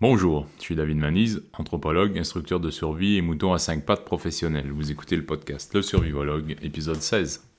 [0.00, 4.70] Bonjour, je suis David Manise, anthropologue, instructeur de survie et mouton à 5 pattes professionnel.
[4.70, 7.50] Vous écoutez le podcast Le Survivologue, épisode 16.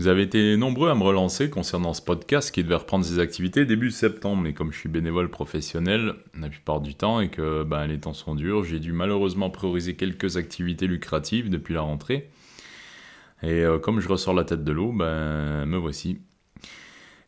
[0.00, 3.64] Vous avez été nombreux à me relancer concernant ce podcast qui devait reprendre ses activités
[3.64, 7.86] début septembre, mais comme je suis bénévole professionnel la plupart du temps et que ben,
[7.86, 12.30] les temps sont durs, j'ai dû malheureusement prioriser quelques activités lucratives depuis la rentrée.
[13.44, 16.18] Et euh, comme je ressors la tête de l'eau, ben me voici.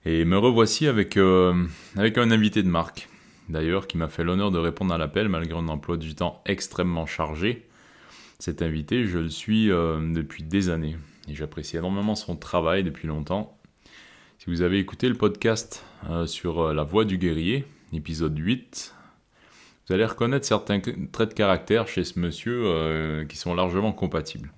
[0.04, 1.54] Et me revoici avec, euh,
[1.94, 3.08] avec un invité de marque
[3.48, 7.06] d'ailleurs, qui m'a fait l'honneur de répondre à l'appel malgré un emploi du temps extrêmement
[7.06, 7.66] chargé.
[8.38, 10.96] Cet invité, je le suis euh, depuis des années
[11.28, 13.58] et j'apprécie énormément son travail depuis longtemps.
[14.38, 18.94] Si vous avez écouté le podcast euh, sur euh, la voix du guerrier, épisode 8,
[19.86, 24.52] vous allez reconnaître certains traits de caractère chez ce monsieur qui sont largement compatibles.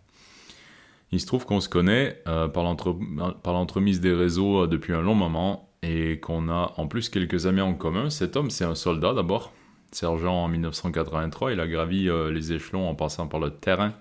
[1.12, 6.18] Il se trouve qu'on se connaît par l'entremise des réseaux depuis un long moment et
[6.20, 8.10] qu'on a en plus quelques amis en commun.
[8.10, 9.52] Cet homme, c'est un soldat d'abord,
[9.92, 11.52] sergent en 1983.
[11.52, 13.94] Il a gravi euh, les échelons en passant par le terrain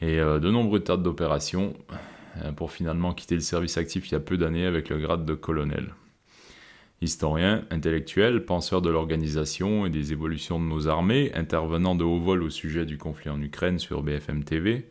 [0.00, 1.74] et euh, de nombreux tas d'opérations
[2.42, 5.26] euh, pour finalement quitter le service actif il y a peu d'années avec le grade
[5.26, 5.94] de colonel.
[7.02, 12.42] Historien, intellectuel, penseur de l'organisation et des évolutions de nos armées, intervenant de haut vol
[12.42, 14.90] au sujet du conflit en Ukraine sur BFM TV,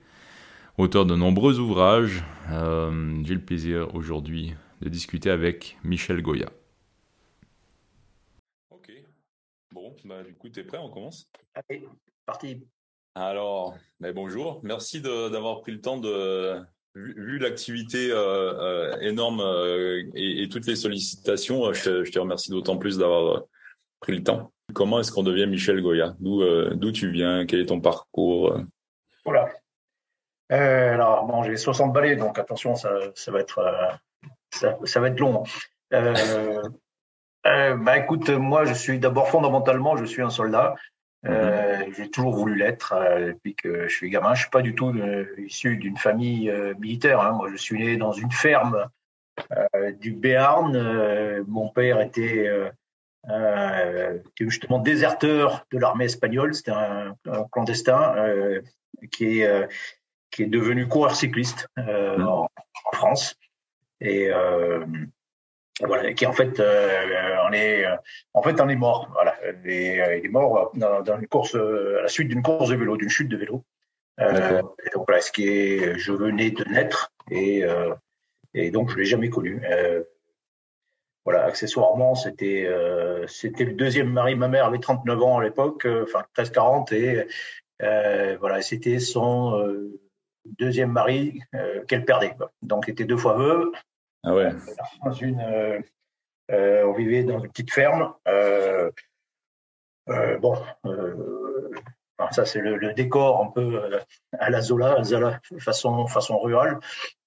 [0.79, 6.49] auteur de nombreux ouvrages, j'ai le plaisir aujourd'hui de discuter avec Michel Goya.
[8.69, 8.91] Ok,
[9.71, 11.29] bon, bah, du coup, tu es prêt, on commence?
[11.53, 11.87] Allez,
[12.25, 12.65] parti.
[13.15, 16.61] Alors, bah, bonjour, merci d'avoir pris le temps de,
[16.95, 22.97] vu, l'activité euh, euh, énorme euh, et, toutes les sollicitations, je, te remercie d'autant plus
[22.97, 23.43] d'avoir
[23.99, 24.51] pris le temps.
[24.73, 26.15] Comment est-ce qu'on devient Michel Goya?
[26.19, 27.45] D'où tu viens?
[27.45, 28.57] Quel est ton parcours?
[29.25, 29.49] Voilà.
[30.49, 33.59] alors, bon, j'ai 60 balais, donc attention, ça, ça va être
[34.51, 35.43] ça, va être long.
[35.93, 36.61] Euh,
[37.47, 40.75] euh, bah écoute, moi je suis d'abord fondamentalement, je suis un soldat.
[41.25, 41.93] Euh, mhm.
[41.95, 44.33] J'ai toujours voulu l'être depuis que je suis gamin.
[44.35, 44.93] Je suis pas du tout
[45.37, 47.19] issu d'une famille militaire.
[47.21, 47.33] Hein.
[47.33, 48.87] Moi, je suis né dans une ferme
[49.99, 51.43] du Béarn.
[51.47, 52.49] mon père était
[54.39, 56.53] justement déserteur de l'armée espagnole.
[56.55, 57.15] C'était un,
[57.51, 58.15] clandestin
[59.11, 59.67] qui est
[60.31, 62.23] qui est devenu coureur cycliste mhm.
[62.25, 62.49] en,
[62.93, 63.35] France
[64.01, 64.85] et euh,
[65.81, 67.85] voilà, qui en fait euh, on est
[68.33, 69.09] en fait on est mort.
[69.13, 72.69] Voilà, et, euh, il est mort dans, dans, une course à la suite d'une course
[72.69, 73.63] de vélo, d'une chute de vélo.
[74.19, 77.93] Euh, et donc voilà, ce qui est, je venais de naître et euh,
[78.53, 79.61] et donc je l'ai jamais connu.
[79.69, 80.03] Euh,
[81.23, 82.67] voilà, accessoirement, c'était
[83.27, 84.35] c'était le deuxième mari.
[84.35, 87.27] Ma mère avait 39 ans à l'époque, enfin 13 40 et
[87.79, 89.91] voilà, c'était son
[90.57, 91.39] deuxième mari
[91.87, 92.35] qu'elle perdait.
[92.63, 93.67] Donc, elle était deux fois veuve.
[94.23, 94.51] Ah ouais.
[95.03, 95.79] Dans une, euh,
[96.51, 98.13] euh, on vivait dans une petite ferme.
[98.27, 98.91] Euh,
[100.39, 100.55] bon,
[102.31, 103.99] ça c'est le, décor un peu
[104.37, 106.79] à la Zola, Zola façon façon rurale.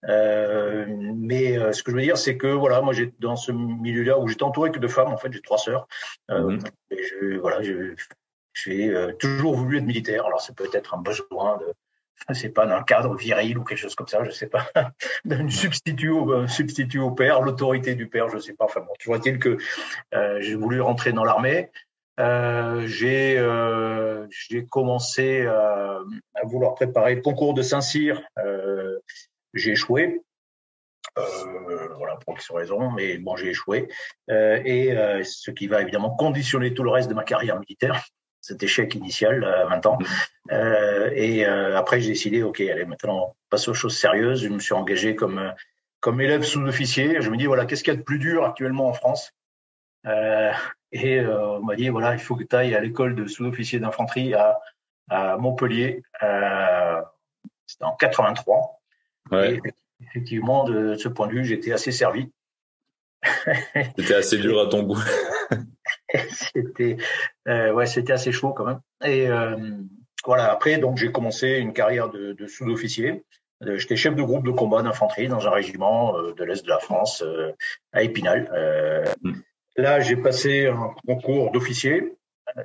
[0.02, 4.26] mais ce que je veux dire, c'est que voilà, moi j'ai dans ce milieu-là où
[4.28, 5.12] j'étais entouré que de femmes.
[5.12, 5.86] En fait, j'ai trois sœurs.
[6.28, 6.58] Mhm.
[6.90, 7.62] et je, voilà,
[8.54, 10.26] j'ai toujours voulu être militaire.
[10.26, 11.72] Alors c'est peut-être un besoin de
[12.32, 14.66] c'est pas dans le cadre viril ou quelque chose comme ça, je sais pas,
[15.24, 18.64] d'un substitut au, substitut au père, l'autorité du père, je sais pas.
[18.64, 19.58] Enfin bon, toujours est-il que
[20.14, 21.70] euh, j'ai voulu rentrer dans l'armée.
[22.20, 24.26] Euh, j'ai euh,
[24.70, 26.00] commencé à,
[26.44, 28.22] vouloir préparer le concours de Saint-Cyr.
[28.38, 28.98] Euh,
[29.54, 30.20] j'ai échoué.
[31.18, 33.88] Euh, voilà pour quelles raisons, mais bon j'ai échoué
[34.28, 34.94] et
[35.24, 38.02] ce qui va évidemment conditionner tout le reste de ma carrière militaire
[38.42, 39.98] cet échec initial à 20 ans.
[40.50, 44.42] Euh, et euh, après, j'ai décidé, OK, allez, maintenant, on passe aux choses sérieuses.
[44.42, 45.54] Je me suis engagé comme,
[46.00, 47.22] comme élève sous-officier.
[47.22, 49.32] Je me dis, voilà, qu'est-ce qu'il y a de plus dur actuellement en France?
[50.06, 50.52] Euh,
[50.92, 53.78] Et euh, on m'a dit, voilà, il faut que tu ailles à l'école de sous-officier
[53.78, 54.60] d'infanterie à,
[55.08, 56.02] à Montpellier.
[56.22, 57.00] Euh,
[57.66, 58.80] C'était en 83.
[59.30, 59.54] Ouais.
[59.54, 59.60] Et
[60.04, 62.30] effectivement, de ce point de vue, j'étais assez servi.
[63.96, 65.00] C'était assez dur à ton goût.
[66.30, 66.96] c'était
[67.48, 68.80] euh, ouais, c'était assez chaud quand même.
[69.04, 69.56] Et euh,
[70.24, 70.50] voilà.
[70.50, 73.24] Après, donc j'ai commencé une carrière de, de sous-officier.
[73.62, 76.68] Euh, j'étais chef de groupe de combat d'infanterie dans un régiment euh, de l'est de
[76.68, 77.24] la France,
[77.92, 78.50] à Épinal.
[79.22, 79.32] Mm.
[79.76, 82.14] Là, j'ai passé un concours d'officier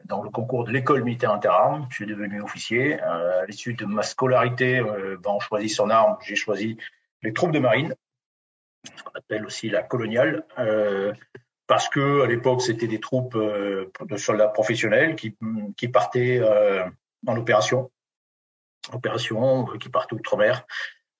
[0.06, 1.88] dans le concours de l'école militaire interarmes.
[1.90, 3.00] Je suis devenu officier.
[3.00, 6.18] à l'issue de ma scolarité, ben, on choisit son arme.
[6.22, 6.78] J'ai choisi
[7.24, 7.96] les troupes de marine,
[8.84, 10.46] ce qu'on appelle aussi la coloniale.
[10.60, 11.14] Euh,
[11.68, 15.36] parce que à l'époque c'était des troupes euh, de soldats professionnels qui,
[15.76, 16.84] qui partaient euh,
[17.28, 17.92] en opération,
[18.94, 20.66] opération qui partaient outre-mer,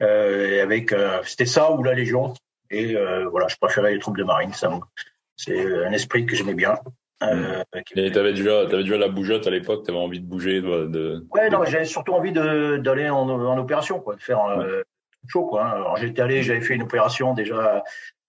[0.02, 2.34] euh, avec c'était ça ou la Légion
[2.70, 2.96] et
[3.30, 4.72] voilà je préférais les troupes de marine, ça
[5.36, 6.76] c'est un esprit que j'aimais bien
[7.24, 7.64] Euh.
[7.96, 10.62] Et tu avais déjà, avais déjà la bougeotte à l'époque, tu avais envie de bouger
[10.62, 11.26] de...
[11.32, 14.84] Ouais, non, j'avais surtout envie d'aller en, en, opération, quoi, de faire euh,
[15.28, 15.46] chaud.
[15.46, 15.72] Quoi, hein.
[15.72, 17.84] Alors j'étais allé, j'avais fait une opération déjà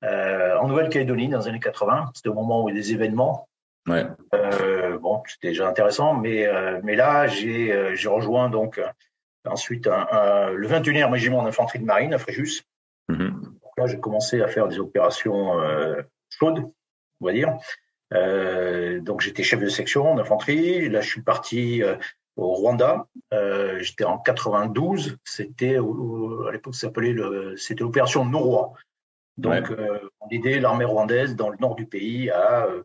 [0.05, 2.11] euh, en Nouvelle-Calédonie dans les années 80.
[2.15, 3.49] C'était au moment où il y a des événements.
[3.89, 4.07] Ouais.
[4.35, 7.73] Euh, bon, c'était déjà intéressant, mais, euh, mais là, j'ai
[8.07, 8.81] rejoint donc
[9.45, 12.63] ensuite un, le 21e régiment d'infanterie de marine à Fréjus.
[13.09, 13.31] Mm-hmm.
[13.31, 15.55] Donc là, j'ai commencé à faire des opérations
[16.29, 16.71] chaudes,
[17.21, 17.57] on va dire.
[19.03, 20.89] donc j'étais chef de section d'infanterie.
[20.91, 21.83] Là, je suis parti
[22.39, 23.07] au Rwanda.
[23.35, 25.19] Euh, J'étais en 92.
[25.25, 27.15] C'était à l'époque, ça s'appelait
[27.57, 28.73] c'était l'opération Noroa.
[29.37, 32.83] Donc, euh, on aidait l'armée rwandaise dans le nord du pays à, euh,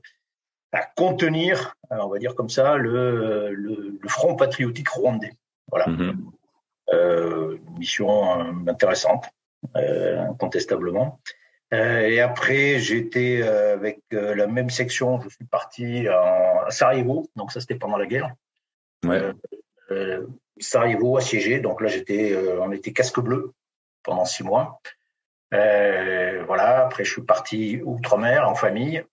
[0.71, 5.33] à contenir, euh, on va dire comme ça, le, le, le front patriotique rwandais.
[5.69, 5.87] Voilà.
[6.93, 9.25] Euh, mission euh, intéressante,
[9.73, 11.19] incontestablement.
[11.71, 15.19] et après, j'étais avec la même section.
[15.21, 17.27] Je suis parti à Sarajevo.
[17.35, 18.35] Donc ça, c'était pendant la guerre.
[19.03, 19.33] Ouais.
[19.91, 20.25] Euh,
[20.59, 23.53] Sarajevo assiégé, donc là j'étais, euh, on était casque bleu
[24.03, 24.79] pendant six mois.
[25.53, 26.85] Euh, voilà.
[26.85, 29.03] Après je suis parti outre-mer en famille.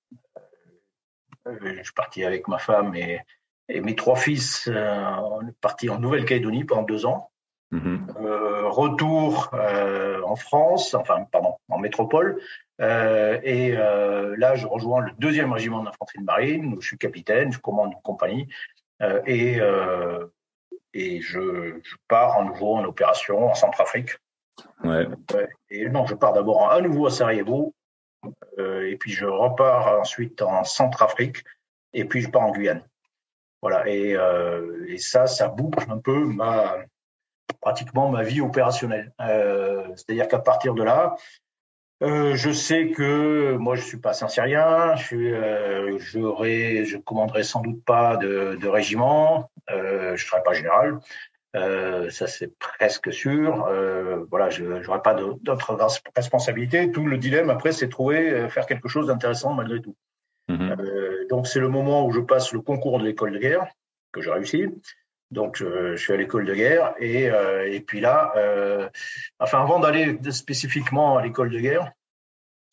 [1.46, 3.20] je suis parti avec ma femme et,
[3.68, 4.68] et mes trois fils.
[4.68, 7.30] on est parti en Nouvelle-Calédonie pendant deux ans.
[7.72, 8.66] Mm-hmm.
[8.66, 9.54] retour
[10.24, 12.40] en France, enfin pardon, en métropole.
[12.80, 16.74] et là, je rejoins le deuxième régiment d'infanterie de marine.
[16.74, 18.48] Où je suis capitaine, je commande une compagnie.
[19.02, 20.26] Euh, et euh,
[20.92, 24.18] et je, je, pars à nouveau en opération en Centrafrique.
[24.84, 25.06] Ouais.
[25.70, 27.74] Et non, je pars d'abord à nouveau à Sarajevo,
[28.58, 31.44] euh, et puis je repars ensuite en Centrafrique,
[31.92, 32.82] et puis je pars en Guyane.
[33.62, 36.76] Voilà, et, euh, et ça, ça boucle un peu ma
[37.60, 39.12] pratiquement ma vie opérationnelle.
[39.20, 41.14] Euh, C'est-à-dire qu'à partir de là,
[42.02, 47.60] euh, je sais que moi je suis pas Saint-Cyrien, je suis, euh, je commanderai sans
[47.60, 50.98] doute pas de, de régiment, euh, je serai pas général,
[51.56, 53.66] euh, ça c'est presque sûr.
[53.66, 55.76] Euh, voilà, je n'aurai pas d'autres
[56.14, 56.90] responsabilités.
[56.92, 59.96] Tout le dilemme après, c'est trouver euh, faire quelque chose d'intéressant malgré tout.
[60.48, 60.76] Mhm.
[61.28, 63.68] donc c'est le moment où je passe le concours de l'école de guerre
[64.10, 64.66] que j'ai réussi.
[65.30, 68.88] Donc, je, je, suis à l'école de guerre et, euh, et puis là, euh,
[69.38, 71.92] enfin, avant d'aller spécifiquement à l'école de guerre,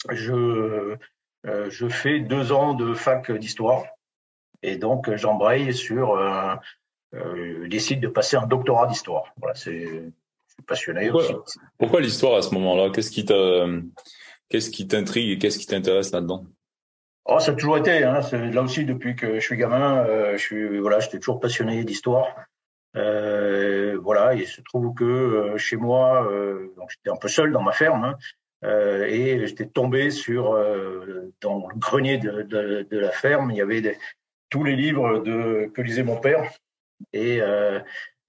[0.10, 0.98] je,
[1.46, 3.84] euh, je fais deux ans de fac d'histoire
[4.64, 6.56] et donc j'embraye sur, euh,
[7.14, 9.34] euh, décide de passer un doctorat d'histoire.
[9.38, 11.60] Voilà, c'est, je suis passionné pourquoi, aussi.
[11.78, 12.90] Pourquoi l'histoire à ce moment-là?
[12.90, 13.66] Qu'est-ce qui t'a,
[14.50, 16.46] qu'est-ce qui t'intrigue et qu'est-ce qui t'intéresse là-dedans?
[17.30, 18.04] Oh, ça a toujours été.
[18.04, 18.22] Hein.
[18.32, 22.28] Là aussi, depuis que je suis gamin, euh, je suis voilà, j'étais toujours passionné d'histoire.
[22.96, 27.52] Euh, voilà, il se trouve que euh, chez moi, euh, donc j'étais un peu seul
[27.52, 28.18] dans ma ferme, hein,
[28.64, 30.52] euh, et j'étais tombé sur
[31.42, 33.98] dans le grenier de, de, de, la ferme, il y avait des,
[34.50, 36.50] tous les livres de que lisait mon père,
[37.14, 37.40] et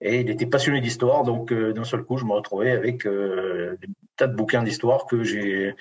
[0.01, 4.27] et il était passionné d'histoire, donc d'un seul coup, je me retrouvais avec des tas
[4.27, 5.75] de bouquins d'histoire que j'ai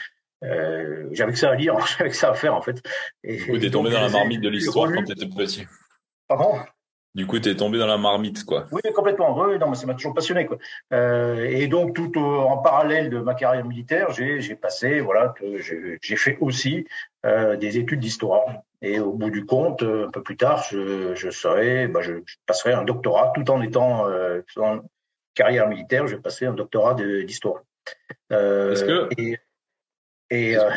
[0.44, 2.82] euh, j'avais que ça à lire, j'avais que ça à faire en fait.
[3.24, 5.66] Et, du coup, t'es tombé dans la marmite de l'histoire quand t'étais petit.
[6.28, 6.60] Pardon?
[7.16, 8.68] Du coup, t'es tombé dans la marmite, quoi.
[8.72, 9.36] Oui, complètement.
[9.36, 10.60] Oui, non, mais ça m'a toujours passionné, quoi.
[10.94, 15.34] Euh, et donc, tout en parallèle de ma carrière militaire, j'ai passé, voilà,
[16.00, 16.86] j'ai fait aussi
[17.26, 18.44] euh, des études d'histoire.
[18.84, 22.36] Et au bout du compte, un peu plus tard, je, je serai, bah, je, je,
[22.46, 24.06] passerai un doctorat, tout en étant
[24.58, 24.82] en
[25.34, 27.64] carrière militaire, je vais passer un doctorat d'histoire.
[28.30, 29.40] Est-ce que et,
[30.30, 30.70] et euh,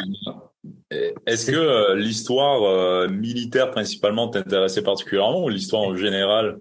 [1.26, 6.58] est-ce que euh, l'histoire euh, militaire principalement t'intéressait particulièrement ou l'histoire en général?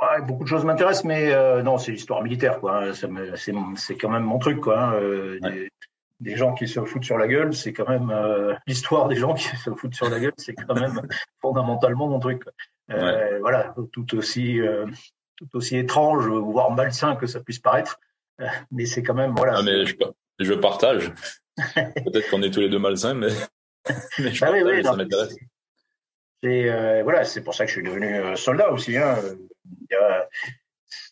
[0.00, 2.94] Ouais, Beaucoup de choses m'intéressent, mais non, c'est l'histoire militaire, quoi.
[2.94, 4.80] C'est quand même mon truc, quoi.
[4.80, 5.00] Hein.
[5.42, 5.70] Des,
[6.20, 8.10] des, gens qui se foutent sur la gueule, c'est quand même
[8.66, 11.02] l'histoire des gens qui se foutent sur la gueule, c'est quand même
[11.42, 12.44] fondamentalement mon truc.
[12.88, 13.38] Ouais.
[13.40, 14.58] Voilà, tout aussi,
[15.36, 18.00] tout aussi étrange, voire malsain que ça puisse paraître,
[18.70, 19.56] mais c'est quand même voilà.
[19.58, 19.94] Ah, mais je,
[20.38, 21.12] je partage.
[21.74, 23.28] Peut-être qu'on est tous les deux malsains, mais,
[24.18, 25.34] mais je bah oui, oui, ça m'intéresse.
[26.42, 28.96] C'est euh, voilà, c'est pour ça que je suis devenu euh, soldat aussi.
[28.96, 29.16] Hein.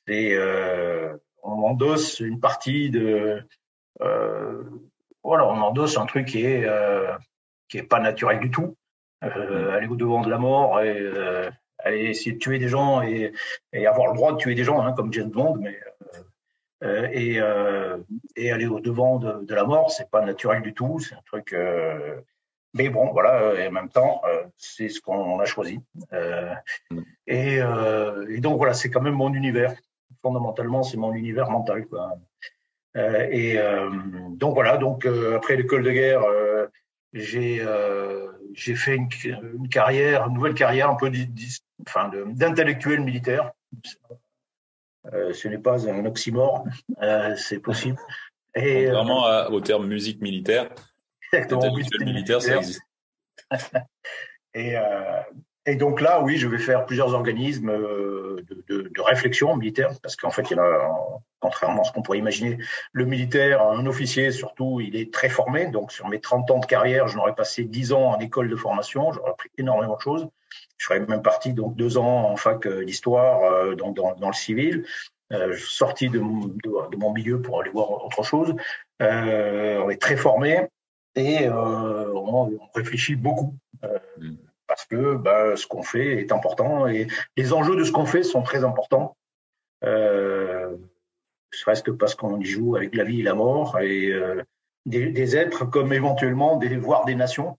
[0.06, 3.42] C'est euh, on endosse une partie de
[4.00, 4.62] euh,
[5.22, 6.66] voilà, on endosse un truc qui est
[7.68, 8.76] qui est pas naturel du tout.
[9.20, 9.26] Mm.
[9.72, 10.96] aller au devant de la mort et
[11.78, 13.32] aller essayer de tuer des gens et,
[13.72, 15.78] et, avoir le droit de tuer des gens, hein, comme James Bond, mais
[16.82, 17.98] et, euh,
[18.36, 21.00] et aller au devant de, de la mort, c'est pas naturel du tout.
[21.00, 21.52] C'est un truc.
[21.52, 22.20] Euh,
[22.74, 23.54] mais bon, voilà.
[23.54, 24.22] Et en même temps,
[24.56, 25.80] c'est ce qu'on a choisi.
[27.26, 29.74] Et, et, donc voilà, c'est quand même mon univers.
[30.22, 32.18] Fondamentalement, c'est mon univers mental, quoi.
[32.94, 33.58] et
[34.32, 34.76] donc voilà.
[34.76, 36.22] Donc après l'école de guerre,
[37.14, 37.64] j'ai
[38.52, 43.52] j'ai fait une, carrière, une nouvelle carrière un peu d'intellectuel militaire.
[45.04, 46.64] Ce n'est pas un oxymore,
[47.36, 47.98] c'est possible.
[48.54, 50.70] Et, Contrairement au terme musique militaire,
[51.32, 52.82] intellectuel militaire, ça existe.
[54.54, 54.76] et,
[55.68, 60.30] et donc là, oui, je vais faire plusieurs organismes euh, de, réflexion militaire, parce qu'en
[60.30, 60.90] fait, il y a,
[61.40, 62.58] contrairement à ce qu'on pourrait imaginer,
[62.92, 65.66] le militaire, un officier surtout, il est très formé.
[65.66, 68.56] Donc sur mes 30 ans de carrière, j'en aurais passé 10 ans en école de
[68.56, 70.28] formation, j'aurais appris énormément de choses.
[70.76, 74.84] Je serais même parti donc deux ans en fac d'histoire euh, dans, le civil.
[75.32, 78.54] Euh, sorti de, mon milieu pour aller voir autre chose.
[79.00, 80.66] on est très formé
[81.14, 83.54] et on, réfléchit beaucoup.
[84.18, 84.36] Mm
[84.68, 88.22] parce que bah, ce qu'on fait est important et les enjeux de ce qu'on fait
[88.22, 89.16] sont très importants.
[89.84, 90.76] Euh,
[91.52, 94.42] serait-ce que parce qu'on y joue avec la vie et la mort et euh,
[94.86, 97.58] des, êtres comme éventuellement des voire des nations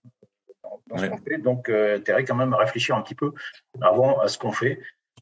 [0.87, 1.37] dans, ce qu'on fait.
[1.37, 3.33] Donc, euh, tu quand même à réfléchir un petit peu
[3.81, 4.79] avant à ce qu'on fait,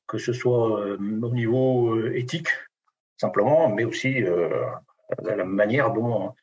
[0.07, 2.49] que ce soit euh, au niveau euh, éthique
[3.19, 4.23] simplement, mais aussi
[5.23, 6.35] la manière dont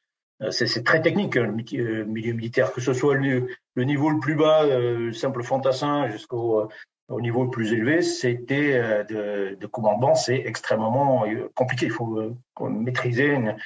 [0.51, 5.13] c'est très technique, le milieu militaire, que ce soit le, niveau le plus bas, euh,
[5.13, 6.69] simple fantassin, jusqu'au
[7.09, 11.87] au niveau le plus élevé, c'était de, de, commandement, c'est extrêmement compliqué.
[11.87, 13.57] Il faut maîtriser une,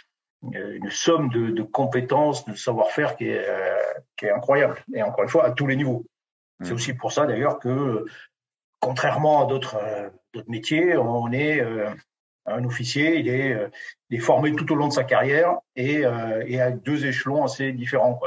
[0.52, 3.46] une somme de, de, compétences, de savoir-faire qui est,
[4.16, 4.82] qui est incroyable.
[4.92, 6.04] Et encore une fois, à tous les niveaux.
[6.62, 6.74] C'est mmh.
[6.74, 8.06] aussi pour ça d'ailleurs que,
[8.80, 9.78] contrairement à d'autres
[10.48, 11.62] métiers, on est
[12.50, 13.68] un officier, il est, euh,
[14.10, 17.44] il est, formé tout au long de sa carrière et, euh, et à deux échelons
[17.44, 18.20] assez différents.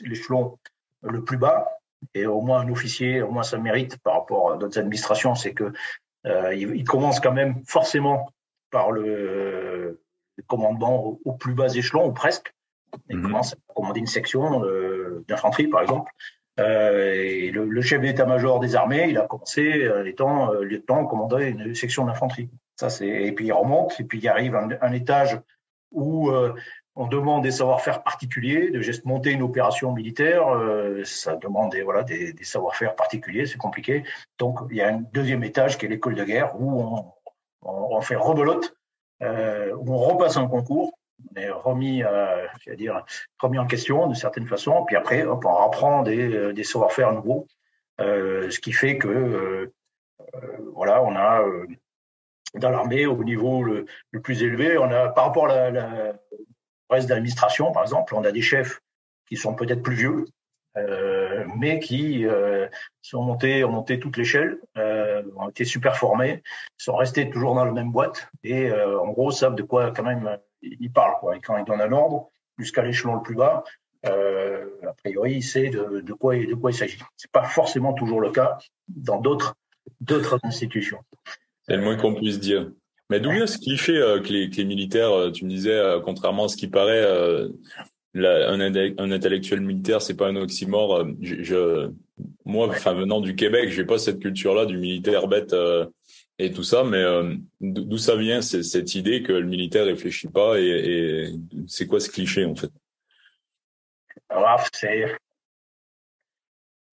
[0.00, 0.58] L'échelon
[1.02, 1.77] le plus bas,
[2.14, 5.52] et au moins un officier, au moins ça mérite par rapport à d'autres administrations, c'est
[5.52, 5.72] que
[6.26, 8.32] euh, il, commence quand même forcément
[8.70, 10.00] par le,
[10.46, 12.54] commandement au, plus bas échelon, ou presque.
[13.08, 13.22] Il mhm.
[13.22, 14.62] commence à commander une section
[15.28, 16.10] d'infanterie, par exemple.
[16.58, 21.38] Euh, et le, le chef d'état-major des armées, il a commencé en étant lieutenant, commandant
[21.38, 22.50] une section d'infanterie.
[22.76, 25.40] Ça, c'est et puis il remonte et puis il arrive un, un étage
[25.90, 26.54] où euh,
[26.98, 31.82] on demande des savoir-faire particuliers, de juste monter une opération militaire, euh, ça demande des,
[31.82, 34.02] voilà des, des savoir-faire particuliers, c'est compliqué.
[34.38, 37.12] Donc il y a un deuxième étage qui est l'école de guerre où on,
[37.62, 38.74] on, on fait rebelote,
[39.22, 40.92] euh, où on repasse un concours,
[41.30, 42.44] on est remis, euh,
[42.76, 43.04] dire
[43.38, 47.46] remis en question de certaines façons, puis après hop, on reprend des, des savoir-faire nouveaux,
[48.00, 49.72] euh, ce qui fait que
[50.74, 51.44] voilà on a
[52.54, 53.86] dans l'armée au niveau le,
[54.20, 54.78] plus élevé.
[54.78, 56.14] On a, par rapport à la,
[56.90, 58.80] reste de l'administration, par exemple, on a des chefs
[59.28, 60.24] qui sont peut-être plus vieux,
[60.76, 62.68] euh, mais qui euh,
[63.02, 66.42] sont montés, ont monté toute l'échelle, euh, ont été super formés,
[66.76, 70.38] sont restés toujours dans la même boîte et en gros savent de quoi quand même
[70.62, 71.14] ils parlent.
[71.34, 73.64] Et quand ils donnent un ordre jusqu'à l'échelon le plus bas,
[74.04, 76.98] a priori, il sait de, de, quoi, de quoi il s'agit.
[77.16, 79.56] C'est pas forcément toujours le cas dans d'autres
[80.44, 81.00] institutions.
[81.62, 82.70] C'est le moins qu'on puisse dire.
[83.10, 85.72] Mais d'où vient ce cliché euh, que, les, que, les, militaires, euh, tu me disais,
[85.72, 87.04] euh, contrairement à ce qui paraît,
[88.14, 91.06] un, un, intellectuel militaire, c'est pas un oxymore.
[91.20, 91.90] Je, je
[92.44, 95.54] moi, enfin venant du Québec, j'ai pas cette culture-là du militaire bête
[96.38, 96.84] et tout ça.
[96.84, 97.04] Mais
[97.60, 101.32] d'où ça vient cette idée que le militaire réfléchit pas et, et
[101.66, 102.70] c'est quoi ce cliché en fait?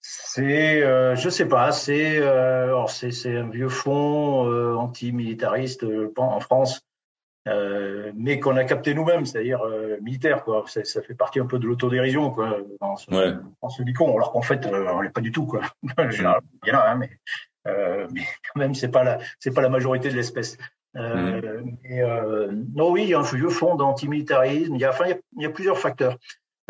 [0.07, 5.85] C'est c'est, euh, je sais pas, c'est, euh, c'est, un vieux fond euh, anti-militariste
[6.17, 6.85] en France,
[7.45, 9.61] mais qu'on a capté nous-mêmes, c'est-à-dire
[10.01, 10.65] militaire, quoi.
[10.67, 13.93] Ça, fait partie un peu de l'autodérision, quoi, en se, ouais.
[13.93, 15.61] con, alors qu'en fait, on l'est pas du tout, quoi.
[15.83, 17.09] Il y en a, hein, mais,
[17.65, 20.57] mais quand même, c'est pas la, c'est pas la majorité de l'espèce.
[20.97, 22.65] Euh, mm.
[22.75, 24.75] non, oui, il y a un vieux fond d'antimilitarisme.
[24.75, 25.05] Il y a, enfin,
[25.37, 26.17] il y a plusieurs facteurs.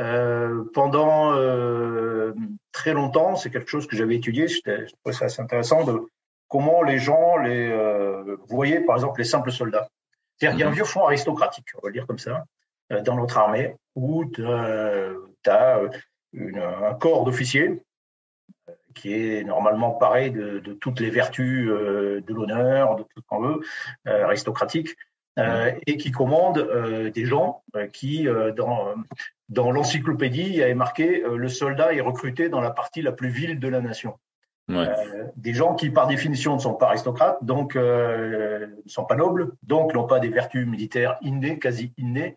[0.01, 2.33] Euh, pendant euh,
[2.71, 6.01] très longtemps, c'est quelque chose que j'avais étudié, je trouvais ça assez intéressant, de
[6.49, 9.87] comment les gens les euh, voyaient, par exemple, les simples soldats.
[10.35, 10.75] C'est-à-dire qu'il y a un mhm.
[10.75, 12.43] vieux fond aristocratique, on va le dire comme ça,
[12.89, 15.79] dans notre armée, où tu as
[16.35, 17.81] un corps d'officiers
[18.93, 23.41] qui est normalement pareil de, de toutes les vertus de l'honneur, de tout ce qu'on
[23.41, 23.61] veut,
[24.05, 24.89] aristocratique,
[25.38, 28.94] euh, et qui commande euh, des gens euh, qui, dans,
[29.50, 33.68] dans l'encyclopédie, avait marqué le soldat est recruté dans la partie la plus vile de
[33.68, 34.18] la nation.
[34.68, 34.88] Ouais.
[35.36, 39.94] des gens qui, par définition, ne sont pas aristocrates, donc ne sont pas nobles, donc
[39.94, 42.36] n'ont pas des vertus militaires innées, quasi innées,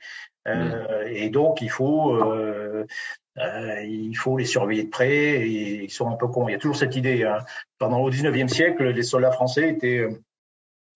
[1.07, 2.19] et donc il faut
[3.37, 5.47] il faut les surveiller de près.
[5.47, 6.49] Et ils sont un peu cons.
[6.49, 7.25] Il y a toujours cette idée.
[7.25, 7.39] Hein.
[7.79, 10.07] Pendant au 19e siècle, les soldats français étaient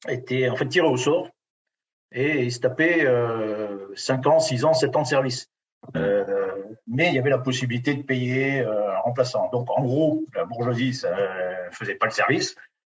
[0.08, 1.30] étaient en fait tirés au sort
[2.12, 5.48] et il se tapait euh, 5 ans, 6 ans, 7 ans de service.
[5.96, 6.54] Euh,
[6.86, 9.48] mais il y avait la possibilité de payer un remplaçant.
[9.50, 11.16] Donc en gros, la bourgeoisie ça
[11.72, 12.54] faisait pas le service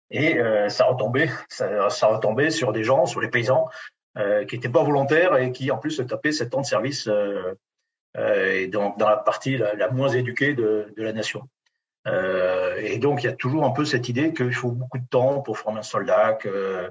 [0.09, 3.67] et ça retombait, ça, ça retombait sur des gens, sur les paysans
[4.47, 7.09] qui n'étaient pas volontaires et qui en plus se tapaient sept ans de service
[8.17, 11.49] et donc dans la partie la, moins éduquée de, de la nation.
[12.07, 15.07] Euh, et donc, il y a toujours un peu cette idée qu'il faut beaucoup de
[15.09, 16.33] temps pour former un soldat.
[16.33, 16.89] Que, euh,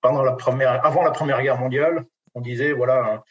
[0.00, 2.04] pendant la première, avant la Première Guerre mondiale,
[2.34, 3.22] on disait voilà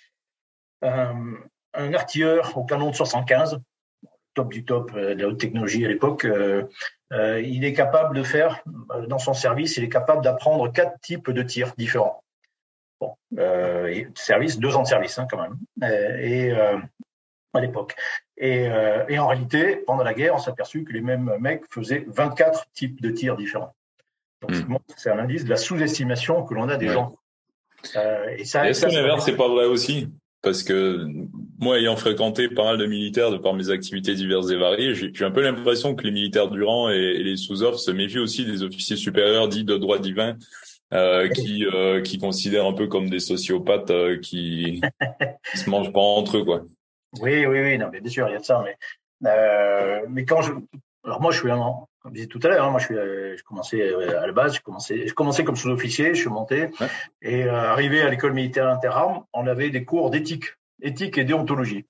[0.81, 1.35] un,
[1.73, 3.59] un, artilleur au canon de 75,
[4.33, 6.63] top du top euh, de la haute technologie à l'époque, euh,
[7.13, 8.61] euh, il est capable de faire
[9.07, 12.23] dans son service, il est capable d'apprendre quatre types de tirs différents.
[12.99, 15.57] Bon, euh, service, deux ans de service hein, quand même.
[16.21, 16.51] Et,
[17.53, 17.95] à l'époque.
[18.37, 21.63] Et, euh, et, en réalité, pendant la guerre, on s'est aperçu que les mêmes mecs
[21.69, 23.73] faisaient 24 types de tirs différents.
[24.41, 24.77] Donc, mm.
[24.95, 27.13] c'est un indice de la sous-estimation que l'on a des gens.
[27.95, 30.09] Euh, et ça, est-ce que l'inverse, c'est pas vrai aussi
[30.41, 31.05] Parce que
[31.59, 35.25] moi, ayant fréquenté pas mal de militaires de par mes activités diverses et variées, j'ai,
[35.25, 38.63] un peu l'impression que les militaires du rang et, les sous-offres se méfient aussi des
[38.63, 40.35] officiers supérieurs dits de droit divin.
[40.93, 43.91] Euh, qui euh, qui considèrent un peu comme des sociopathes
[44.21, 44.79] qui,
[45.51, 46.61] qui se mangent pas entre eux quoi.
[47.19, 48.63] Oui, oui, oui, non, mais bien sûr, il y a de ça.
[48.63, 50.53] Mais, mais quand je.
[51.03, 51.57] Alors, moi, je suis un.
[51.99, 54.27] Comme je disais tout à l'heure, hein, moi, je, suis, euh, je commençais euh, à
[54.27, 56.69] la base, je commençais, je commençais comme sous-officier, je suis monté.
[57.21, 60.45] Et euh, arrivé à l'école militaire interarmes, on avait des cours d'éthique,
[60.81, 61.85] éthique et déontologie.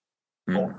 [0.48, 0.54] Hmm.
[0.54, 0.72] Bon,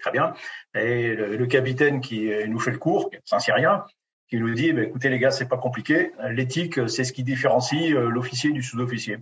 [0.00, 0.34] très bien.
[0.74, 3.84] Et le, capitaine qui nous fait le cours, c'est un Syrien,
[4.28, 6.12] qui nous dit, bah, écoutez les gars, c'est pas compliqué.
[6.30, 9.18] L'éthique, c'est ce qui différencie l'officier du sous-officier.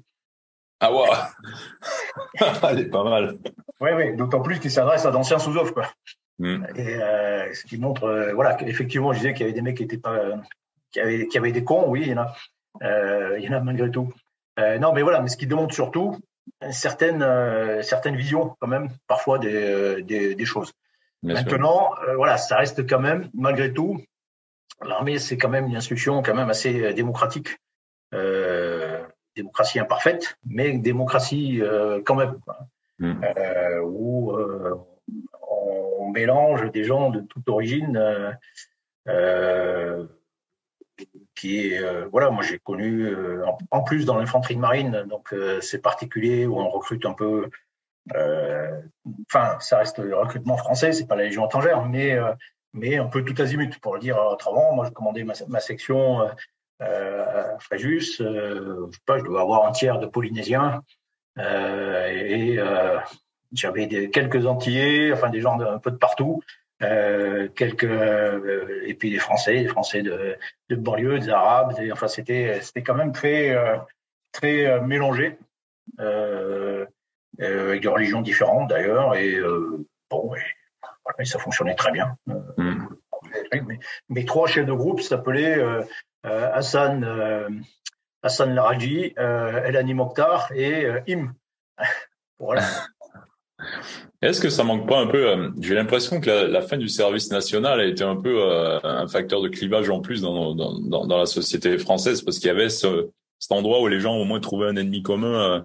[0.81, 1.09] Ah ouais,
[2.71, 3.39] elle est pas mal.
[3.81, 5.89] Oui, oui, d'autant plus qu'il s'adresse à d'anciens sous-offres, quoi.
[6.41, 6.67] Mm.
[6.75, 9.77] Et euh, ce qui montre, euh, voilà, qu'effectivement, je disais qu'il y avait des mecs
[9.77, 10.37] qui étaient pas, euh,
[10.91, 12.35] qui avaient, qui avaient des cons, oui, il y en a,
[12.83, 14.13] euh, il y en a malgré tout.
[14.59, 16.19] Euh, non, mais voilà, mais ce qui démontre surtout
[16.71, 17.25] certaines,
[17.83, 20.73] certaines visions, quand même, parfois des, des, des choses.
[21.23, 24.03] Maintenant, voilà, ça reste quand même, malgré tout,
[24.83, 27.59] l'armée, c'est quand même une institution quand même assez démocratique.
[28.15, 29.05] Euh,
[29.37, 32.39] démocratie imparfaite, mais démocratie euh, quand même,
[32.99, 33.25] mm.
[33.37, 34.75] euh, où euh,
[36.11, 37.99] mélange des gens de toute origine.
[41.35, 41.81] qui est
[42.13, 43.09] voilà moi j'ai connu
[43.71, 47.49] en, plus dans l'infanterie de marine donc c'est particulier où on recrute un peu
[48.13, 52.19] enfin ça reste le recrutement français c'est pas la légion étrangère mais
[52.75, 56.29] mais un peu tout azimut pour le dire autrement moi je commandais ma, section
[56.83, 60.83] euh, Fréjus, euh, je sais pas, je dois avoir un tiers de Polynésiens
[61.39, 62.99] euh, et euh,
[63.53, 66.43] j'avais quelques Antillais, enfin des gens de, un peu de partout,
[66.83, 70.37] euh, quelques euh, et puis des Français, des Français de,
[70.69, 73.57] de banlieue, des Arabes, des, enfin c'était c'était quand même très
[74.33, 75.39] très mélangé
[75.99, 79.39] avec des religions différentes d'ailleurs et
[80.11, 80.41] bon et,
[81.05, 82.17] voilà, ça fonctionnait très bien.
[82.27, 82.87] Mm.
[83.53, 85.59] Mes, mes, trois chefs de groupe s'appelaient
[86.27, 87.49] euh, Hassan, euh,
[88.23, 91.33] Hassan Laraji, euh, Elani Mokhtar et Im.
[92.39, 92.63] voilà.
[94.23, 97.31] Est-ce que ça manque pas un peu J'ai l'impression que la, la, fin du service
[97.31, 98.43] national a été un peu
[98.85, 102.49] un facteur de clivage en plus dans, dans, dans, dans la société française parce qu'il
[102.49, 105.65] y avait ce, cet endroit où les gens au moins trouvaient un ennemi commun,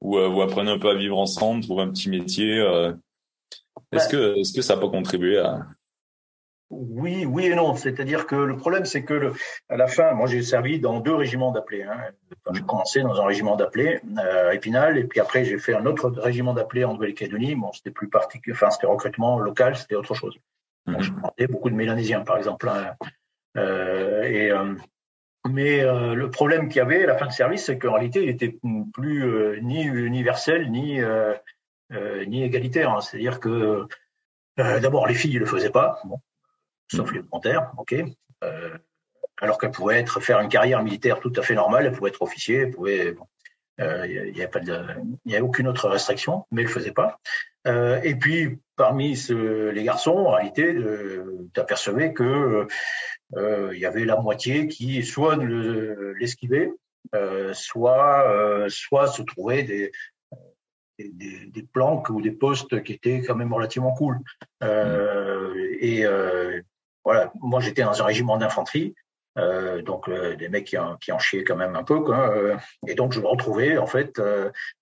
[0.00, 2.58] où vous apprenez un peu à vivre ensemble, trouver un petit métier.
[3.92, 5.66] Est-ce que est-ce que ça n'a pas contribué à
[6.74, 7.74] oui, oui et non.
[7.74, 9.32] C'est-à-dire que le problème, c'est que le,
[9.68, 11.82] à la fin, moi j'ai servi dans deux régiments d'appelés.
[11.82, 11.98] Hein.
[12.52, 15.86] J'ai commencé dans un régiment d'appelés euh, à Épinal, et puis après j'ai fait un
[15.86, 17.54] autre régiment d'appelés en Nouvelle-Calédonie.
[17.54, 20.36] Bon, c'était plus particulier, enfin c'était recrutement local, c'était autre chose.
[20.86, 21.46] Bon, je mhm.
[21.50, 22.68] beaucoup de Mélanésiens, par exemple.
[22.68, 22.94] Hein.
[23.56, 24.74] Euh, et, euh,
[25.48, 28.22] mais euh, le problème qu'il y avait à la fin de service, c'est qu'en réalité,
[28.22, 28.58] il était
[28.92, 31.00] plus ni universel ni
[32.26, 32.90] ni égalitaire.
[32.90, 33.00] Hein.
[33.00, 33.86] C'est-à-dire que
[34.56, 36.00] d'abord les filles ne le faisaient pas.
[36.04, 36.18] Bon,
[36.88, 37.94] sauf les volontaires, ok.
[38.42, 38.76] Euh,
[39.40, 42.22] alors qu'elle pouvait être faire une carrière militaire tout à fait normale, elle pouvait être
[42.22, 43.26] officier, elle pouvait, bon,
[43.80, 44.32] euh, il
[45.26, 47.18] n'y a, aucune autre restriction, mais elle le faisait pas.
[47.66, 50.76] Euh, et puis parmi les garçons, en réalité,
[51.52, 52.66] tu apercevais que
[53.36, 55.36] il y avait la moitié qui soit
[56.18, 56.70] l'esquivait,
[57.52, 59.90] soit soit se trouvait des,
[60.98, 64.20] des, planques ou des postes qui étaient quand même relativement cool.
[64.60, 66.04] Et
[67.04, 68.94] voilà, moi j'étais dans un régiment d'infanterie,
[69.36, 72.30] euh, donc euh, des mecs qui en, qui en chiaient quand même un peu, quoi.
[72.30, 74.20] Euh, et donc je me retrouvais en fait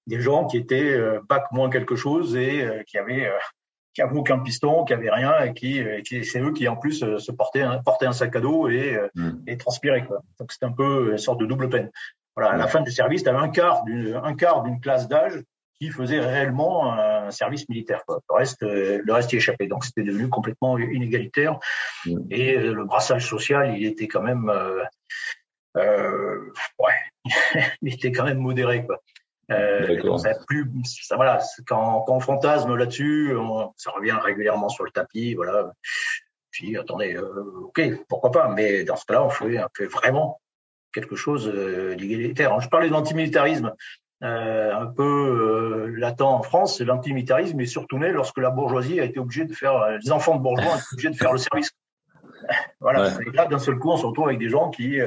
[0.06, 3.30] des gens qui étaient bac moins quelque chose et qui avaient
[3.94, 7.18] qui avaient aucun piston, qui avaient rien et qui, qui c'est eux qui en plus
[7.18, 9.30] se portaient un, portaient un sac à dos et, mmh.
[9.46, 10.22] et transpiraient quoi.
[10.38, 11.90] Donc c'était un peu une sorte de double peine.
[12.34, 15.08] Voilà, à la fin du service, tu avais un quart d'une un quart d'une classe
[15.08, 15.42] d'âge
[15.82, 18.04] qui faisaient réellement un service militaire.
[18.06, 18.20] Quoi.
[18.28, 19.66] Le reste, le reste y échappait.
[19.66, 21.58] Donc c'était devenu complètement inégalitaire.
[22.06, 22.18] Mmh.
[22.30, 24.50] Et le brassage social, il était quand même,
[25.74, 26.94] ouais,
[27.82, 28.86] il était quand même modéré.
[28.86, 29.00] Quoi.
[29.50, 33.34] Euh, ça plus, ça, voilà, quand, quand on fantasme là-dessus,
[33.76, 35.72] ça revient régulièrement sur le tapis, voilà.
[36.50, 40.40] Puis attendez, euh, ok, pourquoi pas, mais dans ce cas-là, on fait, on fait vraiment
[40.92, 42.60] quelque chose euh, d'égalitaire.
[42.60, 43.74] Je parlais d'antimilitarisme
[44.22, 49.04] euh, un peu euh, latent en France, l'antimilitarisme est surtout né lorsque la bourgeoisie a
[49.04, 51.70] été obligée de faire, les enfants de bourgeois ont été obligés de faire le service.
[52.80, 54.98] voilà, et là d'un seul coup, on se retrouve avec des gens qui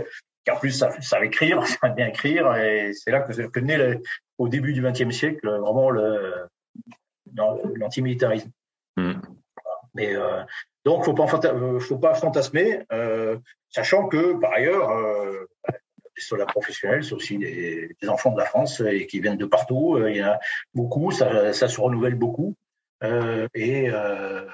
[0.46, 4.00] qui en plus savent, écrire, savent bien écrire, et c'est là que, que naît
[4.38, 6.48] au début du XXe siècle vraiment le
[7.76, 8.52] l'antimilitarisme.
[8.98, 9.14] Mm.
[9.94, 10.44] Mais euh,
[10.86, 13.38] donc faut pas euh, faut pas fantasmer, euh,
[13.70, 15.46] sachant que par ailleurs euh,
[16.22, 19.98] soldats professionnels, c'est aussi des, enfants de la France et qui viennent de partout.
[20.08, 20.40] Il y en a
[20.74, 22.56] beaucoup, ça, se renouvelle beaucoup.
[23.04, 24.46] Euh, et, euh,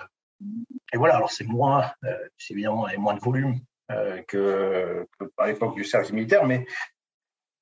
[0.94, 1.92] voilà, alors c'est moins,
[2.38, 3.60] c'est évidemment moins de volume
[3.92, 6.66] euh, que, que, par l'époque du service militaire, mais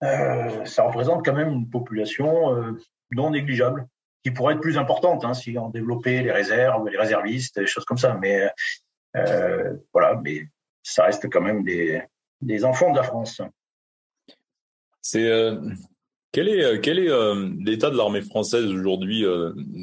[0.03, 2.71] euh, ça représente quand même une population euh,
[3.11, 3.87] non négligeable
[4.23, 7.85] qui pourrait être plus importante hein, si on développait les réserves, les réservistes, des choses
[7.85, 8.13] comme ça.
[8.15, 8.49] Mais
[9.15, 10.43] euh, voilà, mais
[10.83, 13.41] ça reste quand même des enfants de la France.
[15.01, 15.55] C'est euh,
[16.31, 19.23] quel est quel est euh, l'état de l'armée française aujourd'hui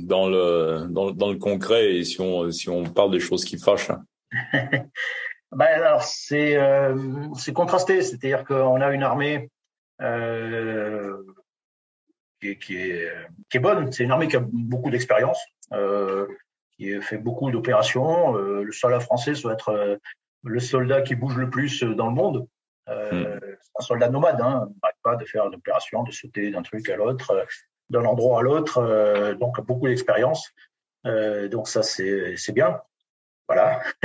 [0.04, 3.58] dans le dans, dans, le concret et si on si on parle des choses qui
[3.58, 3.90] fâchent?
[5.52, 6.96] Ben alors c'est euh,
[7.36, 9.48] c'est contrasté, c'est-à-dire qu'on a une armée
[10.02, 11.22] euh,
[12.40, 13.10] qui, qui, est
[13.48, 13.92] qui est bonne.
[13.92, 15.38] C'est une armée qui a beaucoup d'expérience,
[15.72, 16.26] euh,
[16.76, 18.36] qui fait beaucoup d'opérations.
[18.36, 19.96] Euh, le soldat français doit être euh,
[20.44, 22.46] le soldat qui bouge le plus dans le monde.
[22.88, 23.40] Euh, hmm.
[23.78, 27.46] Un soldat nomade, hein, n'arrête pas de faire d'opérations, de sauter d'un truc à l'autre,
[27.90, 29.34] d'un endroit à l'autre.
[29.38, 30.52] donc beaucoup d'expérience.
[31.04, 32.80] donc ça c'est bien.
[33.48, 33.82] Voilà.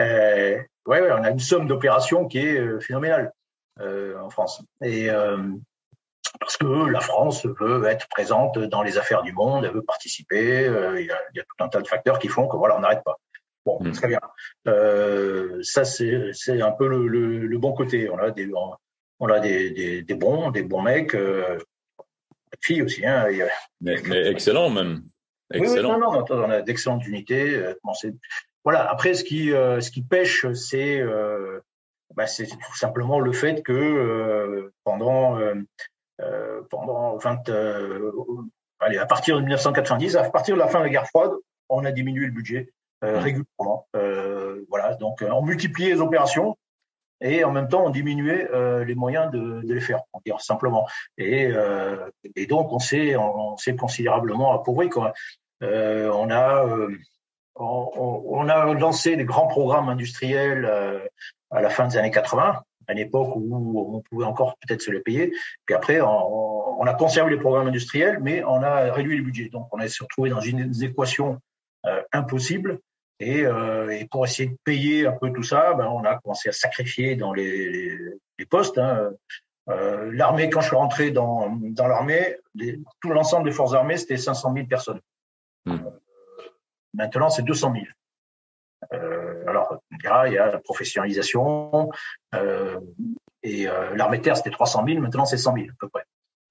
[0.00, 3.32] euh, ouais, ouais, on a une somme d'opérations qui est euh, phénoménale
[3.80, 4.62] euh, en France.
[4.82, 5.38] Et euh,
[6.38, 10.66] parce que la France veut être présente dans les affaires du monde, elle veut participer.
[10.66, 12.80] Euh, il y, y a, tout un tas de facteurs qui font que voilà, on
[12.80, 13.18] n'arrête pas.
[13.64, 13.92] Bon, mmh.
[13.92, 14.20] très bien.
[14.66, 18.08] Euh, ça, c'est un peu le, le, le, bon côté.
[18.10, 18.50] On a des,
[19.20, 21.58] on a des, des, des bons, des bons mecs, euh,
[22.60, 23.06] filles aussi.
[23.06, 23.26] Hein.
[23.80, 25.04] Mais, mais excellent même.
[25.54, 25.94] Excellent.
[25.94, 27.54] Oui, non, non, on a d'excellentes unités.
[27.54, 27.74] Euh,
[28.64, 28.90] voilà.
[28.90, 31.00] Après, ce qui, euh, ce qui pêche, c'est,
[32.16, 35.38] bah, c'est tout simplement le fait que pendant,
[36.68, 37.48] pendant 20,
[38.80, 41.32] allez, à partir de 1990, à partir de la fin de la guerre froide,
[41.68, 43.06] on a diminué le budget mmh.
[43.06, 43.86] régulièrement.
[44.68, 44.94] voilà.
[44.94, 46.56] Donc, on multipliait les opérations
[47.22, 50.40] et en même temps on diminuait euh, les moyens de, de, les faire, on dire
[50.40, 50.86] simplement.
[51.16, 54.88] Et, euh, et donc on s'est on, s'est considérablement appauvri.
[54.90, 55.12] Quoi.
[55.62, 56.90] Euh, on a euh,
[57.54, 61.00] on, on, a lancé des grands programmes industriels euh,
[61.50, 64.90] à la fin des années 80, à une époque où on pouvait encore peut-être se
[64.90, 65.32] les payer.
[65.66, 69.50] Puis après, on, on, a conservé les programmes industriels, mais on a réduit les budgets.
[69.50, 71.38] Donc, on est se retrouvé dans une équation
[71.86, 72.78] euh, impossible.
[73.20, 76.48] Et, euh, et, pour essayer de payer un peu tout ça, ben, on a commencé
[76.48, 77.98] à sacrifier dans les, les,
[78.38, 78.78] les postes.
[78.78, 79.12] Hein.
[79.68, 82.36] Euh, l'armée, quand je suis rentré dans, dans l'armée,
[83.00, 85.00] tout l'ensemble des forces armées, c'était 500 000 personnes.
[85.66, 85.76] Mmh.
[86.94, 87.84] Maintenant, c'est 200 000.
[88.92, 91.90] Euh, alors, il y a la professionnalisation.
[92.34, 92.80] Euh,
[93.42, 95.00] et euh, l'armée de terre, c'était 300 000.
[95.00, 96.04] Maintenant, c'est 100 000 à peu près.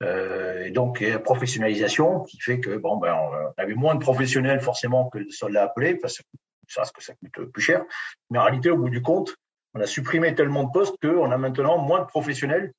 [0.04, 3.76] Euh, et donc, il y a la professionnalisation qui fait que bon, ben, on avait
[3.76, 6.24] moins de professionnels forcément que de soldats appelés parce que
[6.72, 7.84] ça, que ça coûte plus cher.
[8.30, 9.36] Mais en réalité, au bout du compte,
[9.74, 12.74] on a supprimé tellement de postes qu'on a maintenant moins de professionnels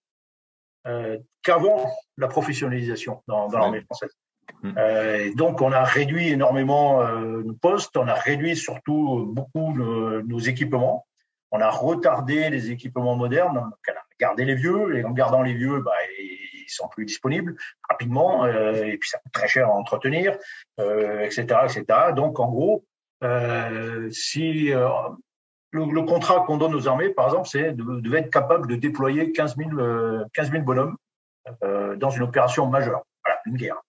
[0.86, 4.10] euh, qu'avant la professionnalisation dans, dans l'armée française.
[4.62, 4.72] Mm.
[4.76, 10.22] Euh, donc, on a réduit énormément euh, nos postes, on a réduit surtout beaucoup nos,
[10.22, 11.06] nos, équipements,
[11.52, 15.54] on a retardé les équipements modernes, on a gardé les vieux, et en gardant les
[15.54, 17.56] vieux, bah, ils sont plus disponibles
[17.88, 20.38] rapidement, et puis ça coûte très cher à entretenir,
[20.78, 21.84] etc., etc.
[22.16, 22.84] Donc, en gros,
[23.22, 24.88] euh, si euh,
[25.70, 28.76] le, le, contrat qu'on donne aux armées, par exemple, c'est de, de, être capable de
[28.76, 29.70] déployer 15 000,
[30.32, 30.96] 15 000 bonhommes
[31.96, 33.80] dans une opération majeure, voilà, une guerre.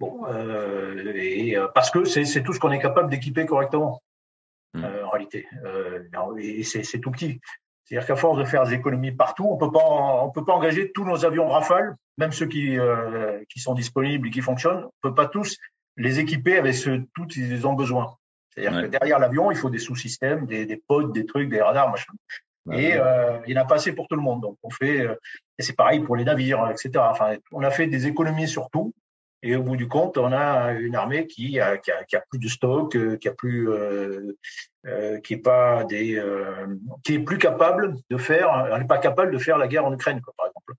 [0.00, 4.02] Bon, euh, et parce que c'est tout ce qu'on est capable d'équiper correctement,
[4.72, 4.82] mmh.
[4.82, 5.46] euh, en réalité.
[5.64, 6.02] Euh,
[6.38, 7.38] et c'est tout petit.
[7.84, 10.90] C'est-à-dire qu'à force de faire des économies partout, on peut pas, on peut pas engager
[10.92, 12.78] tous nos avions Rafale, même ceux qui
[13.48, 15.56] qui sont disponibles et qui fonctionnent, on peut pas tous
[15.96, 18.16] les équiper avec ce tout ils ont besoin.
[18.50, 18.82] C'est-à-dire ouais.
[18.84, 22.12] que derrière l'avion, il faut des sous-systèmes, des, des pods, des trucs, des radars, machin.
[22.66, 24.42] Ouais, et euh, il n'y en a pas assez pour tout le monde.
[24.42, 25.14] Donc on fait, euh,
[25.58, 26.90] et c'est pareil pour les navires, etc.
[26.98, 28.92] Enfin, on a fait des économies sur tout.
[29.42, 32.22] Et au bout du compte, on a une armée qui a, qui a, qui a
[32.28, 34.34] plus de stock, qui a plus, euh,
[35.24, 36.22] qui est pas des,
[37.04, 39.94] qui est plus capable de faire, elle n'est pas capable de faire la guerre en
[39.94, 40.74] Ukraine, quoi, par exemple.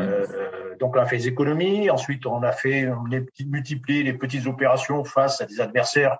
[0.00, 1.90] Euh, donc on a fait des économies.
[1.90, 6.18] Ensuite, on a fait on a multiplié les petites opérations face à des adversaires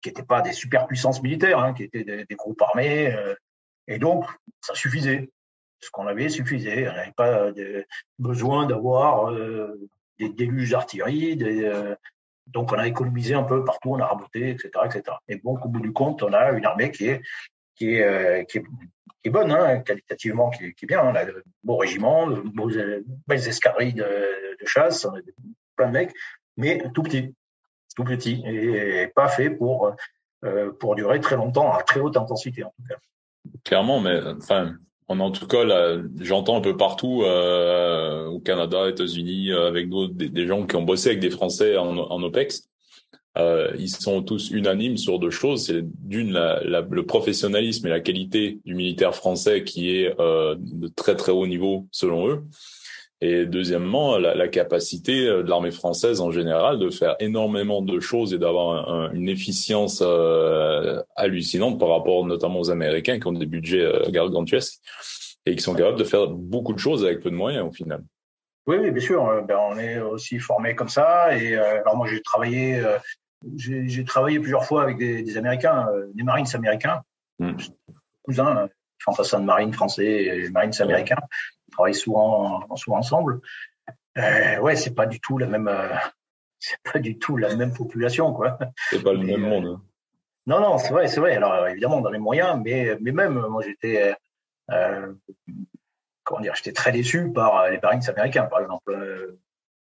[0.00, 3.14] qui n'étaient pas des superpuissances militaires, hein, qui étaient des, groupes armés.
[3.14, 3.34] Euh,
[3.86, 4.26] et donc,
[4.60, 5.30] ça suffisait.
[5.80, 6.88] Ce qu'on avait suffisait.
[6.88, 7.50] On n'avait pas
[8.18, 9.80] besoin d'avoir euh,
[10.18, 11.36] des déluges d'artillerie.
[12.46, 15.16] donc, on a économisé un peu partout, on a raboté, etc., etc.
[15.28, 17.22] Et donc, au bout du compte, on a une armée qui est
[17.82, 18.64] qui est, qui est
[19.22, 21.00] qui est bonne, hein, qualitativement, qui est, bien.
[21.04, 22.42] On a de beaux régiments, de
[23.26, 25.12] belles de, de chasse, a
[25.76, 26.12] plein de mecs,
[26.56, 27.32] mais tout petit,
[27.94, 29.94] tout petit, et, pas fait pour,
[30.44, 32.96] euh, pour durer très longtemps, à très haute intensité en tout cas.
[33.64, 34.74] Clairement, mais enfin,
[35.08, 35.64] en tout cas,
[36.20, 40.82] j'entends un peu partout, euh, au Canada, États-Unis, euh, avec d'autres, des, gens qui ont
[40.82, 42.68] bossé avec des Français en, en OPEX,
[43.38, 45.66] euh, ils sont tous unanimes sur deux choses.
[45.66, 51.16] C'est d'une le professionnalisme et la qualité du militaire français qui est euh, de très
[51.16, 52.42] très haut niveau selon eux.
[53.24, 58.34] Et deuxièmement, la, capacité euh, de l'armée française en général de faire énormément de choses
[58.34, 60.02] et d'avoir une efficience
[61.16, 64.80] hallucinante par rapport notamment aux Américains qui ont des budgets gargantuesques
[65.46, 68.02] et qui sont capables de faire beaucoup de choses avec peu de moyens au final.
[68.66, 69.42] Oui, bien sûr.
[69.48, 71.36] Ben, on est aussi formé comme ça.
[71.36, 72.80] Et alors moi, j'ai travaillé
[73.56, 77.02] j'ai travaillé plusieurs fois avec des, des Américains, euh, des Marines américains,
[77.38, 77.52] mmh.
[78.22, 78.68] cousins,
[79.02, 81.20] fantassins de marine français et marines américains.
[81.68, 83.40] Ils travaillent souvent, souvent ensemble.
[84.18, 85.94] Euh, ouais, c'est pas du tout la même, euh,
[86.58, 88.58] c'est pas du tout la même population, quoi.
[88.90, 89.66] C'est pas le même monde.
[89.66, 89.82] Hein.
[90.46, 91.36] Non, non, c'est vrai, c'est vrai.
[91.36, 94.14] Alors évidemment, dans les moyens, mais, mais même, moi, j'étais,
[94.70, 95.12] euh,
[96.24, 99.36] comment dire, j'étais très déçu par les marines américains, par exemple.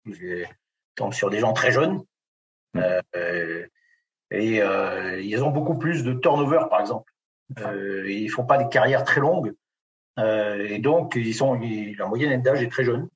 [0.07, 0.47] J'ai
[0.97, 2.03] tombé sur des gens très jeunes,
[2.77, 3.67] euh,
[4.31, 7.13] et euh, ils ont beaucoup plus de turnover, par exemple.
[7.59, 9.55] Euh, ils font pas des carrières très longues.
[10.19, 13.09] et donc, ils sont, la moyenne d'âge est très jeune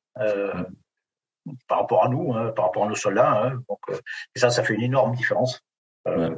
[1.68, 3.30] par rapport à nous, hein, par rapport à nos soldats.
[3.30, 3.62] Hein.
[3.68, 3.78] donc,
[4.34, 5.62] et ça, ça fait une énorme différence.
[6.06, 6.34] Euh,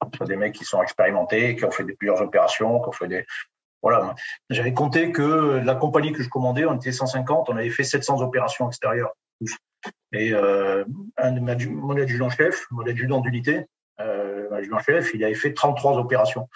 [0.00, 3.08] entre des mecs qui sont expérimentés, qui ont fait des, plusieurs opérations, qui ont fait
[3.08, 3.26] des.
[3.82, 4.14] Voilà.
[4.50, 8.20] J'avais compté que la compagnie que je commandais, on était 150, on avait fait 700
[8.20, 9.14] opérations extérieures.
[10.12, 10.84] Et euh,
[11.16, 13.66] un de mon adjudant-chef, mon adjudant d'unité,
[14.00, 16.48] euh, adjudant-chef, il avait fait 33 opérations.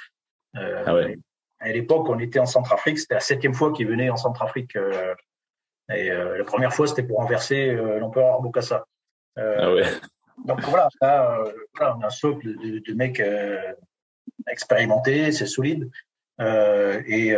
[0.56, 1.16] Euh, ah ouais.
[1.60, 4.76] À l'époque, on était en Centrafrique, c'était la septième fois qu'il venait en Centrafrique.
[5.94, 8.84] Et la première fois, c'était pour renverser l'empereur Bokassa.
[9.37, 9.84] ah ouais.
[10.44, 11.38] Donc voilà, là,
[11.76, 13.22] voilà, on a un socle de, de mecs
[14.50, 15.90] expérimentés, c'est solide.
[16.38, 17.34] et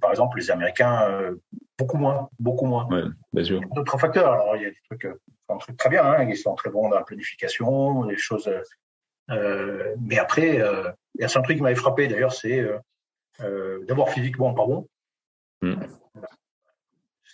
[0.00, 1.34] par exemple, les Américains
[1.78, 2.86] beaucoup moins, beaucoup moins.
[2.88, 3.60] Ouais, bien sûr.
[3.74, 4.32] D'autres facteurs.
[4.32, 6.70] Alors, il y a des trucs, euh, un truc très bien, hein, ils sont très
[6.70, 8.50] bons dans la planification, des choses.
[9.30, 12.78] Euh, mais après, euh, il y a un truc qui m'avait frappé d'ailleurs, c'est euh,
[13.40, 14.88] euh, d'abord physiquement pas bon.
[15.62, 15.74] Mm.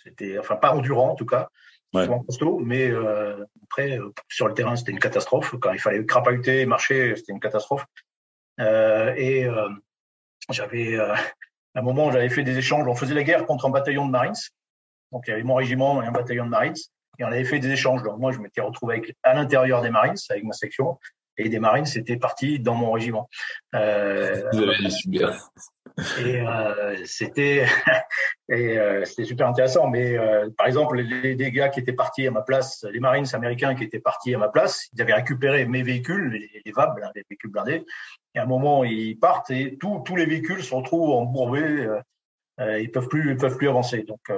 [0.03, 1.49] C'était, enfin, pas endurant en tout cas.
[1.93, 2.07] Ouais.
[2.25, 3.99] costaud, mais euh, après,
[4.29, 5.55] sur le terrain, c'était une catastrophe.
[5.59, 7.85] Quand il fallait crapahuter, marcher, c'était une catastrophe.
[8.57, 9.45] et
[10.49, 10.97] j'avais
[11.75, 12.87] à un moment, j'avais fait des échanges.
[12.87, 14.33] On faisait la guerre contre un bataillon de Marines.
[15.11, 16.75] Donc, il y avait mon régiment et un bataillon de Marines.
[17.19, 18.03] Et on avait fait des échanges.
[18.03, 20.97] Donc, moi, je m'étais retrouvé à l'intérieur des Marines, avec ma section.
[21.37, 23.29] Et des Marines c'était parti dans mon régiment.
[23.73, 24.43] Euh.
[26.19, 26.95] Et euh,
[28.51, 29.87] euh, c'était super intéressant.
[29.87, 33.75] Mais euh, par exemple, les, gars qui étaient partis à ma place, les Marines américains
[33.75, 37.51] qui étaient partis à ma place, ils avaient récupéré mes véhicules, les, VAB, les véhicules
[37.51, 37.85] blindés.
[38.35, 41.87] Et à un moment, ils partent et tous les véhicules se retrouvent embourbés.
[42.59, 44.03] Ils peuvent plus peuvent plus avancer.
[44.03, 44.31] Donc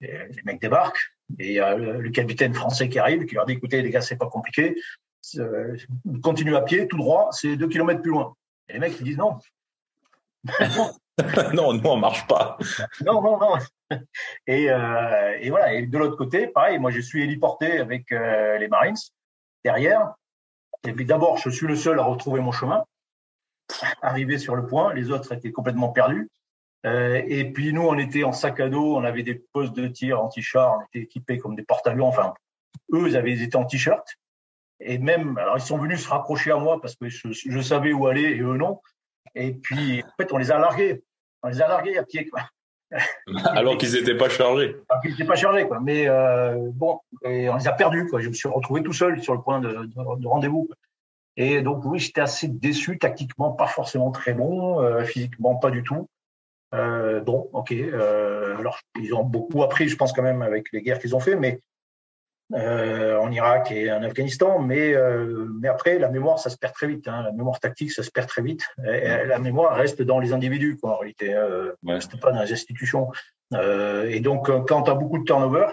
[0.00, 4.02] les mecs débarquent et le, capitaine français qui arrive qui leur dit écoutez les gars
[4.02, 4.76] c'est pas compliqué
[6.22, 8.34] continue à pied, tout droit, c'est deux kilomètres plus loin.
[8.68, 9.38] Et les mecs, ils disent non.
[10.44, 10.92] Non,
[11.72, 12.58] non, on marche pas.
[13.04, 13.98] non, non, non.
[14.46, 15.74] Et, euh, et voilà.
[15.74, 18.96] Et de l'autre côté, pareil, moi, je suis héliporté avec euh, les Marines
[19.64, 20.14] derrière.
[20.84, 22.84] Et puis d'abord, je suis le seul à retrouver mon chemin,
[24.00, 24.92] arrivé sur le point.
[24.94, 26.28] Les autres étaient complètement perdus.
[26.84, 29.86] Euh, et puis nous, on était en sac à dos, on avait des postes de
[29.86, 32.08] tir anti-char, on était équipés comme des porte-avions.
[32.08, 32.34] Enfin,
[32.92, 34.06] eux, ils avaient été en t-shirt.
[34.80, 38.08] Et même, alors ils sont venus se raccrocher à moi parce que je, savais où
[38.08, 38.80] aller et eux non.
[39.34, 41.02] Et puis, en fait, on les a largués.
[41.42, 42.28] On les a largués à pied.
[42.28, 42.42] Quoi.
[43.46, 44.76] Alors qu'ils n'étaient pas chargés.
[44.88, 45.80] Alors qu'ils n'étaient pas chargés, quoi.
[45.80, 48.20] Mais euh, bon, et on les a perdus, quoi.
[48.20, 50.68] Je me suis retrouvé tout seul sur le point de, de, rendez-vous.
[51.36, 55.82] Et donc, oui, j'étais assez déçu, tactiquement pas forcément très bon, euh, physiquement pas du
[55.82, 56.08] tout.
[56.74, 57.72] Euh, bon, ok.
[57.72, 61.20] Euh, alors, ils ont beaucoup appris, je pense quand même, avec les guerres qu'ils ont
[61.20, 61.60] fait, mais
[62.54, 64.94] en Irak et en Afghanistan, mais,
[65.60, 67.08] mais après, la mémoire, ça se perd très vite.
[67.08, 67.22] Hein.
[67.22, 68.62] La mémoire tactique, ça se perd très vite.
[68.84, 71.34] Et, la mémoire reste dans les individus, quoi, en réalité.
[71.34, 71.94] Euh, ouais.
[71.94, 73.10] reste pas dans les institutions.
[73.52, 75.66] et donc, quand tu as beaucoup de turnover,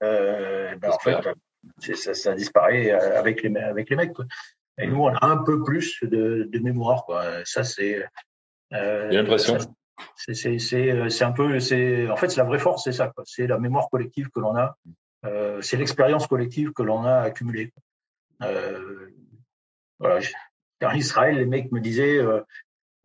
[0.00, 4.12] ben, en fait, ça, ça, disparaît avec les, avec les mecs.
[4.12, 4.24] Quoi.
[4.78, 7.04] Et nous, on a un peu plus de, de mémoire.
[7.04, 7.44] Quoi.
[7.44, 8.04] Ça, c'est.
[8.72, 9.58] Euh, J'ai l'impression.
[10.16, 11.56] C'est un peu.
[11.56, 13.12] En fait, c'est la vraie force, c'est ça.
[13.24, 14.76] C'est la mémoire collective que l'on a.
[15.28, 17.72] Euh, c'est l'expérience collective que l'on a accumulée.
[18.42, 19.10] Euh,
[19.98, 20.24] voilà.
[20.82, 22.18] En Israël, les mecs me disaient.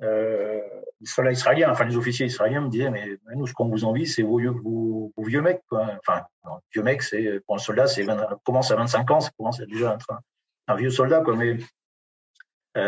[0.02, 0.62] Euh,
[1.00, 4.08] les soldats israéliens, enfin les officiers israéliens me disaient, mais nous, ce qu'on vous envie,
[4.08, 5.62] c'est vos, vos, vos, vieux mecs.
[5.72, 6.26] Enfin,
[6.74, 8.06] vieux mecs, c'est pour un soldat, c'est
[8.44, 10.20] commence à 25 ans, ça commence à déjà être un,
[10.68, 11.36] un vieux soldat, quoi.
[11.36, 11.58] Mais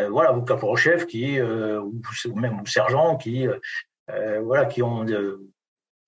[0.09, 2.01] voilà, vos caporal-chefs qui, ou,
[2.35, 3.47] même ou sergents qui,
[4.07, 5.13] voilà, qui ont, qui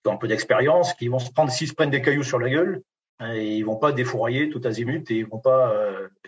[0.06, 2.82] un peu d'expérience, qui vont se prendre, s'ils se prennent des cailloux sur la gueule,
[3.20, 5.74] et ils vont pas défourailler tout azimut et ils vont pas,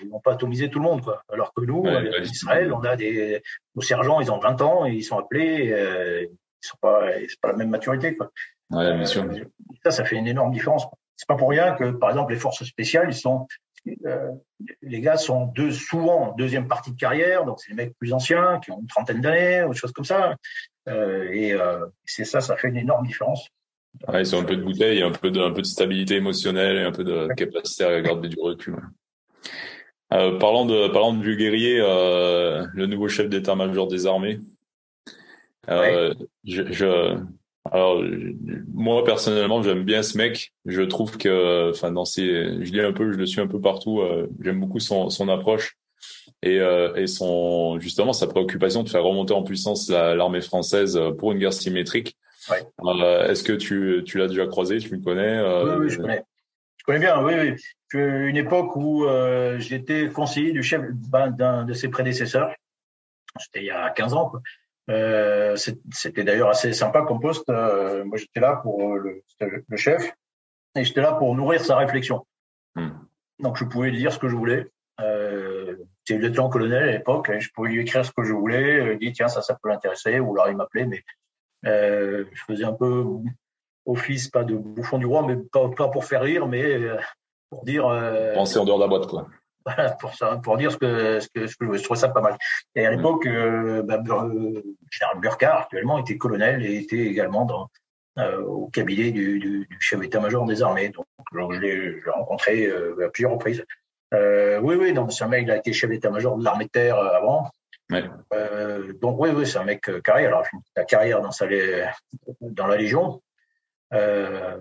[0.01, 1.23] ils vont pas atomiser tout le monde, quoi.
[1.31, 3.43] Alors que nous, en Israël, on a des,
[3.75, 7.49] nos sergents, ils ont 20 ans et ils sont appelés, ils sont pas, c'est pas
[7.49, 8.31] la même maturité, quoi.
[8.71, 9.25] Ouais, bien sûr.
[9.83, 10.85] ça, ça fait une énorme différence.
[11.15, 13.47] C'est pas pour rien que, par exemple, les forces spéciales, ils sont,
[14.05, 14.31] euh,
[14.81, 18.13] les gars sont deux, souvent en deuxième partie de carrière, donc c'est les mecs plus
[18.13, 20.35] anciens qui ont une trentaine d'années ou des choses comme ça.
[20.87, 23.47] Euh, et euh, c'est ça, ça fait une énorme différence.
[24.07, 26.77] Ouais, ils ont un peu de bouteille, un peu de, un peu de stabilité émotionnelle
[26.77, 28.77] et un peu de capacité à garder du recul.
[30.13, 34.39] Euh, parlant de parlant de vieux guerrier, euh, le nouveau chef d'état-major des armées.
[35.69, 36.13] Euh,
[36.45, 37.17] je, je,
[37.69, 38.01] alors
[38.73, 40.53] moi personnellement j'aime bien ce mec.
[40.65, 42.25] Je trouve que, enfin dans ses,
[42.63, 44.01] je lis un peu, je le suis un peu partout.
[44.41, 45.77] J'aime beaucoup son, son approche
[46.41, 46.59] et,
[46.95, 51.53] et son justement sa préoccupation de faire remonter en puissance l'armée française pour une guerre
[51.53, 52.15] symétrique.
[52.49, 52.65] Ouais.
[52.83, 55.97] Euh, Est-ce que tu, tu l'as déjà croisé, tu le connais euh, oui, oui, je
[55.97, 56.23] connais.
[56.77, 57.55] Je connais bien, oui, oui.
[57.93, 59.05] Une époque où
[59.57, 62.53] j'étais conseiller du chef ben, d'un de ses prédécesseurs.
[63.37, 64.29] C'était il y a 15 ans.
[64.29, 64.41] Quoi.
[64.89, 67.49] Euh, C'était d'ailleurs assez sympa comme poste.
[67.49, 68.97] Euh, moi, j'étais là pour euh,
[69.39, 70.11] le, le, chef
[70.75, 72.25] et j'étais là pour nourrir sa réflexion.
[72.75, 72.89] Hmm.
[73.39, 74.67] Donc, je pouvais lui dire ce que je voulais.
[74.99, 78.79] Euh, J'étais lieutenant-colonel à l'époque et je pouvais lui écrire ce que je voulais.
[78.79, 80.19] Euh, dire tiens, ça, ça peut l'intéresser.
[80.19, 81.03] Ou alors il m'appelait, mais
[81.65, 83.05] euh, je faisais un peu
[83.85, 86.79] office, pas de bouffon du roi, mais pas, pas pour faire rire, mais
[87.49, 87.83] pour dire.
[88.33, 89.27] Penser en dehors de la boîte, quoi
[89.99, 92.37] pour ça, pour dire ce que, ce que, ce que je trouvais ça pas mal.
[92.75, 97.69] Et à l'époque, euh, bah, euh, général Burkhardt, actuellement, était colonel et était également dans,
[98.17, 100.89] euh, au cabinet du, du, du chef d'état-major des armées.
[100.89, 103.65] Donc, je l'ai rencontré euh, à plusieurs reprises.
[104.13, 106.69] Euh, oui, oui, donc c'est un mec, il a été chef d'état-major de l'armée de
[106.69, 107.49] terre euh, avant.
[107.91, 108.03] Ouais.
[109.01, 110.25] donc oui, oui, c'est un mec carré.
[110.25, 111.47] Alors, la carrière dans sa,
[112.41, 113.21] dans la Légion.
[113.93, 114.59] Euh,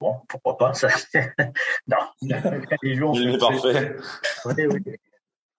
[0.00, 0.88] Bon, pourquoi pas ça
[1.88, 2.40] Non, la
[2.82, 3.96] Légion, c'est parfait.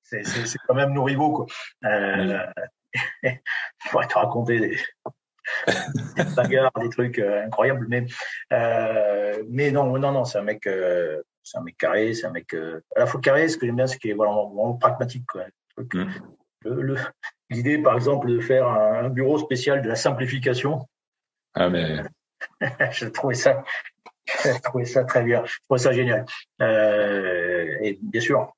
[0.04, 1.46] C'est quand même nos rivaux, quoi.
[1.86, 2.40] Euh,
[3.24, 3.40] il
[3.90, 4.78] faudrait te raconter des,
[6.16, 8.06] des bagarres, des trucs euh, incroyables, mais
[8.54, 12.32] euh, mais non, non, non, c'est un mec, euh, c'est un mec carré, c'est un
[12.32, 13.48] mec euh, à la fois carré.
[13.48, 15.44] Ce que j'aime bien, c'est qu'il est vraiment, vraiment, pragmatique, quoi.
[15.78, 16.10] Mm.
[16.66, 16.96] Le,
[17.50, 20.88] l'idée, par exemple, de faire un, bureau spécial de la simplification.
[21.54, 22.02] Ah mais.
[22.92, 23.64] je trouvais ça
[24.44, 26.26] je trouvais ça très bien, je trouvais ça génial.
[26.62, 28.54] Euh, et bien sûr,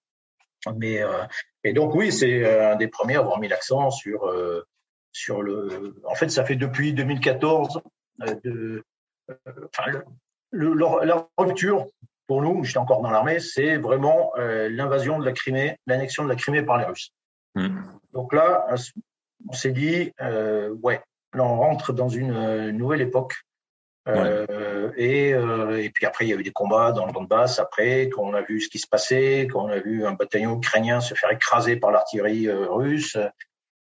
[0.76, 1.24] mais euh,
[1.64, 4.66] et donc oui, c'est euh, un des premiers à avoir mis l'accent sur euh,
[5.12, 5.96] sur le.
[6.06, 7.82] En fait, ça fait depuis 2014
[8.22, 8.84] euh, de,
[9.30, 9.92] enfin,
[10.52, 11.88] le, le, la rupture
[12.28, 16.36] pour nous, j'étais encore dans l'armée, c'est vraiment l'invasion de la Crimée, l'annexion de la
[16.36, 17.12] Crimée par les Russes.
[17.56, 17.82] Mmh.
[18.14, 18.68] Donc là,
[19.48, 21.02] on s'est dit, ouais,
[21.34, 23.36] là on rentre dans une nouvelle époque
[24.08, 27.60] euh, et, euh, et puis après, il y a eu des combats dans le Donbass.
[27.60, 30.58] Après, quand on a vu ce qui se passait, quand on a vu un bataillon
[30.58, 33.18] ukrainien se faire écraser par l'artillerie euh, russe,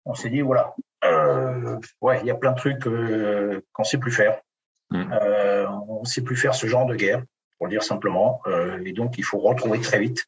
[0.05, 0.75] on s'est dit voilà,
[1.05, 4.41] euh, ouais, il y a plein de trucs euh, qu'on sait plus faire.
[4.91, 5.13] Mm.
[5.13, 7.23] Euh, on sait plus faire ce genre de guerre,
[7.59, 8.41] pour le dire simplement.
[8.85, 10.25] et donc, il faut retrouver très vite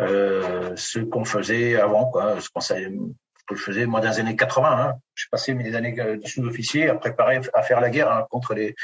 [0.00, 2.90] ce qu'on faisait avant, quoi, ce qu'on savait,
[3.50, 4.68] que je faisais moi dans les années 80.
[4.70, 4.94] Hein.
[5.14, 8.74] J'ai passé mes années de sous-officier à préparer à faire la guerre hein, contre les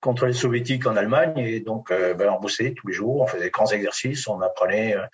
[0.00, 3.26] contre les soviétiques en Allemagne et donc euh, ben, on bossait tous les jours, on
[3.26, 5.06] faisait des grands exercices, on apprenait euh,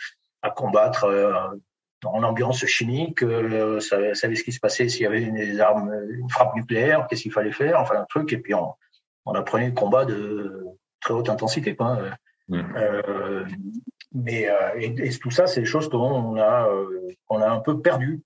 [0.43, 1.33] à combattre euh,
[2.05, 5.93] en ambiance chimique, euh, savait, savait ce qui se passait s'il y avait une, armes,
[6.11, 8.75] une frappe nucléaire, qu'est-ce qu'il fallait faire, enfin un truc et puis on,
[9.27, 10.65] on apprenait le combat de
[11.01, 11.99] très haute intensité quoi.
[12.49, 12.63] Mmh.
[14.17, 16.69] Euh, mais et, et, tout ça, c'est des choses qu'on a
[17.27, 18.23] qu'on a un peu perdu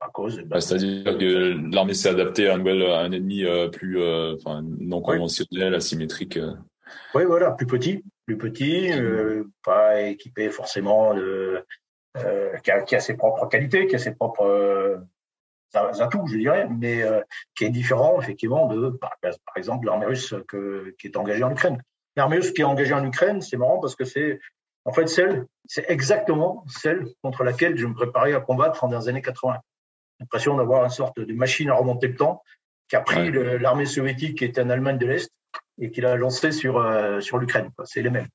[0.00, 0.40] à cause.
[0.40, 4.62] Bah, C'est-à-dire que l'armée s'est adaptée à un, à un ennemi euh, plus euh, enfin,
[4.62, 5.76] non conventionnel, oui.
[5.76, 6.36] asymétrique.
[6.36, 6.54] Euh.
[7.14, 8.04] Oui, voilà, plus petit.
[8.26, 8.90] plus petit,
[9.64, 11.64] pas équipé forcément de,
[12.62, 15.02] qui a, qui, a, ses propres qualités, qui a ses propres
[15.74, 17.02] atouts, je dirais, mais
[17.56, 21.50] qui est différent effectivement de, par, par exemple, l'armée russe que, qui est engagée en
[21.50, 21.82] Ukraine.
[22.16, 24.38] L'armée russe qui est engagée en Ukraine, c'est marrant parce que c'est
[24.84, 28.98] en fait celle, c'est exactement celle contre laquelle je me préparais à combattre en dans
[28.98, 29.58] les années 80.
[30.20, 32.42] L'impression d'avoir une sorte de machine à remonter le temps
[32.88, 35.32] qui a pris l'armée soviétique qui était en Allemagne de l'Est
[35.80, 37.70] et qui l'a lancé sur euh, sur l'Ukraine.
[37.84, 38.28] C'est les mêmes.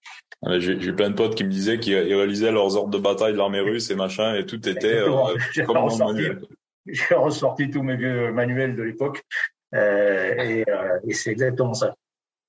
[0.57, 3.59] J'ai plein de potes qui me disaient qu'ils réalisaient leurs ordres de bataille de l'armée
[3.59, 6.23] russe et machin et tout était euh, comme ressorti,
[6.87, 9.23] J'ai ressorti tous mes vieux manuels de l'époque
[9.75, 11.95] euh, et, euh, et c'est exactement ça.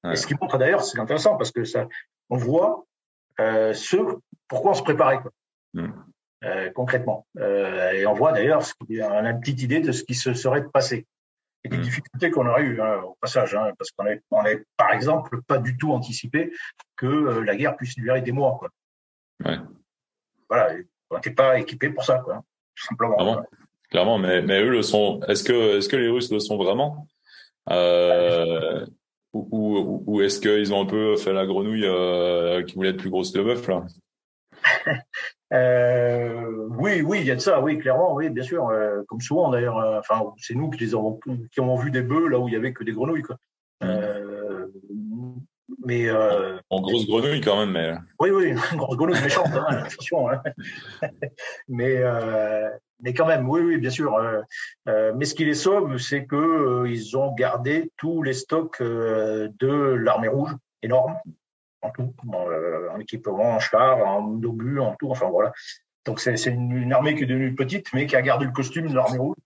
[0.05, 1.88] Et ce qui montre d'ailleurs, c'est intéressant parce que ça,
[2.30, 2.84] on voit
[3.40, 3.96] euh, ce
[4.49, 5.32] pourquoi on se préparait quoi.
[5.74, 5.88] Mm.
[6.44, 7.26] Euh, concrètement.
[7.38, 10.64] Euh, et on voit d'ailleurs, on a une petite idée de ce qui se serait
[10.68, 11.07] passé
[11.64, 11.82] et des mm.
[11.82, 14.42] difficultés qu'on aurait eues hein, au passage, hein, parce qu'on n'avait, on
[14.76, 16.53] par exemple pas du tout anticipé
[16.96, 18.57] que euh, la guerre puisse durer des mois.
[18.59, 18.68] Quoi.
[19.44, 19.59] Ouais.
[20.49, 20.74] Voilà,
[21.11, 22.42] on n'était pas équipé pour ça, quoi,
[22.76, 23.16] tout simplement.
[23.16, 23.46] Clairement,
[23.90, 25.20] Clairement mais, mais eux le sont.
[25.26, 27.09] Est-ce que, est-ce que les Russes le sont vraiment?
[27.70, 28.86] Euh,
[29.32, 32.98] ou, ou, ou est-ce qu'ils ont un peu fait la grenouille euh, qui voulait être
[32.98, 33.84] plus grosse que le bœuf là?
[35.50, 38.68] Euh, oui, oui, il y a de ça, oui, clairement, oui, bien sûr.
[38.68, 41.18] Euh, comme souvent d'ailleurs, euh, enfin, c'est nous qui les avons,
[41.50, 43.36] qui avons vu des bœufs là où il y avait que des grenouilles, quoi.
[43.80, 43.88] Mmh.
[45.90, 47.94] Euh, en grosse grenouille quand même, mais.
[48.20, 50.30] Oui, oui, une grosse grenouille méchante, hein, attention.
[50.30, 50.42] Hein.
[51.68, 52.02] mais
[53.00, 54.18] mais quand même, oui, oui, bien sûr.
[54.86, 60.28] mais ce qui les sauve, c'est que ils ont gardé tous les stocks de l'armée
[60.28, 61.16] rouge, énorme
[61.82, 65.52] en tout, euh, en équipement, en char, en obus, en tout, enfin voilà.
[66.04, 68.94] Donc c'est une, armée qui est devenue petite, mais qui a gardé le costume de
[68.94, 69.36] l'armée rouge,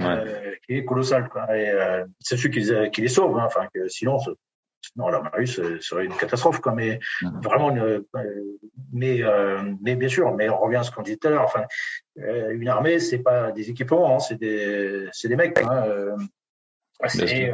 [0.00, 1.28] euh, qui est colossal.
[1.28, 1.56] Quoi.
[1.56, 3.44] Et euh, c'est ceux qui, qui, les sauvent, hein.
[3.46, 4.18] enfin que sinon,
[4.80, 6.60] sinon l'armée russe serait une catastrophe.
[6.60, 6.72] Quoi.
[6.72, 7.00] Mais
[7.42, 8.04] vraiment, une,
[8.92, 9.22] mais
[9.82, 11.44] mais bien sûr, mais on revient à ce qu'on disait tout à l'heure.
[11.44, 11.64] Enfin,
[12.16, 15.58] une armée, c'est pas des équipements, hein, c'est des c'est des mecs.
[15.60, 16.16] Hein,
[17.06, 17.52] c'est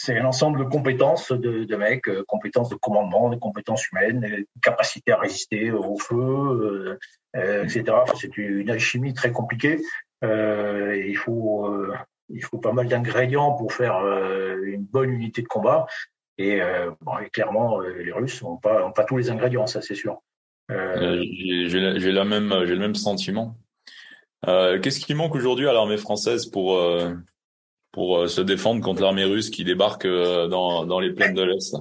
[0.00, 4.44] c'est un ensemble de compétences de, de mecs, euh, compétences de commandement, des compétences humaines,
[4.62, 6.98] capacité à résister au feu, euh,
[7.36, 7.84] euh etc.
[8.14, 9.80] c'est une alchimie très compliquée.
[10.24, 11.94] Euh, et il faut euh,
[12.28, 14.00] il faut pas mal d'ingrédients pour faire
[14.62, 15.86] une bonne unité de combat.
[16.38, 16.60] Et,
[17.00, 20.22] bon, et clairement, les Russes n'ont pas ont pas tous les ingrédients, ça c'est sûr.
[20.70, 23.56] j'ai la même j'ai le même sentiment.
[24.46, 26.78] Qu'est-ce qui manque aujourd'hui à l'armée française pour
[27.92, 31.42] pour euh, se défendre contre l'armée russe qui débarque euh, dans, dans les plaines de
[31.42, 31.74] l'Est?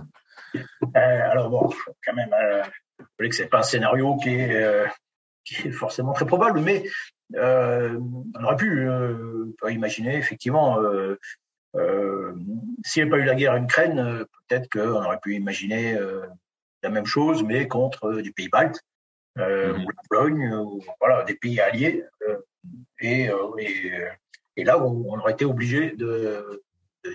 [0.56, 0.60] Euh,
[0.96, 1.70] Alors bon,
[2.06, 2.64] quand même, euh,
[3.18, 4.86] que c'est pas un scénario qui est,
[5.44, 6.84] qui est forcément très probable, mais
[7.34, 8.90] on aurait pu
[9.70, 10.80] imaginer effectivement,
[11.74, 15.98] s'il n'y avait pas eu la guerre en Ukraine, peut-être qu'on aurait pu imaginer
[16.84, 18.82] la même chose, mais contre des pays baltes.
[19.40, 19.86] Euh, mm-hmm.
[19.86, 22.04] ou la Pologne, ou, voilà, des pays alliés.
[23.00, 24.02] et, et
[24.58, 26.64] et là, on, aurait été obligé de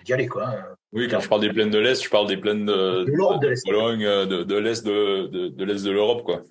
[0.06, 0.54] d'y aller quoi.
[0.92, 3.48] Oui, quand je parle des plaines de l'Est, je parle des plaines de, de, de
[3.48, 6.42] l'Est, Pologne, euh, de, de l'Est de, de, l'Est de l'Europe, quoi.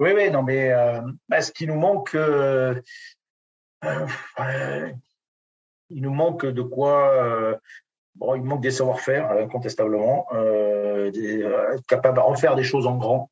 [0.00, 2.74] Oui, oui, non, mais euh, bah, ce qui nous manque, euh,
[3.84, 4.90] euh,
[5.90, 7.58] il nous manque de quoi
[8.16, 13.30] Bon, il manque des savoir-faire, incontestablement, être capable de refaire des choses en grand.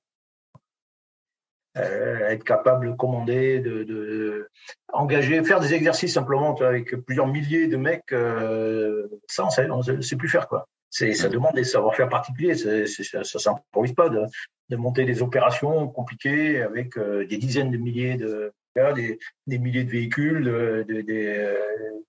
[1.79, 4.51] Euh, être capable de commander, de, de,
[4.93, 10.17] engager, faire des exercices simplement avec plusieurs milliers de mecs, euh, ça on sait, sait
[10.17, 10.69] plus faire quoi.
[10.91, 12.57] C'est, ça demande des savoir-faire particuliers.
[12.57, 14.21] Ça, ça s'improvise pas de,
[14.69, 19.85] de, monter des opérations compliquées avec euh, des dizaines de milliers de des, des milliers
[19.85, 21.59] de véhicules, de, de, de,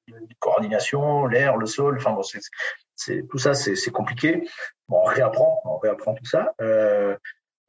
[0.08, 1.98] de coordination, l'air, le sol.
[1.98, 2.40] Enfin bon, c'est,
[2.96, 4.48] c'est tout ça, c'est, compliqué.
[4.88, 6.54] Bon, on réapprend, on réapprend tout ça.
[6.62, 7.18] Euh,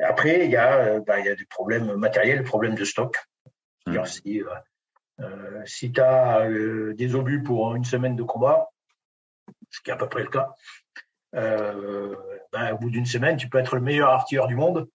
[0.00, 2.84] après, il y, a, euh, bah, il y a des problèmes matériels, des problèmes de
[2.84, 3.16] stock.
[3.86, 4.04] Mmh.
[4.04, 4.46] Si, euh,
[5.20, 8.68] euh, si tu as euh, des obus pour une semaine de combat,
[9.70, 10.54] ce qui est à peu près le cas,
[11.34, 12.16] euh,
[12.52, 14.88] bah, au bout d'une semaine, tu peux être le meilleur artilleur du monde.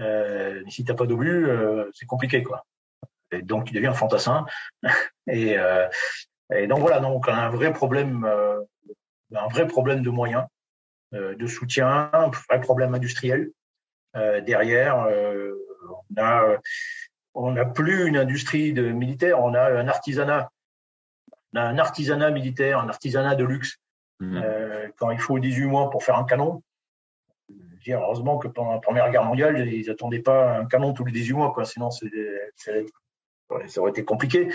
[0.00, 1.46] Euh, si tu n'as pas d'obus,
[1.94, 2.42] c'est compliqué.
[2.42, 2.64] quoi.
[3.38, 4.46] Et donc, tu deviens un fantassin.
[5.26, 5.56] et,
[6.54, 8.24] et, donc, voilà, donc, on a un vrai problème,
[9.34, 10.44] un vrai problème de moyens,
[11.12, 13.50] de soutien, un vrai problème industriel.
[14.16, 15.52] Euh, derrière, euh,
[16.10, 16.56] on a
[17.36, 20.50] on n'a plus une industrie de militaire, on a un artisanat,
[21.52, 23.78] on a un artisanat militaire, un artisanat de luxe.
[24.20, 24.36] Mmh.
[24.36, 26.62] Euh, quand il faut 18 mois pour faire un canon,
[27.84, 31.12] dire, heureusement que pendant la Première Guerre mondiale, ils n'attendaient pas un canon tous les
[31.12, 31.64] 18 mois, quoi.
[31.64, 32.08] Sinon, c'est,
[33.66, 34.48] ça aurait été compliqué.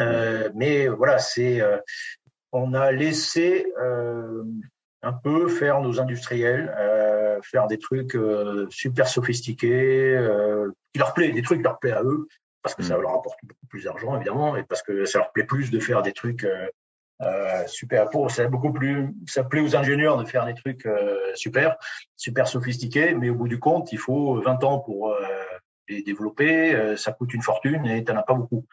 [0.00, 1.78] Euh, mais voilà, c'est, euh,
[2.52, 4.44] on a laissé euh,
[5.02, 6.74] un peu faire nos industriels.
[7.42, 8.16] Faire des trucs
[8.70, 10.18] super sophistiqués,
[10.92, 12.26] qui leur plaît, des trucs qui leur plaît à eux,
[12.62, 13.02] parce que ça mm.
[13.02, 16.00] leur apporte beaucoup plus d'argent évidemment, et parce que ça leur plaît plus de faire
[16.00, 16.46] des trucs
[17.66, 20.88] super pour ça beaucoup plus ça plaît aux ingénieurs de faire des trucs
[21.34, 21.76] super
[22.16, 25.14] super sophistiqués mais au bout du compte il faut 20 ans pour
[25.88, 28.66] les développer ça coûte une fortune et t'en as pas beaucoup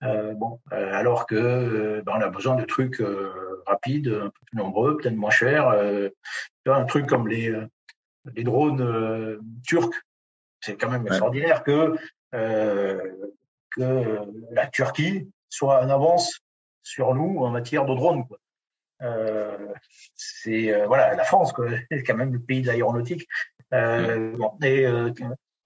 [0.00, 3.02] bon alors que ben, on a besoin de trucs
[3.66, 5.68] rapides un peu plus nombreux peut-être moins chers
[6.66, 7.52] un truc comme les
[8.34, 9.94] les drones turcs
[10.60, 11.96] c'est quand même extraordinaire que
[13.76, 14.18] que
[14.52, 16.40] la Turquie soit en avance
[16.82, 18.24] sur nous en matière de drones.
[19.02, 19.72] Euh,
[20.14, 23.26] c'est euh, voilà la France, quoi, c'est quand même le pays de l'aéronautique.
[23.72, 24.86] Euh, et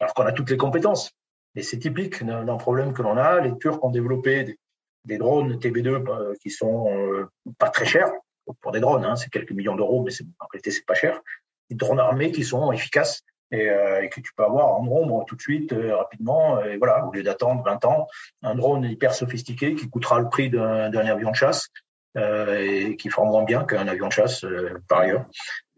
[0.00, 1.12] alors qu'on a toutes les compétences.
[1.54, 3.40] Et c'est typique d'un problème que l'on a.
[3.40, 4.56] Les Turcs ont développé
[5.04, 7.26] des, drones TB2 qui sont
[7.58, 8.12] pas très chers
[8.60, 9.04] pour des drones.
[9.04, 11.20] Hein, c'est quelques millions d'euros, mais en réalité c'est pas cher.
[11.70, 15.24] Des drones armés qui sont efficaces et, euh, et, que tu peux avoir en nombre
[15.26, 16.62] tout de suite, euh, rapidement.
[16.62, 18.06] Et voilà, au lieu d'attendre 20 ans,
[18.42, 21.68] un drone hyper sophistiqué qui coûtera le prix d'un avion de chasse
[22.16, 25.26] euh, et qui fera moins bien qu'un avion de chasse euh, par ailleurs.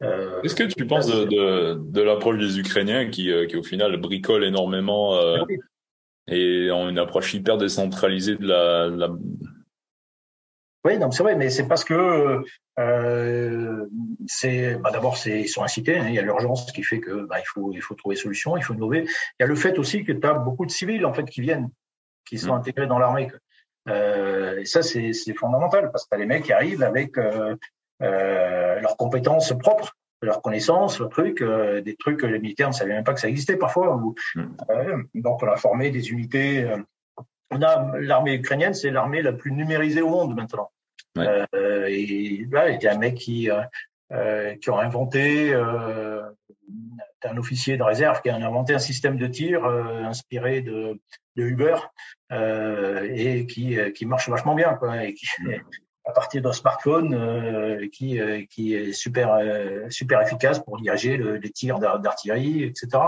[0.00, 4.44] Qu'est-ce que tu penses de, de, de l'approche des Ukrainiens qui, qui au final bricolent
[4.44, 5.18] énormément
[6.26, 9.10] et ont une approche hyper décentralisée de la, de la
[10.84, 12.42] oui, non, c'est vrai, mais c'est parce que
[12.78, 13.86] euh,
[14.26, 15.98] c'est bah, d'abord c'est ils sont incités.
[15.98, 18.56] Hein, il y a l'urgence qui fait que bah, il faut il faut trouver solution,
[18.56, 19.04] il faut innover.
[19.04, 21.42] Il y a le fait aussi que tu as beaucoup de civils en fait qui
[21.42, 21.68] viennent,
[22.24, 22.58] qui sont mmh.
[22.58, 23.30] intégrés dans l'armée.
[23.88, 27.56] Euh, et ça c'est fondamental parce que as les mecs qui arrivent avec euh, euh,
[28.00, 32.94] leurs compétences propres, leurs connaissances, le truc, euh, des trucs que les militaires ne savaient
[32.94, 33.94] même pas que ça existait parfois.
[33.96, 34.42] Ou, mmh.
[34.70, 36.68] euh, donc on a formé des unités
[37.50, 40.70] on a l'armée ukrainienne, c'est l'armée la plus numérisée au monde maintenant.
[41.18, 43.62] Euh, et là, il y a un mec qui euh,
[44.12, 46.22] euh qui ont inventé euh,
[47.24, 51.00] un officier de réserve qui a inventé un système de tir euh, inspiré de,
[51.36, 51.76] de Uber
[52.32, 55.26] et qui qui marche vachement bien quoi et qui
[56.10, 59.38] à partir d'un smartphone qui qui est super
[59.88, 62.98] super efficace pour diriger les tirs d'artillerie etc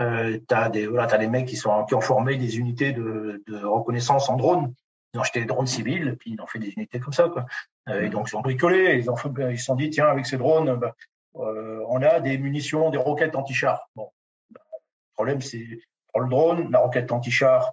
[0.00, 3.42] euh, t'as des voilà, t'as des mecs qui sont qui ont formé des unités de,
[3.46, 4.74] de reconnaissance en drone.
[5.14, 7.46] Ils ont acheté des drones civils, puis ils ont fait des unités comme ça, quoi.
[7.88, 8.98] Euh, et donc ils ont bricolé.
[8.98, 10.94] Ils ont fait, ils se sont dit tiens avec ces drones, bah,
[11.36, 13.88] euh, on a des munitions, des roquettes anti-char.
[13.94, 14.10] Bon,
[14.50, 15.66] bah, le problème c'est
[16.12, 17.72] pour le drone, la roquette anti-char,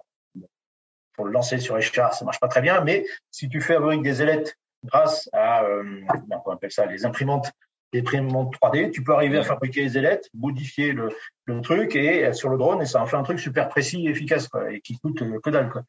[1.12, 2.80] pour le lancer sur les chars, ça marche pas très bien.
[2.80, 6.00] Mais si tu fais avec des ailettes grâce à, euh,
[6.46, 7.50] on appelle ça, les imprimantes
[7.92, 11.10] des imprimantes 3D, tu peux arriver à fabriquer les ailettes, modifier le,
[11.44, 14.10] le truc et sur le drone et ça en fait un truc super précis et
[14.10, 15.82] efficace quoi, et qui coûte que dalle quoi.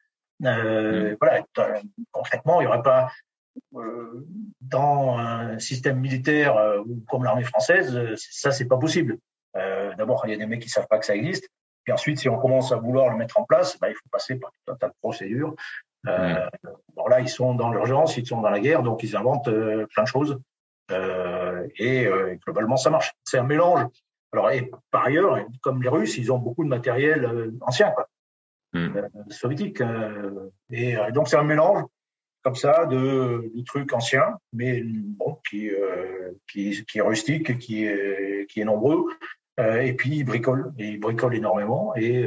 [0.44, 1.16] Euh.
[1.20, 1.42] Voilà,
[2.12, 3.10] concrètement, il y aurait pas
[3.74, 4.26] euh,
[4.60, 9.18] dans un système militaire euh, comme l'armée française, ça c'est pas possible.
[9.56, 11.48] Euh, D'abord, il y a des mecs qui savent pas que ça existe.
[11.84, 14.34] Puis ensuite, si on commence à vouloir le mettre en place, bah, il faut passer
[14.36, 15.54] par tout un tas de procédures.
[16.06, 16.70] Euh, mm.
[16.96, 20.02] Bon là, ils sont dans l'urgence, ils sont dans la guerre, donc ils inventent plein
[20.02, 20.38] de choses.
[21.78, 22.08] et
[22.44, 23.12] globalement, ça marche.
[23.24, 23.86] C'est un mélange
[24.36, 28.08] alors, et par ailleurs, comme les Russes, ils ont beaucoup de matériel euh, ancien, quoi,
[28.74, 29.80] euh, soviétique.
[29.80, 31.84] Euh, et donc, c'est un mélange
[32.42, 35.70] comme ça de, de trucs anciens, mais bon, qui,
[36.48, 39.06] qui, qui est rustique, qui est, qui est nombreux.
[39.58, 41.94] et puis, ils bricolent, et ils bricolent énormément.
[41.96, 42.24] Et,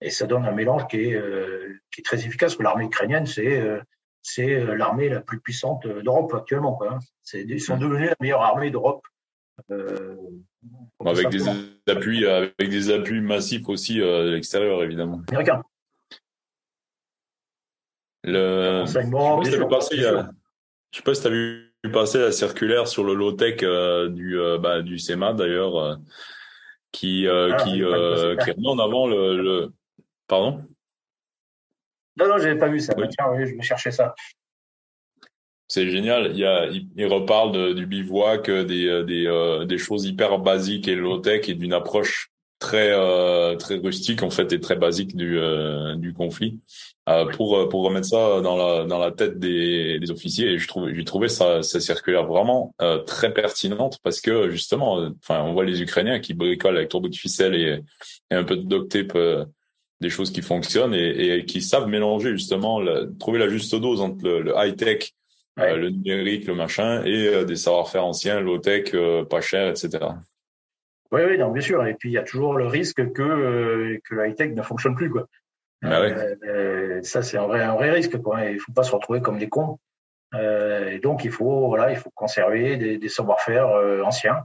[0.00, 1.22] et ça donne un mélange qui est,
[1.92, 2.58] qui est très efficace.
[2.58, 3.62] L'armée ukrainienne, c'est
[4.22, 6.74] c'est l'armée la plus puissante d'Europe actuellement.
[6.74, 6.94] Quoi.
[6.94, 6.98] Hein.
[7.34, 7.80] Ils sont hmm.
[7.80, 9.06] devenus la meilleure armée d'Europe
[9.70, 10.16] euh,
[11.04, 11.48] avec des
[11.88, 15.22] appuis, avec des appuis massifs aussi euh, à l'extérieur, évidemment.
[15.28, 15.62] Américain.
[18.24, 18.84] Le...
[18.86, 19.70] Je sais
[21.02, 24.98] pas si tu as vu passer la circulaire sur le low-tech euh, du, bah, du
[24.98, 25.98] SEMA d'ailleurs,
[26.92, 29.72] qui, ah, qui, qui remet en avant le, le...
[30.28, 30.62] Pardon?
[32.18, 32.94] Non, non, j'avais pas vu ça.
[32.94, 34.14] Tiens, oui, je me cherchais ça.
[35.68, 36.30] C'est génial.
[36.32, 40.38] Il, y a, il, reparle du bivouac, euh, des, euh, des, euh, des choses hyper
[40.38, 45.14] basiques et low-tech et d'une approche très euh, très rustique en fait et très basique
[45.14, 45.38] du
[45.94, 46.58] du conflit
[47.34, 50.92] pour pour remettre ça dans la dans la tête des, des officiers et je trouve
[50.92, 52.74] j'ai trouvé ça ça circulaire vraiment
[53.06, 57.14] très pertinente parce que justement enfin on voit les Ukrainiens qui bricolent avec trop de
[57.14, 57.80] ficelle et,
[58.32, 59.16] et un peu de duct tape
[60.00, 62.80] des choses qui fonctionnent et, et qui savent mélanger justement
[63.18, 65.12] trouver la juste dose entre le, le high tech
[65.58, 69.98] euh, le numérique, le machin, et euh, des savoir-faire anciens, low-tech, euh, pas cher, etc.
[71.10, 71.84] Oui, oui, non, bien sûr.
[71.86, 75.10] Et puis il y a toujours le risque que que la high-tech ne fonctionne plus,
[75.10, 75.26] quoi.
[75.82, 76.02] Ah
[77.02, 78.44] ça, c'est un vrai un vrai risque, quoi.
[78.44, 79.78] Il faut pas se retrouver comme des cons.
[80.34, 83.68] et donc il faut voilà, il faut conserver des, des savoir-faire
[84.04, 84.44] anciens,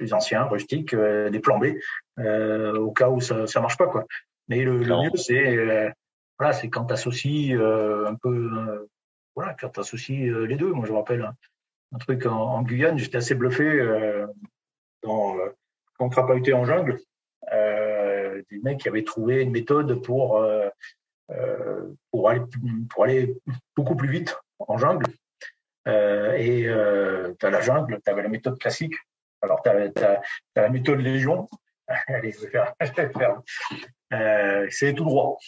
[0.00, 1.74] les anciens rustiques, des plans B
[2.18, 4.06] au cas où ça ça marche pas quoi.
[4.52, 5.92] Mais le, le mieux c'est
[6.38, 8.86] voilà c'est quand tu associes un peu
[9.34, 10.72] voilà quand tu associes les deux.
[10.72, 11.32] Moi je me rappelle
[11.92, 13.64] un, truc en, en Guyane, j'étais assez bluffé
[15.02, 15.36] dans
[15.98, 17.00] quand on en jungle.
[17.50, 20.46] des mecs qui avaient trouvé une méthode pour
[22.10, 22.42] pour aller
[22.90, 23.34] pour aller
[23.76, 25.06] beaucoup plus vite en jungle
[25.88, 28.94] euh, et euh, tu as la jungle, tu avais la méthode classique.
[29.40, 30.20] Alors, tu as,
[30.54, 31.48] la méthode Légion.
[32.06, 32.72] Allez, je vais faire.
[34.12, 35.38] Euh, c'est tout droit.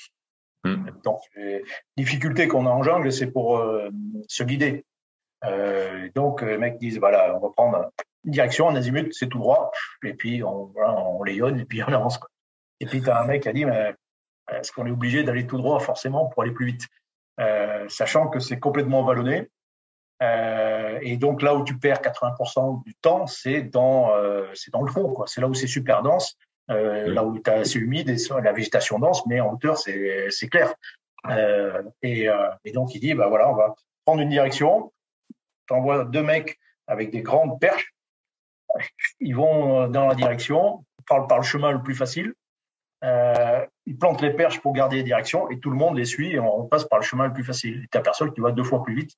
[0.65, 0.87] Hmm.
[1.05, 1.63] Donc, les
[1.97, 3.91] difficultés qu'on a en jungle, c'est pour euh,
[4.29, 4.85] se guider.
[5.45, 7.91] Euh, donc, les mecs disent voilà, on va prendre
[8.25, 9.71] une direction, en azimut, c'est tout droit.
[10.05, 12.19] Et puis, on, voilà, on layonne et puis on avance.
[12.19, 12.31] Quoi.
[12.81, 13.95] Et puis, tu as un mec qui a dit mais
[14.51, 16.87] est-ce qu'on est obligé d'aller tout droit forcément pour aller plus vite?
[17.89, 19.51] Sachant que c'est complètement vallonné
[20.23, 24.83] euh, et donc là où tu perds 80% du temps, c'est dans euh, c'est dans
[24.83, 25.27] le fond, quoi.
[25.27, 26.37] C'est là où c'est super dense,
[26.71, 30.49] euh, là où as assez humide et la végétation dense, mais en hauteur c'est c'est
[30.49, 30.75] clair.
[31.31, 34.93] Euh, et, euh, et, donc il dit bah voilà, on va prendre une direction.
[35.67, 37.95] T'envoies deux mecs avec des grandes perches.
[39.21, 42.35] Ils vont dans la direction, par, par le chemin le plus facile.
[43.05, 46.33] Euh, ils plantent les perches pour garder les directions et tout le monde les suit
[46.33, 47.83] et on passe par le chemin le plus facile.
[47.85, 49.13] Et t'as personne qui va deux fois plus vite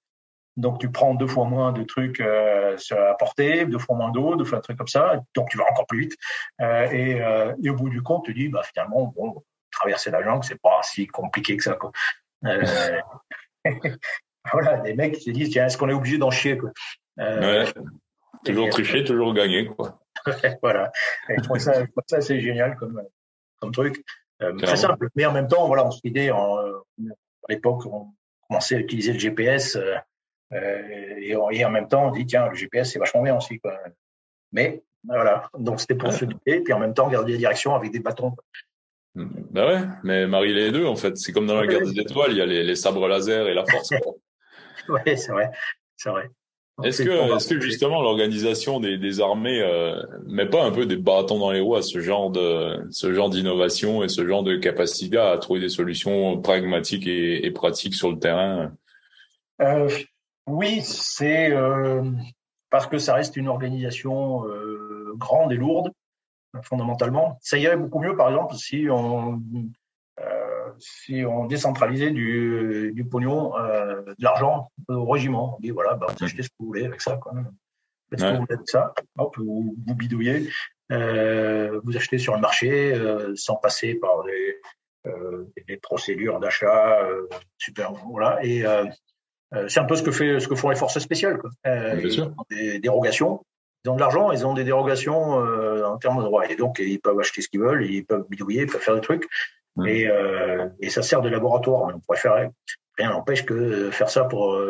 [0.57, 4.37] donc tu prends deux fois moins de trucs euh, à porter, deux fois moins d'eau,
[4.37, 6.17] deux fois un truc comme ça, donc tu vas encore plus vite.
[6.61, 10.23] Euh, et, euh, et, au bout du compte, tu dis bah finalement bon, traverser la
[10.23, 11.93] jungle c'est pas si compliqué que ça quoi.
[12.45, 12.63] Euh,
[14.53, 16.71] voilà, des mecs qui se disent tiens est-ce qu'on est obligé d'en chier quoi?
[17.21, 17.73] Euh, ouais.
[18.45, 20.01] Toujours tricher, toujours gagner quoi.
[20.63, 20.91] voilà.
[21.29, 23.03] Et je trouve ça, ça c'est génial comme
[23.61, 24.03] comme truc.
[24.59, 28.13] très simple, mais en même temps voilà on se dit en, à l'époque on
[28.49, 29.77] commençait à utiliser le GPS.
[30.53, 33.59] Euh, et, en même temps, on dit, tiens, le GPS, c'est vachement bien aussi.
[33.59, 33.79] Quoi.
[34.53, 37.93] Mais voilà, donc c'était pour se guider, puis en même temps garder la direction avec
[37.93, 38.33] des bâtons.
[39.15, 41.17] Ben ouais, mais marie les deux, en fait.
[41.17, 43.55] C'est comme dans la guerre des étoiles, il y a les, les sabres laser et
[43.55, 43.91] la force.
[44.89, 45.51] oui, c'est vrai.
[45.97, 46.29] C'est vrai.
[46.85, 50.97] Est-ce que, est-ce que justement l'organisation des, des armées euh, met pas un peu des
[50.97, 54.57] bâtons dans les roues à ce genre de ce genre d'innovation et ce genre de
[54.57, 58.73] capacité à trouver des solutions pragmatiques et, et pratiques sur le terrain?
[59.63, 59.89] Euh,
[60.47, 62.11] oui, c'est euh,
[62.71, 65.93] parce que ça reste une organisation euh, grande et lourde,
[66.63, 67.39] fondamentalement.
[67.41, 69.43] Ça irait beaucoup mieux, par exemple, si on,
[70.21, 75.57] euh, si on décentralisait du, du pognon, de l'argent au régiment.
[75.57, 77.17] On dit, voilà, bah, vous achetez ce que vous voulez avec ça.
[77.17, 77.33] Quoi.
[78.11, 78.95] Faites ce que vous voulez avec ça.
[79.19, 80.49] Hop, vous, vous bidouillez.
[80.91, 82.95] vous achetez sur le marché
[83.35, 84.61] sans passer par des,
[85.67, 87.01] des procédures d'achat
[87.59, 87.93] super.
[88.11, 88.45] Voilà.
[88.45, 88.85] Et euh,
[89.69, 91.39] c'est un peu ce que fait ce que font les forces spéciales.
[91.39, 91.51] Quoi.
[91.67, 93.45] Euh, ils ont des dérogations.
[93.85, 96.45] Ils ont de l'argent, ils ont des dérogations euh, en termes de droit.
[96.47, 99.01] Et donc, ils peuvent acheter ce qu'ils veulent, ils peuvent bidouiller, ils peuvent faire des
[99.01, 99.29] trucs.
[99.77, 99.87] Mmh.
[99.87, 101.93] Et, euh, et, ça sert de laboratoire.
[101.95, 102.51] On pourrait faire,
[102.99, 104.61] rien n'empêche que faire ça pour,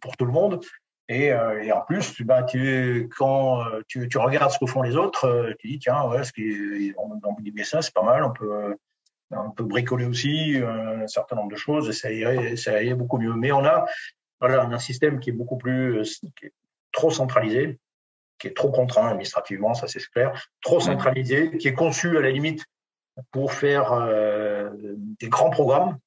[0.00, 0.60] pour tout le monde.
[1.08, 5.54] Et, et en plus, bah, tu, quand tu, tu, regardes ce que font les autres,
[5.58, 8.76] tu dis, tiens, ouais, ce qui, on, on ça, c'est pas mal, on peut,
[9.32, 12.94] on peut bricoler aussi euh, un certain nombre de choses et ça irait, ça irait
[12.94, 13.34] beaucoup mieux.
[13.34, 13.86] Mais on a,
[14.40, 16.52] voilà, un système qui est beaucoup plus, euh, qui est
[16.92, 17.78] trop centralisé,
[18.38, 22.30] qui est trop contraint administrativement, ça c'est clair, trop centralisé, qui est conçu à la
[22.30, 22.64] limite
[23.30, 24.70] pour faire euh,
[25.20, 25.98] des grands programmes.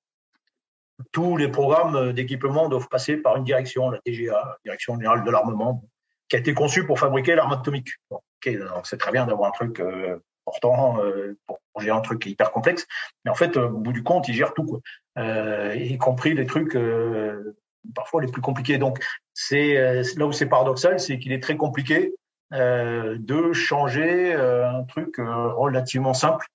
[1.12, 5.84] Tous les programmes d'équipement doivent passer par une direction, la TGA, Direction générale de l'armement,
[6.30, 7.90] qui a été conçue pour fabriquer l'arme atomique.
[8.10, 12.26] Bon, donc c'est très bien d'avoir un truc euh, important euh, pour gérer un truc
[12.26, 12.88] hyper complexe.
[13.24, 14.82] Mais en fait, au bout du compte, il gère tout.
[15.18, 17.56] Euh, y compris les trucs euh,
[17.94, 18.78] parfois les plus compliqués.
[18.78, 19.00] Donc,
[19.34, 22.14] c'est euh, là où c'est paradoxal, c'est qu'il est très compliqué
[22.54, 26.46] euh, de changer un truc relativement simple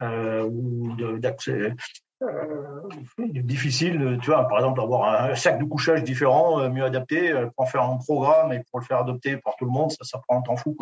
[0.00, 1.72] ou d'accès.
[3.18, 7.66] difficile, tu vois, par exemple, avoir un sac de couchage différent, mieux adapté, pour en
[7.66, 10.42] faire un programme et pour le faire adopter par tout le monde, ça, prend un
[10.42, 10.76] temps fou.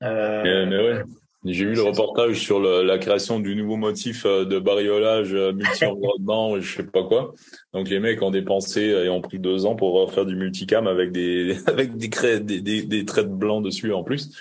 [0.00, 1.02] Mais ouais,
[1.44, 5.52] j'ai vu le reportage sur le, la création du nouveau motif euh, de bariolage euh,
[5.52, 7.34] multi-environnement, je sais pas quoi.
[7.72, 11.12] Donc les mecs ont dépensé et ont pris deux ans pour faire du multicam avec
[11.12, 12.08] des avec des,
[12.40, 14.32] des, des, des traits blancs dessus en plus.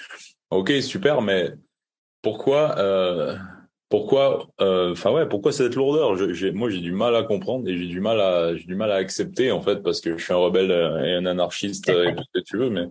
[0.50, 1.52] Ok, super, mais
[2.22, 3.36] pourquoi euh,
[3.90, 6.16] pourquoi enfin ouais pourquoi cette lourdeur?
[6.16, 8.92] Je, moi j'ai du mal à comprendre et j'ai du mal à j'ai du mal
[8.92, 12.24] à accepter en fait parce que je suis un rebelle et un anarchiste et tout
[12.24, 12.88] ce que tu veux mais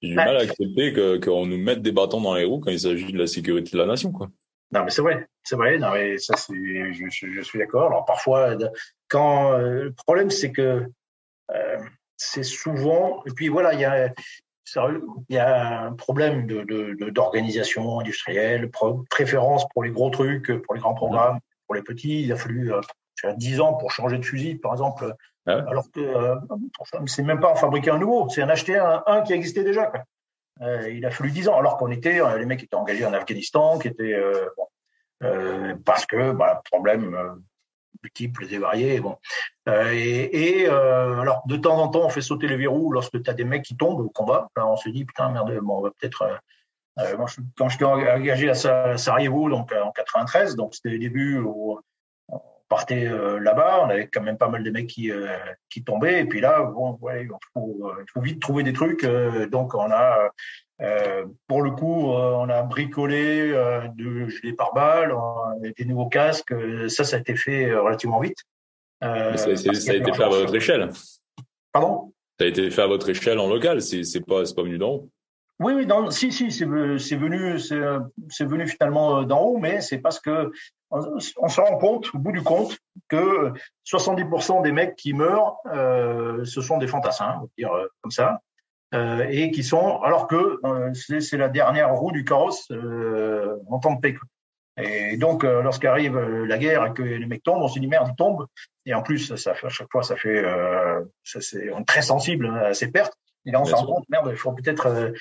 [0.00, 2.80] j'ai du mal à accepter qu'on nous mette des bâtons dans les roues quand il
[2.80, 4.28] s'agit de la sécurité de la nation, quoi.
[4.70, 5.78] Non, mais c'est vrai, c'est vrai.
[5.78, 7.86] Non, mais ça, c'est, je, je, suis d'accord.
[7.86, 8.56] Alors parfois,
[9.08, 10.84] quand euh, le problème, c'est que
[11.54, 11.78] euh,
[12.16, 14.12] c'est souvent, et puis voilà, il y a,
[14.76, 18.70] il y a un problème d'organisation de, de, industrielle,
[19.10, 22.22] préférence pour les gros trucs, pour les grands programmes, pour les petits.
[22.22, 22.80] Il a fallu euh,
[23.36, 25.14] 10 ans pour changer de fusil, par exemple,
[25.46, 26.36] ah alors que euh,
[27.06, 29.86] c'est même pas en fabriquer un nouveau, c'est en acheter un, un, qui existait déjà.
[29.86, 30.02] Quoi.
[30.62, 33.12] Euh, il a fallu 10 ans, alors qu'on était, euh, les mecs étaient engagés en
[33.12, 34.20] Afghanistan, qui étaient
[34.56, 34.66] bon,
[35.22, 37.42] euh, parce que bah, problème
[38.02, 39.00] multiples et variés.
[39.00, 39.16] Bon.
[39.66, 43.34] et, et alors de temps en temps, on fait sauter les verrous lorsque tu as
[43.34, 44.48] des mecs qui tombent au combat.
[44.56, 46.40] Là, on se dit putain merde, bon, on va peut-être
[46.98, 51.78] euh, je, quand j'étais engagé à Sarajevo, donc en 93, donc c'était le début où
[52.28, 55.36] on partait euh, là-bas, on avait quand même pas mal de mecs qui euh,
[55.70, 59.04] qui tombaient, et puis là, bon, ouais, faut vite trouver des trucs,
[59.50, 60.30] donc on a
[61.48, 63.48] pour le coup, on a bricolé
[63.96, 65.14] de gilets pare-balles,
[65.76, 66.54] des nouveaux casques,
[66.88, 68.38] ça, ça a été fait relativement vite.
[69.02, 70.90] ça, ça, a été fait à votre échelle.
[71.72, 72.12] Pardon?
[72.38, 75.08] Ça a été fait à votre échelle en local, c'est pas, pas venu d'en haut.
[75.60, 79.98] Oui, oui, non, si, si, c'est venu, c'est venu finalement euh, d'en haut, mais c'est
[79.98, 80.52] parce que
[80.90, 83.52] on, se rend compte, au bout du compte, que
[83.84, 88.12] 70% des mecs qui meurent, euh, ce sont des fantassins, on va dire euh, comme
[88.12, 88.40] ça,
[88.94, 93.94] euh, et qui sont, alors que euh, c'est la dernière roue du carrosse en temps
[93.94, 94.16] de paix.
[94.80, 98.14] Et donc, lorsqu'arrive la guerre et que les mecs tombent, on se dit merde, ils
[98.14, 98.46] tombent.
[98.86, 100.44] Et en plus, ça à chaque fois, ça fait,
[101.24, 103.12] ça, c'est très sensible à ces pertes.
[103.44, 105.12] Et là, on se rend compte, merde, il faut peut-être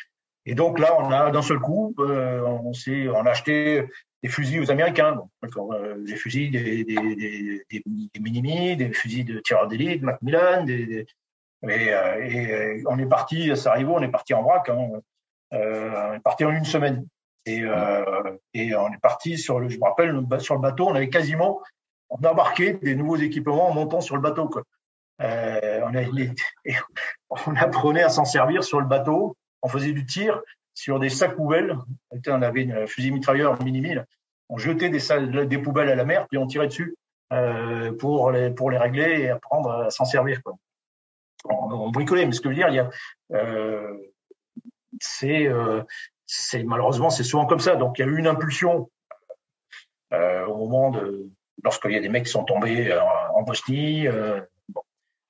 [0.48, 3.84] et donc là, on a d'un seul coup, euh, on, s'est, on a acheté
[4.24, 9.40] des fusils aux Américains, euh, des fusils, des, des, des, des, Minimi, des fusils de
[9.40, 11.06] tireurs d'élite, Macmillan, des
[11.64, 14.90] et, euh, et, on est parti à Sarajevo, on est parti en vrac, hein,
[15.54, 17.06] euh, on est parti en une semaine.
[17.46, 20.96] Et, euh, et on est parti sur le, je me rappelle, sur le bateau, on
[20.96, 21.62] avait quasiment,
[22.10, 24.50] on a embarqué des nouveaux équipements en montant sur le bateau.
[24.50, 24.64] Quoi.
[25.22, 26.02] Euh, on, a,
[27.48, 30.42] on apprenait à s'en servir sur le bateau on faisait du tir
[30.74, 31.76] sur des sacs poubelles.
[32.28, 33.96] On avait une fusil mitrailleur mini
[34.50, 36.96] On jetait des, des poubelles à la mer, puis on tirait dessus
[37.34, 40.42] euh, pour, les, pour les régler et apprendre à s'en servir.
[40.44, 40.56] Quoi.
[41.50, 42.90] On, bricolait, mais ce que je veux dire, il y a,
[43.34, 43.98] euh,
[45.00, 45.82] c'est, euh,
[46.26, 47.76] c'est malheureusement c'est souvent comme ça.
[47.76, 48.90] Donc il y a eu une impulsion
[50.14, 51.30] euh, au moment de
[51.64, 52.96] lorsqu'il y a des mecs qui sont tombés
[53.34, 54.08] en, Bosnie.
[54.08, 54.82] Euh, bon.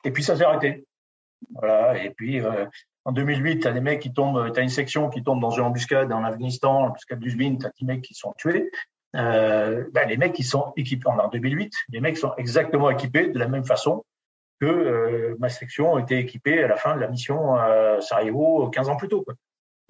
[0.04, 0.86] Et puis ça s'est arrêté.
[1.54, 2.04] Voilà.
[2.04, 2.42] Et puis
[3.06, 5.52] en 2008, tu as des mecs qui tombent, tu as une section qui tombe dans
[5.52, 8.70] une embuscade en Afghanistan, l'embuscade d'Uzbin, tu as des mecs qui sont tués.
[9.16, 13.40] Euh, ben, les mecs qui sont équipés en 2008, les mecs sont exactement équipés de
[13.40, 14.06] la même façon
[14.60, 18.90] que euh, ma section était équipée à la fin de la mission à Sarajevo 15
[18.90, 19.24] ans plus tôt.
[19.24, 19.36] Quoi.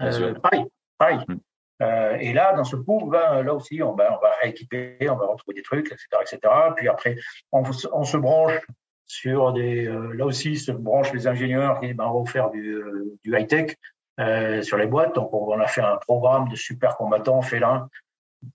[0.01, 0.65] Euh, pareil,
[0.97, 1.19] pareil.
[1.27, 1.35] Mm.
[1.83, 5.15] Euh, et là, dans ce coup, ben, là aussi, on, ben, on va rééquiper, on
[5.15, 6.53] va retrouver des trucs, etc., etc.
[6.75, 7.15] Puis après,
[7.51, 7.63] on,
[7.93, 8.59] on se branche
[9.05, 13.17] sur des, euh, là aussi, se branchent les ingénieurs qui ben, vont faire du, euh,
[13.23, 13.75] du high-tech
[14.19, 15.15] euh, sur les boîtes.
[15.15, 17.87] Donc, on a fait un programme de super combattants félins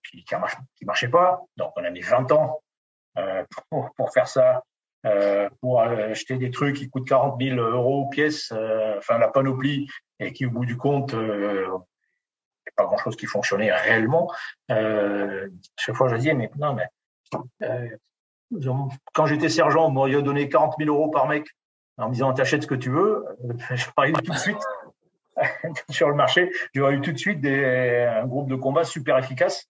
[0.09, 0.35] qui, qui,
[0.77, 1.41] qui marchait pas.
[1.57, 2.61] Donc, on a mis 20 ans
[3.19, 4.63] euh, pour, pour, faire ça,
[5.05, 8.53] euh, pour acheter des trucs qui coûtent 40 000 euros pièce,
[8.99, 9.89] enfin la panoplie,
[10.21, 11.69] et qui, au bout du compte, euh,
[12.77, 14.33] pas grand-chose qui fonctionnait réellement.
[14.69, 16.87] chaque fois, je dis, mais non, mais
[19.13, 21.47] quand j'étais sergent, on m'aurait donné 40 000 euros par mec
[21.99, 23.25] en me disant t'achètes ce que tu veux.
[23.75, 24.63] J'aurais eu tout de suite
[25.91, 29.69] sur le marché, j'aurais eu tout de suite des, un groupe de combat super efficace.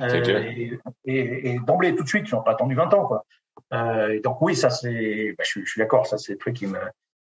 [0.00, 0.70] Euh,
[1.04, 3.06] et, et, d'emblée, tout de suite, ils n'ont pas attendu 20 ans.
[3.06, 3.24] Quoi.
[3.72, 6.66] Euh, donc oui, ça c'est, bah, je, je, suis d'accord, ça c'est le truc qui
[6.66, 6.78] me,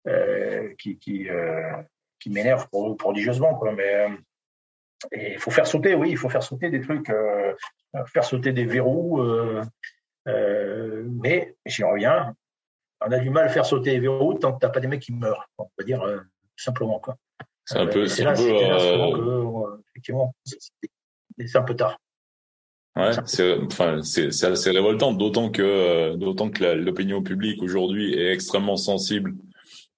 [0.07, 1.81] euh, qui, qui, euh,
[2.19, 2.67] qui m'énerve
[2.97, 3.55] prodigieusement.
[3.55, 3.73] Quoi.
[3.73, 4.07] Mais
[5.11, 7.11] il faut faire sauter, oui, il faut faire sauter des trucs,
[8.07, 9.21] faire sauter des verrous.
[10.27, 12.35] Euh, mais j'y reviens,
[13.01, 15.01] on a du mal à faire sauter les verrous tant que t'as pas des mecs
[15.01, 15.49] qui meurent.
[15.57, 16.19] On va dire euh,
[16.55, 17.17] simplement quoi.
[17.65, 19.77] C'est un peu, c'est un peu, euh...
[19.91, 21.97] effectivement, c'est un peu tard.
[22.95, 28.31] Ouais, c'est enfin c'est c'est révoltant, d'autant que euh, d'autant que l'opinion publique aujourd'hui est
[28.31, 29.33] extrêmement sensible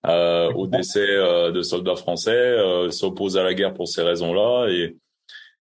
[0.05, 2.55] euh, au décès de soldats français,
[2.91, 4.95] s'oppose à la guerre pour ces raisons-là et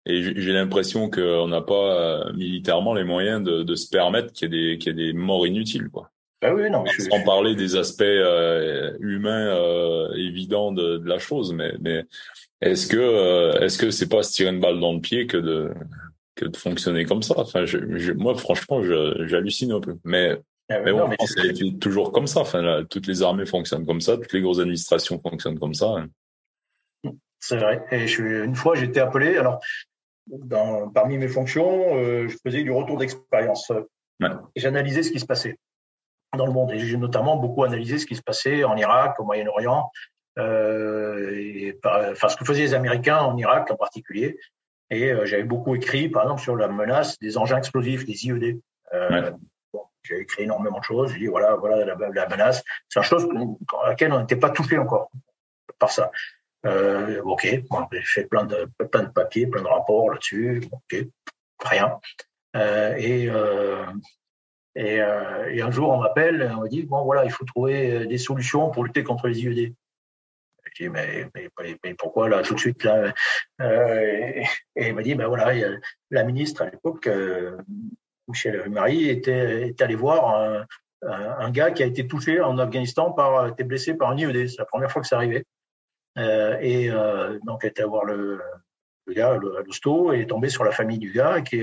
[0.06, 4.52] et j'ai l'impression qu'on n'a pas euh, militairement les moyens de, de se permettre qu'il
[4.52, 6.10] y, ait des, qu'il y ait des morts inutiles, quoi.
[6.42, 11.54] Bah oui, non, Sans parler des aspects euh, humains euh, évidents de, de, la chose,
[11.54, 12.04] mais, mais
[12.60, 15.38] est-ce que euh, est-ce que c'est pas se tirer une balle dans le pied que
[15.38, 15.70] de
[16.34, 19.96] que de fonctionner comme ça Enfin, je, je, moi, franchement, j'hallucine un peu.
[20.04, 20.38] Mais
[20.70, 22.40] ah mais bon, c'est toujours comme ça.
[22.40, 25.94] Enfin, là, toutes les armées fonctionnent comme ça, toutes les grosses administrations fonctionnent comme ça.
[25.96, 26.08] Hein.
[27.38, 27.84] C'est vrai.
[27.90, 29.36] Et je, une fois, j'étais appelé.
[29.36, 29.60] Alors,
[30.26, 33.70] dans, parmi mes fonctions, euh, je faisais du retour d'expérience.
[34.20, 34.30] Ouais.
[34.56, 35.58] J'analysais ce qui se passait
[36.34, 36.72] dans le monde.
[36.72, 39.90] Et j'ai notamment beaucoup analysé ce qui se passait en Irak, au Moyen-Orient,
[40.38, 44.38] et, enfin ce que faisaient les Américains en Irak en particulier.
[44.90, 48.60] Et j'avais beaucoup écrit, par exemple, sur la menace des engins explosifs, des IED.
[50.02, 51.12] j'ai écrit énormément de choses.
[51.12, 52.62] J'ai dit voilà, voilà la, la menace.
[52.88, 53.26] C'est une chose
[53.82, 55.10] à laquelle on n'était pas touché encore
[55.78, 56.10] par ça.
[56.66, 60.62] Euh, ok, bon, j'ai fait plein de plein de papiers, plein de rapports là-dessus.
[60.72, 61.06] Ok,
[61.62, 61.98] rien.
[62.56, 63.84] Euh, et, euh,
[64.74, 68.06] et, euh, et, un jour, on m'appelle, on me dit bon voilà, il faut trouver
[68.06, 69.74] des solutions pour lutter contre les IED.
[70.74, 71.48] Je dis mais, mais,
[71.82, 72.42] mais pourquoi là?
[72.42, 73.12] Tout de suite là
[73.60, 74.44] euh,
[74.76, 75.52] Et, il m'a dit ben voilà,
[76.10, 77.08] la ministre à l'époque,
[78.28, 80.66] Michel Marie, était, était allé voir
[81.02, 84.48] un, gars qui a été touché en Afghanistan par, été blessé par un IED.
[84.48, 85.44] C'est la première fois que ça arrivait.
[86.18, 88.40] Euh, et euh, donc, elle était à voir le,
[89.06, 91.62] le gars à l'hosto et est tombé sur la famille du gars qui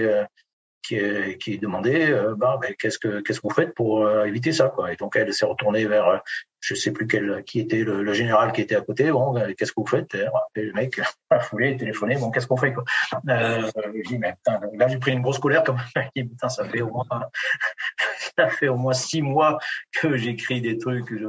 [0.81, 0.97] qui,
[1.39, 4.69] qui demandait euh, bah, ben, qu'est-ce que qu'est-ce que vous faites pour euh, éviter ça
[4.69, 4.91] quoi.
[4.91, 6.21] Et donc elle s'est retournée vers
[6.59, 9.11] je sais plus quel qui était le, le général qui était à côté.
[9.11, 10.15] Bon ben, qu'est-ce que vous faites
[10.55, 10.99] et le mec
[11.51, 12.15] voulait téléphoner?
[12.15, 12.83] Bon qu'est-ce qu'on fait quoi?
[13.29, 13.69] Euh,
[14.07, 15.79] dis mais putain là j'ai pris une grosse colère comme
[16.15, 17.05] dit putain ça fait au moins
[18.37, 19.57] ça fait au moins six mois
[19.91, 21.27] que j'écris des trucs je,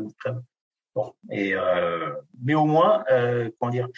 [0.94, 3.88] Bon, et euh, mais au moins, euh, comment dire,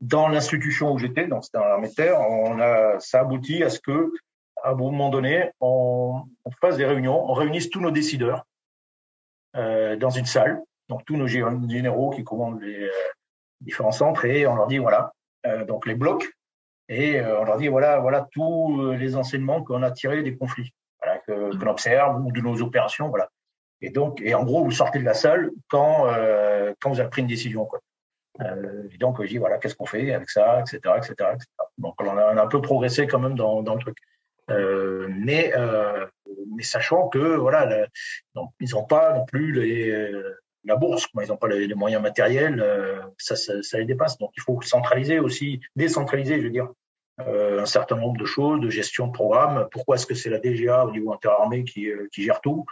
[0.00, 3.70] dans l'institution où j'étais, donc c'était dans l'armée de terre, on a, ça aboutit à
[3.70, 4.12] ce que,
[4.62, 8.44] à un moment donné, on, on fasse des réunions, on réunisse tous nos décideurs
[9.56, 12.90] euh, dans une salle, donc tous nos généraux qui commandent les euh,
[13.60, 15.12] différents centres, et on leur dit voilà,
[15.46, 16.30] euh, donc les blocs,
[16.88, 20.72] et euh, on leur dit voilà, voilà tous les enseignements qu'on a tirés des conflits,
[21.02, 23.28] voilà, que, que l'on observe ou de nos opérations, voilà.
[23.80, 27.10] Et donc, et en gros, vous sortez de la salle quand euh, quand vous avez
[27.10, 27.80] pris une décision, quoi.
[28.40, 31.54] Euh, et donc, je dis voilà, qu'est-ce qu'on fait avec ça, etc., etc., etc.
[31.78, 33.96] Donc, on a, on a, un peu progressé quand même dans, dans le truc.
[34.50, 36.06] Euh, mais euh,
[36.54, 37.86] mais sachant que voilà,
[38.34, 41.24] donc, ils n'ont pas non plus les, euh, la bourse, quoi.
[41.24, 44.18] ils n'ont pas les, moyens matériels, euh, ça, ça, ça, les dépasse.
[44.18, 46.68] Donc, il faut centraliser aussi, décentraliser, je veux dire,
[47.20, 49.68] euh, un certain nombre de choses, de gestion de programme.
[49.70, 52.66] Pourquoi est-ce que c'est la DGA au niveau interarmée qui, qui gère tout?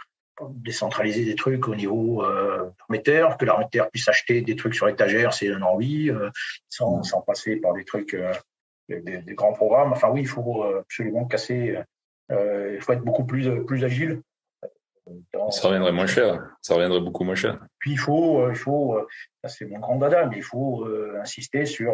[0.49, 4.87] Décentraliser des trucs au niveau euh, que l'armée de terre puisse acheter des trucs sur
[4.87, 6.29] étagère en a envie, euh,
[6.69, 8.33] sans, sans, passer par des trucs, euh,
[8.89, 9.91] des, des, grands programmes.
[9.91, 11.77] Enfin oui, il faut euh, absolument casser,
[12.31, 14.21] euh, il faut être beaucoup plus, plus agile.
[15.33, 17.59] Dans, ça reviendrait moins cher, ça reviendrait beaucoup moins cher.
[17.79, 18.97] Puis il faut, il faut,
[19.45, 20.87] c'est mon grand dada, mais il faut
[21.19, 21.93] insister sur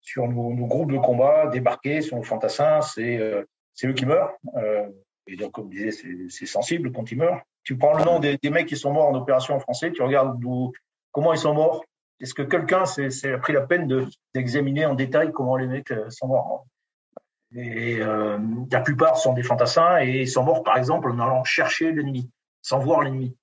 [0.00, 3.20] sur nos, nos, groupes de combat, débarquer sur le fantassin, c'est
[3.74, 4.32] c'est eux qui meurent.
[5.26, 8.38] Et donc, comme je disais, c'est sensible quand ils meurent tu prends le nom des,
[8.40, 10.40] des, mecs qui sont morts en opération en français, tu regardes
[11.10, 11.84] comment ils sont morts.
[12.20, 16.28] Est-ce que quelqu'un s'est pris la peine d'examiner en détail comment les mecs euh, sont
[16.28, 16.64] morts?
[17.52, 18.38] Et euh,
[18.70, 22.30] la plupart sont des fantassins et ils sont morts, par exemple, en allant chercher l'ennemi,
[22.62, 23.36] sans voir l'ennemi.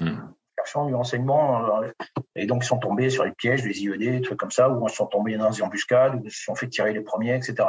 [0.00, 0.18] Mmh.
[0.58, 1.80] Cherchant du renseignement.
[1.82, 1.92] Euh,
[2.34, 4.84] et donc, ils sont tombés sur les pièges, les IED, des trucs comme ça, ou
[4.84, 7.68] ils sont tombés dans des embuscades, ou ils se sont fait tirer les premiers, etc.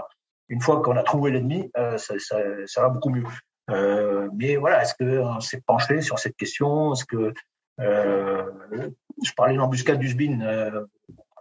[0.50, 3.24] Une fois qu'on a trouvé l'ennemi, euh, ça, ça, ça va beaucoup mieux.
[3.70, 6.94] Euh, mais voilà, est-ce qu'on s'est penché sur cette question?
[6.94, 7.34] Est-ce que
[7.80, 8.44] euh,
[9.24, 10.86] je parlais de l'embuscade du SBIN, euh,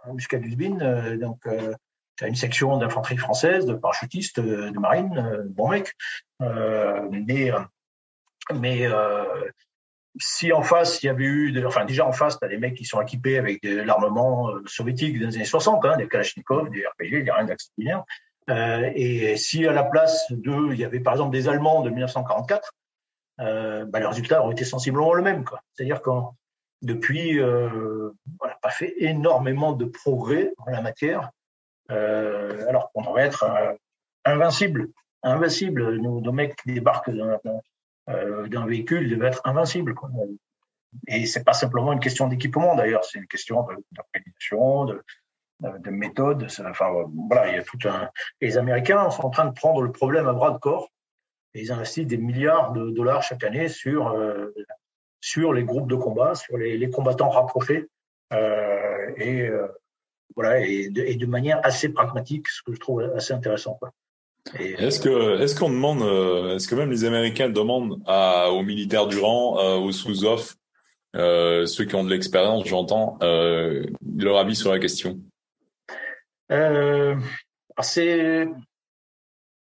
[0.05, 1.73] l'embuscade du SBIN, euh, donc euh,
[2.17, 5.93] tu as une section d'infanterie française, de parachutistes, de marine, bon mec,
[6.39, 7.51] mais
[8.53, 8.87] mais
[10.19, 12.57] si en face il y avait eu, de, enfin déjà en face, tu as des
[12.57, 16.85] mecs qui sont équipés avec de l'armement soviétique des années 60, hein, des Kalachnikov, des
[16.85, 18.03] RPG, des rien d'extraordinaire.
[18.49, 21.89] Euh, et si à la place de, il y avait par exemple des Allemands de
[21.89, 22.71] 1944,
[23.39, 25.45] euh, bah, le résultat aurait été sensiblement le même.
[25.73, 26.35] C'est-à-dire qu'en
[26.81, 31.29] depuis, euh, on n'a pas fait énormément de progrès en la matière,
[31.91, 33.45] euh, alors qu'on devrait être
[34.25, 34.89] invincible.
[35.23, 35.97] Invincible.
[35.97, 39.93] Nos, nos mecs qui débarquent d'un véhicule devaient être invincibles.
[39.93, 40.09] Quoi.
[41.07, 45.03] Et c'est pas simplement une question d'équipement d'ailleurs, c'est une question d'organisation, de,
[45.61, 46.47] de méthode.
[46.65, 46.91] Enfin,
[47.27, 48.09] voilà, il y a tout un.
[48.39, 50.89] Les Américains sont en train de prendre le problème à bras de corps
[51.53, 54.53] et ils investissent des milliards de dollars chaque année sur euh,
[55.19, 57.87] sur les groupes de combat, sur les, les combattants rapprochés
[58.33, 59.67] euh, et euh,
[60.35, 63.75] voilà et de, et de, manière assez pragmatique, ce que je trouve assez intéressant.
[63.75, 63.91] Quoi.
[64.57, 69.07] Est-ce que est-ce qu'on demande, euh, est-ce que même les Américains demandent à, aux militaires
[69.07, 70.55] du rang, euh, aux sous-off,
[71.15, 75.19] euh, ceux qui ont de l'expérience, j'entends, leur avis sur la question?
[76.51, 77.15] Euh,
[77.81, 78.47] c'est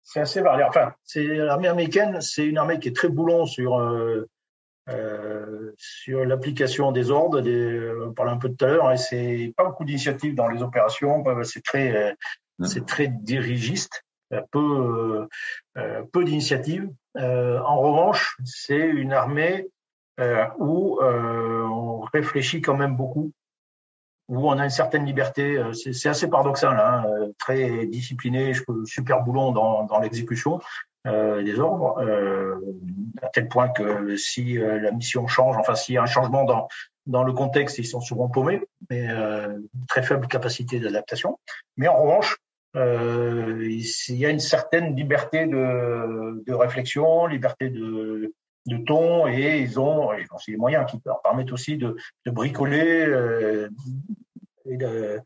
[0.04, 0.64] c'est assez varié.
[0.64, 4.28] Enfin, c'est l'armée américaine, c'est une armée qui est très boulon sur euh,
[4.90, 7.42] euh, sur l'application des ordres.
[7.42, 10.62] Des, on parlait un peu tout à l'heure, et c'est pas beaucoup d'initiatives dans les
[10.64, 11.24] opérations.
[11.44, 12.16] C'est très
[12.64, 14.04] c'est très dirigiste,
[14.52, 15.28] peu
[16.12, 16.90] peu d'initiatives.
[17.16, 19.68] En revanche, c'est une armée
[20.58, 23.32] où on réfléchit quand même beaucoup
[24.32, 25.62] où on a une certaine liberté.
[25.74, 27.06] C'est assez paradoxal, hein,
[27.38, 28.54] très discipliné,
[28.86, 30.60] super boulon dans, dans l'exécution
[31.06, 32.00] des ordres,
[33.22, 36.68] à tel point que si la mission change, enfin s'il y a un changement dans
[37.08, 39.08] dans le contexte, ils sont souvent paumés, mais
[39.88, 41.40] très faible capacité d'adaptation.
[41.76, 42.38] Mais en revanche,
[42.76, 48.34] euh, il y a une certaine liberté de, de réflexion, liberté de,
[48.68, 51.96] de ton, et ils ont, ils ont aussi les moyens qui leur permettent aussi de,
[52.26, 53.70] de bricoler euh,
[54.66, 55.20] et de,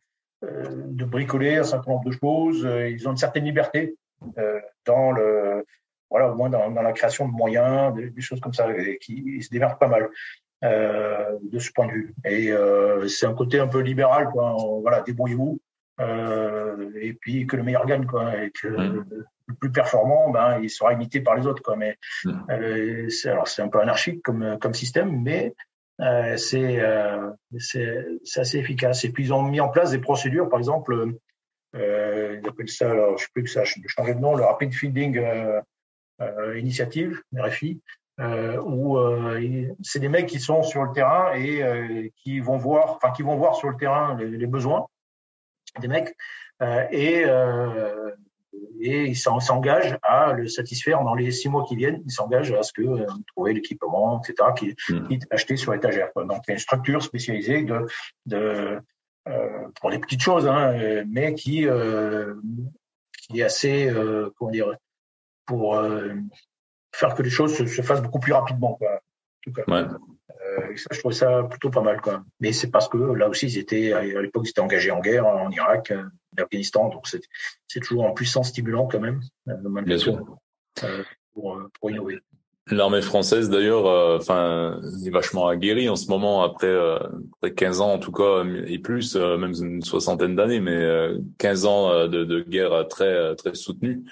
[0.43, 2.67] euh, de, bricoler un certain nombre de choses.
[2.89, 3.95] Ils ont une certaine liberté
[4.37, 5.65] euh, dans le,
[6.09, 8.67] voilà, au moins dans, la création de moyens, des, choses comme ça,
[9.01, 10.09] qui se démarquent pas mal.
[10.63, 12.15] Euh, de ce point de vue.
[12.23, 14.55] Et euh, c'est un côté un peu libéral, quoi.
[14.81, 15.59] Voilà, débrouillez-vous.
[15.99, 18.67] Euh, et puis que le meilleur gagne quoi et que
[19.47, 21.75] le plus performant ben il sera imité par les autres quoi.
[21.75, 21.97] Mais
[22.49, 25.53] euh, c'est alors c'est un peu anarchique comme comme système mais
[26.01, 29.03] euh, c'est euh, c'est assez efficace.
[29.05, 31.13] Et puis ils ont mis en place des procédures par exemple
[31.75, 34.43] euh, ils appellent ça alors je sais plus que ça je changer de nom le
[34.43, 35.21] rapid feeding
[36.55, 37.81] initiative RFI
[38.19, 42.57] euh, où euh, c'est des mecs qui sont sur le terrain et euh, qui vont
[42.57, 44.87] voir, enfin qui vont voir sur le terrain les, les besoins
[45.81, 46.15] des mecs
[46.61, 48.11] euh, et, euh,
[48.79, 52.01] et ils s'engagent à le satisfaire dans les six mois qui viennent.
[52.05, 55.07] Ils s'engagent à ce que euh, trouver l'équipement, etc., qui, mmh.
[55.07, 56.11] qui est acheté sur étagère.
[56.13, 56.25] Quoi.
[56.25, 57.85] Donc il y a une structure spécialisée de,
[58.25, 58.79] de
[59.27, 61.67] euh, pour des petites choses, hein, mais qui
[63.17, 63.91] qui est assez
[64.37, 64.75] comment dire
[65.45, 65.81] pour
[66.93, 68.75] faire que les choses se, se fassent beaucoup plus rapidement.
[68.75, 68.95] Quoi.
[68.95, 68.99] En
[69.41, 69.63] tout cas.
[69.67, 69.87] Ouais.
[70.75, 72.23] Euh, ça, je trouvais ça plutôt pas mal, quoi.
[72.39, 75.25] Mais c'est parce que là aussi, ils étaient à l'époque, ils étaient engagés en guerre
[75.25, 79.21] en Irak, en Afghanistan, donc c'est toujours un puissant stimulant quand même.
[79.49, 80.19] Euh, Bien sûr.
[80.83, 81.03] Euh,
[81.33, 82.19] pour, pour innover.
[82.71, 83.85] L'armée française, d'ailleurs,
[84.17, 86.75] enfin, est vachement aguerrie en ce moment après,
[87.35, 90.83] après 15 ans en tout cas et plus, même une soixantaine d'années, mais
[91.37, 94.03] 15 ans de, de, guerre très très soutenue.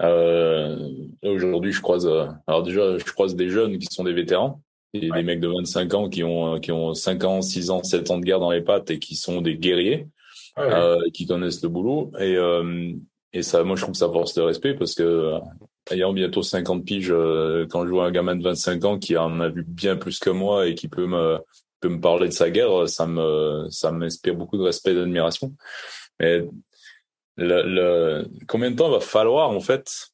[0.00, 2.10] Aujourd'hui, je croise,
[2.46, 4.62] alors déjà, je croise des jeunes qui sont des vétérans
[4.92, 8.10] et des mecs de 25 ans qui ont qui ont 5 ans, 6 ans, 7
[8.10, 10.08] ans de guerre dans les pattes et qui sont des guerriers,
[10.56, 10.64] ouais.
[10.64, 12.10] euh, qui connaissent le boulot.
[12.18, 12.92] Et euh,
[13.32, 15.38] et ça, moi, je trouve que ça force le respect parce que euh,
[15.90, 19.40] ayant bientôt 50 piges, euh, quand je vois un gamin de 25 ans qui en
[19.40, 21.38] a vu bien plus que moi et qui peut me
[21.80, 25.54] peut me parler de sa guerre, ça me ça m'inspire beaucoup de respect et d'admiration.
[26.18, 26.44] Mais
[27.36, 30.10] le, le, combien de temps va falloir en fait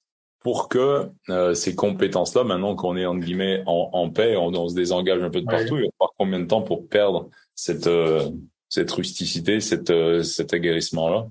[0.47, 4.69] pour que euh, ces compétences-là, maintenant qu'on est en guillemets en, en paix, on, on,
[4.69, 5.81] se désengage un peu de partout, ouais.
[5.81, 8.31] il va falloir combien de temps pour perdre cette euh,
[8.69, 11.27] cette rusticité, cette euh, cet aguerrissement-là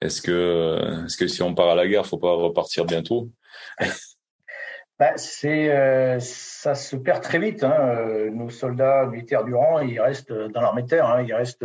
[0.00, 3.30] Est-ce que est-ce que si on part à la guerre, faut pas repartir bientôt?
[4.98, 7.64] Bah, c'est ça se perd très vite.
[7.64, 8.30] Hein.
[8.32, 11.24] Nos soldats militaires du rang, ils restent dans l'armée de terre, hein.
[11.26, 11.64] ils restent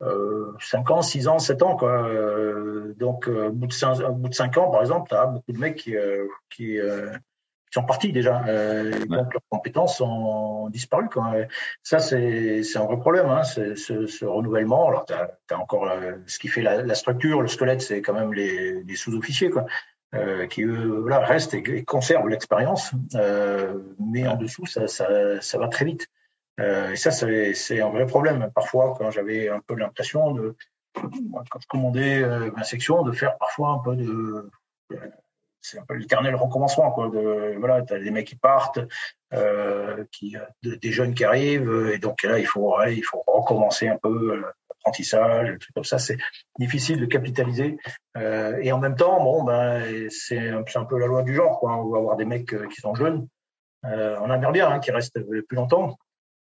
[0.00, 1.76] 5 ans, 6 ans, 7 ans.
[1.76, 2.08] Quoi.
[2.08, 5.14] Euh, donc, euh, au, bout de 5, au bout de 5 ans, par exemple, tu
[5.14, 8.44] as beaucoup de mecs qui, euh, qui, euh, qui, sont partis déjà.
[8.46, 9.06] Euh, ouais.
[9.06, 11.08] Donc, leurs compétences ont disparu.
[11.08, 11.32] Quoi.
[11.82, 14.88] Ça, c'est un vrai problème, hein, ce, ce, renouvellement.
[14.88, 15.90] Alors, tu as, as, encore
[16.26, 19.50] ce qui fait la, la structure, le squelette, c'est quand même les, les sous-officiers.
[19.50, 19.66] quoi.
[20.14, 25.38] Euh, qui eux voilà, restent et, et conservent l'expérience, euh, mais en dessous ça, ça,
[25.42, 26.08] ça va très vite.
[26.58, 28.50] Euh, et ça, c'est un vrai problème.
[28.54, 30.56] Parfois, quand j'avais un peu l'impression de,
[30.94, 34.50] quand je commandais euh, ma section, de faire parfois un peu de,
[35.60, 37.08] c'est un peu l'éternel recommencement, quoi.
[37.08, 38.80] De, voilà, t'as des mecs qui partent,
[39.32, 43.88] euh, qui, de, des jeunes qui arrivent, et donc là, il faut, il faut recommencer
[43.88, 45.98] un peu l'apprentissage, trucs comme ça.
[45.98, 46.18] C'est
[46.58, 47.78] difficile de capitaliser.
[48.16, 51.76] Euh, et en même temps, bon, ben, c'est un, peu la loi du genre, quoi.
[51.76, 53.28] On va avoir des mecs qui sont jeunes.
[53.84, 55.96] Euh, on aimerait bien hein, qui restent plus longtemps.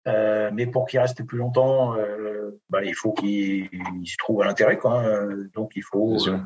[0.07, 3.69] Euh, mais pour qu'il reste plus longtemps, euh, bah, il faut qu'il
[4.05, 4.77] se trouve à l'intérêt.
[4.77, 4.99] Quoi.
[4.99, 5.47] Hein.
[5.53, 6.37] Donc il faut euh,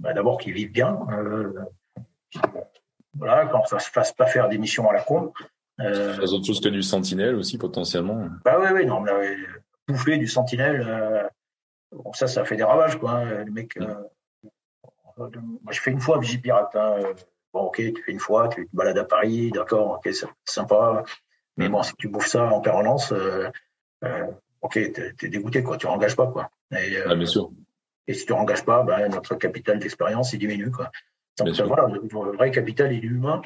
[0.00, 0.98] bah, d'abord qu'il vive bien.
[1.12, 1.52] Euh,
[3.14, 5.32] voilà, quand ça se fasse pas faire des missions à la con.
[5.80, 8.28] Euh, autre chose que du sentinelle aussi potentiellement.
[8.44, 9.36] Bah oui, oui, non, mais
[9.88, 11.22] bouffer du sentinelle, euh,
[11.92, 13.12] bon, ça, ça fait des ravages, quoi.
[13.12, 13.44] Hein.
[13.44, 13.94] Le mec, mm.
[15.18, 16.74] moi, je fais une fois Vigipirate.
[16.76, 16.96] Hein.
[17.52, 21.04] Bon, ok, tu fais une fois, tu te balades à Paris, d'accord, ok, c'est sympa.
[21.56, 23.48] Mais bon, si tu bouffes ça en permanence, euh,
[24.04, 24.26] euh,
[24.60, 25.76] ok, t'es es dégoûté, quoi.
[25.76, 26.50] Tu rengages pas, quoi.
[26.72, 27.50] Et, euh, ah, bien sûr.
[28.06, 30.90] Et si tu rengages pas, ben, notre capital d'expérience, il diminue, quoi.
[31.38, 33.42] Donc, bien voilà, le, le, vrai capital, il est humain.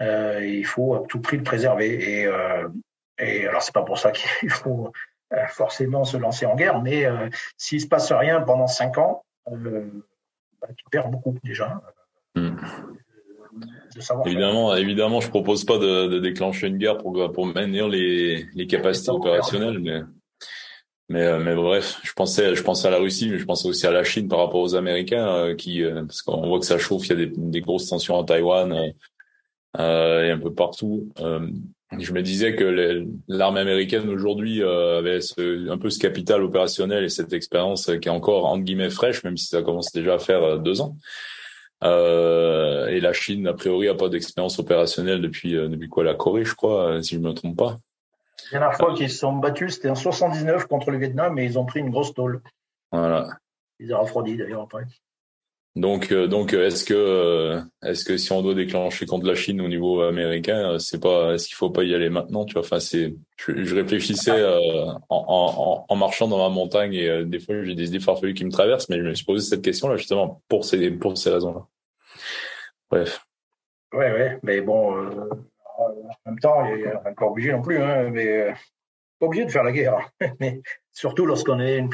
[0.00, 2.20] Euh, il faut à tout prix le préserver.
[2.20, 2.68] Et, euh,
[3.18, 4.92] et alors, c'est pas pour ça qu'il faut
[5.32, 9.24] euh, forcément se lancer en guerre, mais euh, s'il se passe rien pendant cinq ans,
[9.50, 9.88] euh,
[10.60, 11.80] bah, tu perds beaucoup déjà.
[12.34, 12.56] Mmh
[14.26, 18.66] évidemment, évidemment, je propose pas de, de, déclencher une guerre pour pour maintenir les, les
[18.66, 20.00] capacités opérationnelles, mais
[21.08, 23.90] Mais, mais bref, je pensais, je pensais à la Russie, mais je pensais aussi à
[23.90, 27.12] la Chine par rapport aux Américains, qui, parce qu'on voit que ça chauffe, il y
[27.12, 28.92] a des, des grosses tensions en Taïwan
[29.78, 31.12] euh, et un peu partout.
[31.20, 31.46] Euh,
[31.98, 37.04] je me disais que l'armée américaine aujourd'hui euh, avait ce, un peu ce capital opérationnel
[37.04, 40.18] et cette expérience qui est encore entre guillemets fraîche, même si ça commence déjà à
[40.18, 40.96] faire euh, deux ans.
[41.82, 46.14] Euh, et la Chine, a priori, a pas d'expérience opérationnelle depuis euh, depuis quoi la
[46.14, 47.78] Corée, je crois, si je me trompe pas.
[48.52, 51.58] La dernière fois qu'ils se sont battus, c'était en 79 contre le Vietnam, et ils
[51.58, 52.42] ont pris une grosse tôle.
[52.90, 53.28] Voilà.
[53.78, 54.84] Ils ont refroidi d'ailleurs après.
[55.74, 59.62] Donc, euh, donc, est-ce que, euh, est-ce que si on doit déclencher contre la Chine
[59.62, 62.62] au niveau américain, euh, c'est pas, est-ce qu'il faut pas y aller maintenant, tu vois?
[62.62, 67.74] Enfin, c'est, je, réfléchissais en, en, en, marchant dans ma montagne et des fois j'ai
[67.74, 70.64] des idées farfelues qui me traversent, mais je me suis posé cette question-là justement pour
[70.66, 71.66] ces, pour ces raisons-là.
[72.90, 73.24] Bref.
[73.94, 74.94] Ouais, ouais, mais bon,
[75.78, 78.52] en même temps, il est encore obligé non plus, hein, mais
[79.18, 80.10] pas obligé de faire la guerre,
[80.40, 80.60] mais
[80.92, 81.88] surtout lorsqu'on est une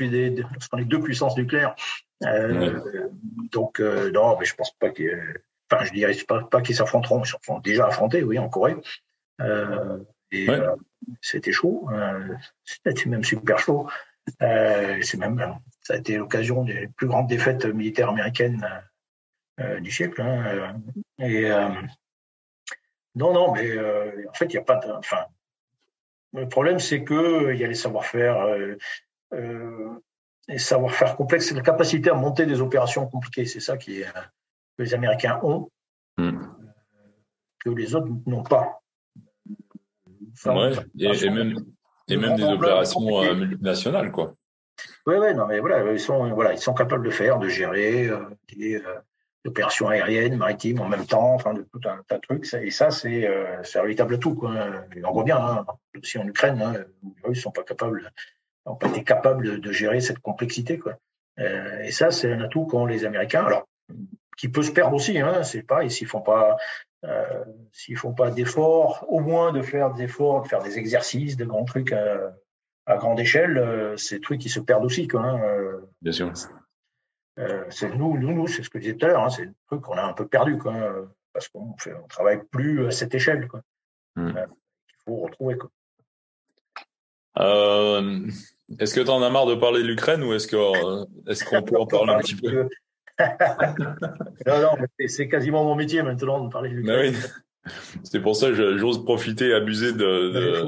[0.53, 1.76] lorsqu'on est deux puissances nucléaires.
[2.24, 3.08] Euh,
[3.52, 5.40] donc euh, non, mais je pense pas que,
[5.70, 8.76] enfin, je dirais pas, pas qu'ils s'affronteront, ils sont déjà affrontés, oui, en Corée.
[9.40, 9.98] Euh,
[10.32, 10.48] et
[11.22, 11.88] c'était chaud,
[12.64, 13.88] c'était même super chaud.
[14.40, 18.66] c'est même, ça a été l'occasion des plus grandes défaites militaires américaines
[19.80, 20.20] du siècle.
[20.20, 20.74] Hein,
[21.18, 21.48] et
[23.14, 23.78] non, non, mais
[24.28, 25.24] en fait, il n'y a pas de, enfin,
[26.34, 28.76] le problème, c'est que il y a les savoir-faire, euh,
[29.32, 29.90] euh,
[30.49, 33.44] les savoir-faire complexes, c'est la capacité à monter des opérations compliquées.
[33.44, 34.07] C'est ça qui est,
[34.76, 35.70] que les Américains ont,
[36.16, 36.38] hmm.
[37.61, 38.80] que les autres n'ont pas.
[40.46, 41.55] ouais, et, même,
[42.09, 44.34] et même des opérations euh, multinationales, quoi.
[45.07, 48.09] Oui, oui, non, mais voilà, ils sont, voilà, ils sont capables de faire, de gérer
[48.09, 48.24] euh,
[48.55, 49.01] des, euh,
[49.46, 52.53] opérations aériennes, maritimes en même temps, enfin de tout un tas de trucs.
[52.55, 54.34] Et ça, c'est euh, un véritable tout.
[54.34, 54.55] Quoi.
[55.05, 56.72] on voit bien, hein, aussi en Ukraine, hein,
[57.03, 58.12] les Russes sont pas capables,
[58.68, 60.78] n'ont pas été capables de, gérer cette complexité.
[60.78, 60.94] Quoi.
[61.38, 63.44] Euh, et ça, c'est un atout qu'ont les Américains.
[63.44, 63.68] Alors,
[64.36, 65.18] qui peut se perdre aussi.
[65.18, 65.84] Hein, c'est pas.
[65.84, 66.56] Et s'ils font pas,
[67.04, 71.36] euh, s'ils font pas d'efforts, au moins de faire des efforts, de faire des exercices,
[71.36, 72.34] de grands trucs à,
[72.88, 75.06] à grande échelle, euh, c'est des trucs qui se perdent aussi.
[75.06, 75.80] Quoi, hein, euh.
[76.00, 76.32] Bien sûr.
[77.38, 79.44] Euh, c'est nous, nous, nous c'est ce que je disais tout à l'heure, hein, c'est
[79.44, 80.74] le truc qu'on a un peu perdu, quoi,
[81.32, 83.62] parce qu'on on travaille plus à cette échelle, quoi.
[84.16, 84.36] Hmm.
[84.36, 84.46] Euh,
[84.88, 85.70] il faut retrouver, quoi.
[88.70, 90.56] Euh, est-ce que tu en as marre de parler de l'Ukraine ou est-ce que
[91.30, 92.68] est-ce qu'on peut en parler un petit peu?
[94.46, 97.16] Non, non, c'est quasiment mon métier maintenant de parler de l'Ukraine.
[97.16, 97.72] Oui.
[98.04, 100.30] C'est pour ça que j'ose profiter et abuser de.
[100.30, 100.64] de...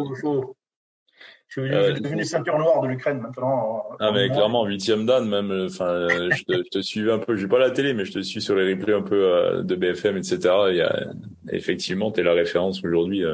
[1.49, 3.83] Je suis euh, devenu ceinture noire de l'Ukraine maintenant.
[3.99, 5.51] Ah mais clairement huitième dan même.
[5.51, 7.35] Euh, enfin, euh, je, te, je te suivais un peu.
[7.37, 10.17] J'ai pas la télé, mais je te suis sur les replays un peu de BFM,
[10.17, 10.39] etc.
[10.71, 11.07] Il y a
[11.51, 13.25] effectivement, t'es la référence aujourd'hui.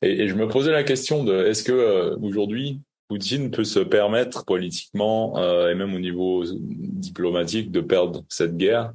[0.00, 2.80] Et, et, je me posais la question de est-ce que aujourd'hui
[3.10, 5.36] Poutine peut se permettre politiquement
[5.68, 8.92] et même au niveau diplomatique de perdre cette guerre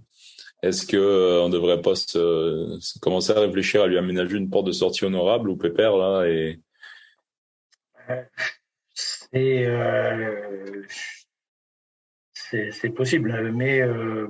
[0.64, 1.96] Est-ce que on devrait pas
[3.02, 6.26] commencer à réfléchir à lui aménager une porte de sortie honorable ou pépère là
[9.36, 10.84] et euh,
[12.34, 14.30] c'est possible, mais euh,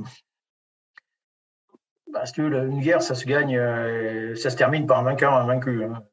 [2.11, 5.45] parce que une guerre, ça se gagne, euh, ça se termine par un vainqueur, un
[5.45, 5.83] vaincu.
[5.83, 6.03] Hein.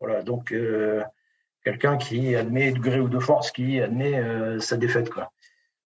[0.00, 0.52] Voilà, donc
[1.70, 4.22] quelqu'un qui admet de gré ou de force, qui admet
[4.60, 5.32] sa défaite, quoi.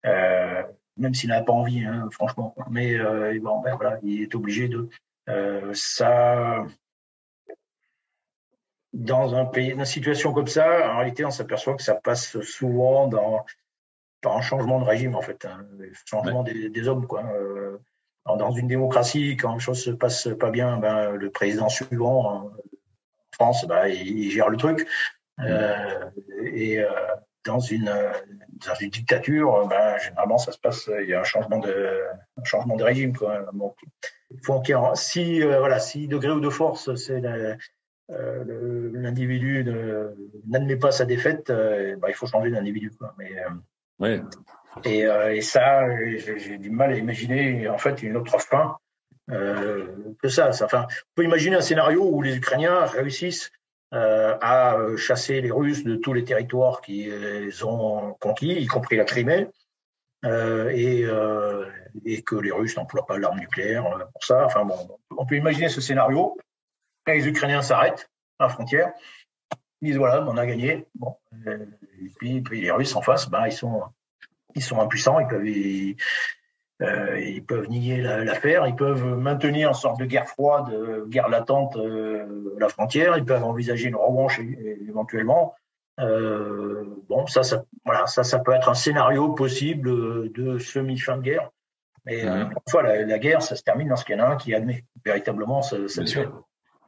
[0.04, 2.54] même s'il n'a pas envie, hein, franchement.
[2.70, 2.98] Mais
[3.38, 4.88] bon, ben, voilà, il est obligé de.
[5.72, 6.64] ça,
[8.92, 12.40] dans un pays, dans une situation comme ça, en réalité, on s'aperçoit que ça passe
[12.40, 13.44] souvent dans,
[14.20, 15.66] par un changement de régime, en fait, un hein,
[16.04, 17.24] changement des, des, hommes, quoi.
[17.24, 17.78] Euh,
[18.26, 22.52] dans une démocratie, quand les choses se passent pas bien, ben, le président suivant, en
[23.32, 24.86] France, ben, il, gère le truc.
[25.46, 26.10] Euh,
[26.52, 26.88] et euh,
[27.44, 27.92] dans une
[28.66, 32.02] dans une dictature, ben, généralement ça se passe, il y a un changement de
[32.36, 33.46] un changement de régime quoi.
[33.52, 33.76] Donc,
[34.30, 34.62] il faut
[34.94, 37.20] si euh, voilà, si degré ou de force, c'est
[38.10, 39.64] euh, l'individu
[40.48, 42.90] n'admet pas sa défaite, euh, bah, il faut changer d'individu.
[43.18, 43.30] Mais,
[44.02, 44.20] euh,
[44.84, 45.00] et,
[45.36, 45.84] et, ça,
[46.16, 48.76] j'ai du mal à imaginer en fait une autre fin
[49.28, 50.50] que ça.
[50.62, 53.50] Enfin, on peut imaginer un scénario où les Ukrainiens réussissent
[53.92, 59.48] à chasser les Russes de tous les territoires qu'ils ont conquis, y compris la Crimée,
[60.24, 61.04] et,
[62.04, 64.44] et, que les Russes n'emploient pas l'arme nucléaire pour ça.
[64.44, 66.36] Enfin bon, on peut imaginer ce scénario
[67.14, 68.92] les Ukrainiens s'arrêtent à la frontière,
[69.80, 70.86] ils disent voilà, on a gagné.
[70.94, 71.66] Bon, euh,
[72.00, 72.10] et
[72.40, 73.82] puis, les Russes en face, ben, ils sont
[74.54, 75.96] ils sont impuissants, ils peuvent ils,
[76.82, 80.72] euh, peuvent nier l'affaire, ils peuvent maintenir une sorte de guerre froide,
[81.08, 84.40] guerre latente euh, la frontière, ils peuvent envisager une revanche
[84.88, 85.54] éventuellement.
[85.98, 91.50] bon, ça, ça, voilà, ça, ça peut être un scénario possible de semi-fin de guerre.
[92.06, 94.84] Mais une fois, la, guerre, ça se termine lorsqu'il y en a un qui admet
[95.04, 96.02] véritablement ça, ça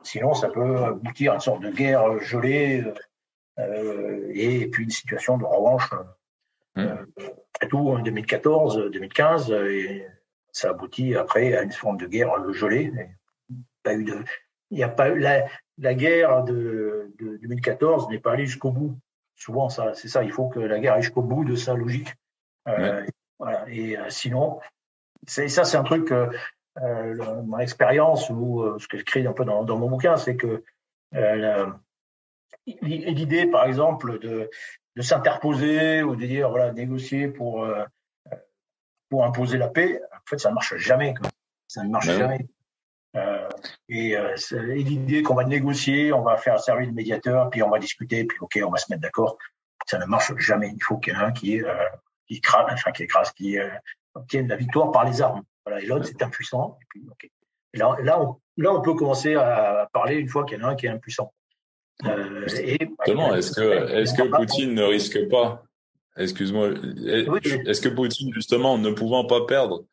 [0.05, 2.83] Sinon, ça peut aboutir à une sorte de guerre gelée
[3.59, 5.91] et puis une situation de revanche.
[7.63, 10.05] Après tout, en 2014, 2015, et
[10.51, 12.93] ça aboutit après à une forme de guerre gelée.
[13.85, 14.25] Pas eu de,
[14.71, 15.47] il n'y a pas la,
[15.79, 18.99] la guerre de, de 2014 n'est pas allée jusqu'au bout.
[19.37, 20.25] Souvent, ça, c'est ça.
[20.25, 22.13] Il faut que la guerre aille jusqu'au bout de sa logique.
[22.67, 23.05] Euh,
[23.39, 23.65] voilà.
[23.69, 24.59] Et euh, sinon,
[25.29, 26.11] c'est ça, c'est un truc.
[26.11, 26.33] Euh,
[27.45, 30.65] mon expérience ou ce que j'écris un peu dans, dans mon bouquin, c'est que
[32.67, 34.49] l'idée, par exemple, de,
[34.97, 37.67] de s'interposer ou de dire voilà négocier pour
[39.13, 41.13] pour imposer la paix, en fait, ça ne marche jamais.
[41.13, 41.29] Quoi.
[41.69, 42.49] Ça ne marche jamais.
[43.15, 43.47] Euh,
[43.91, 47.79] et, euh, l'idée qu'on va négocier, on va faire servir de médiateur, puis on va
[47.79, 49.37] discuter, puis ok, on va se mettre d'accord.
[49.85, 50.73] Ça ne marche jamais.
[50.75, 51.75] Il faut qu'il y ait un qui, euh,
[52.27, 53.69] qui enfin qui écrase, qui euh,
[54.15, 55.43] obtienne la victoire par les armes.
[55.67, 55.83] Voilà.
[55.83, 56.79] Et l'autre, c'est impuissant.
[56.81, 57.31] Et puis, ok.
[57.75, 60.69] Et là, là, on, là, on peut commencer à parler une fois qu'il y en
[60.69, 61.35] a un qui est impuissant.
[62.05, 62.79] Euh, et,
[63.37, 65.63] est-ce que, est-ce que Poutine ne risque pas
[66.17, 66.71] Excuse-moi.
[67.07, 69.85] Est-ce que Poutine, justement, ne pouvant pas perdre,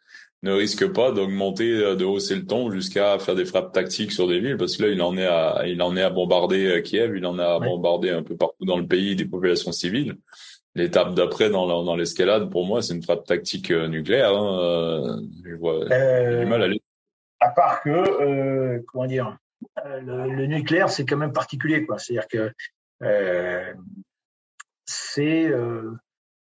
[0.43, 4.27] ne risque pas d'augmenter, euh, de hausser le ton jusqu'à faire des frappes tactiques sur
[4.27, 6.81] des villes, parce que là, il en est à, il en est à bombarder euh,
[6.81, 10.17] Kiev, il en a à bombarder un peu partout dans le pays des populations civiles.
[10.75, 14.35] L'étape d'après dans, dans l'escalade, pour moi, c'est une frappe tactique nucléaire.
[14.35, 15.19] Hein.
[15.43, 16.79] Je vois du mal
[17.39, 19.37] à part que, euh, comment dire,
[19.85, 21.85] le, nucléaire, c'est quand même particulier.
[21.97, 22.53] C'est-à-dire que
[23.03, 23.73] euh,
[24.85, 25.51] c'est,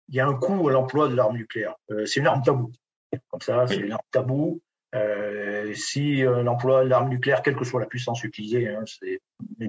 [0.10, 1.76] il y a un coût à l'emploi de l'arme nucléaire.
[2.06, 2.72] c'est une arme tabou.
[3.30, 4.61] Comme ça, c'est un tabou.
[4.95, 8.84] Euh, si on emploie l'arme nucléaire, quelle que soit la puissance utilisée, hein,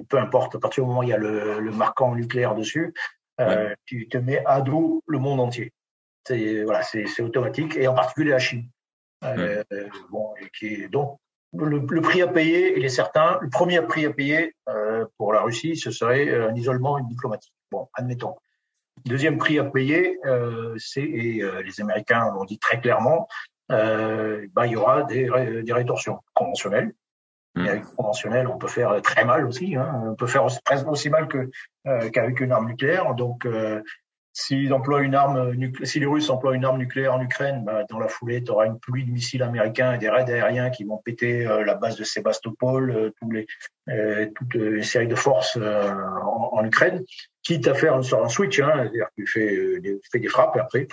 [0.07, 2.93] peu importe, à partir du moment où il y a le, le marquant nucléaire dessus,
[3.41, 5.73] euh, tu te mets à dos le monde entier.
[6.25, 6.81] C'est voilà,
[7.19, 8.69] automatique, et en particulier la Chine.
[9.23, 9.63] Euh,
[10.09, 11.19] bon, qui donc
[11.65, 13.37] le, le, prix à payer, il est certain.
[13.41, 17.53] Le premier prix à payer euh, pour la Russie, ce serait un isolement diplomatique.
[17.71, 18.35] Bon, admettons.
[19.05, 23.27] Deuxième prix à payer, euh, c'est, et euh, les Américains l'ont dit très clairement,
[23.71, 25.29] euh, bah, il y aura des,
[25.63, 26.93] des rétorsions conventionnelles.
[27.55, 27.65] Mmh.
[27.65, 29.75] Et avec conventionnelles, on peut faire très mal aussi.
[29.75, 30.03] Hein.
[30.05, 31.49] On peut faire aussi, presque aussi mal que
[32.11, 33.15] qu'avec une arme nucléaire.
[33.15, 33.47] Donc,
[34.39, 37.97] S'ils emploient une arme, si les Russes emploient une arme nucléaire en Ukraine, bah, dans
[37.97, 40.97] la foulée, tu auras une pluie de missiles américains et des raids aériens qui vont
[40.97, 43.47] péter euh, la base de Sébastopol, euh, tous les,
[43.89, 47.03] euh, toute une série de forces en, en, Ukraine,
[47.41, 50.27] quitte à faire une sorte de switch, hein, c'est-à-dire que tu fais, des, fais des
[50.27, 50.87] frappes et après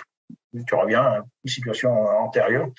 [0.65, 2.69] tu reviens à une situation antérieure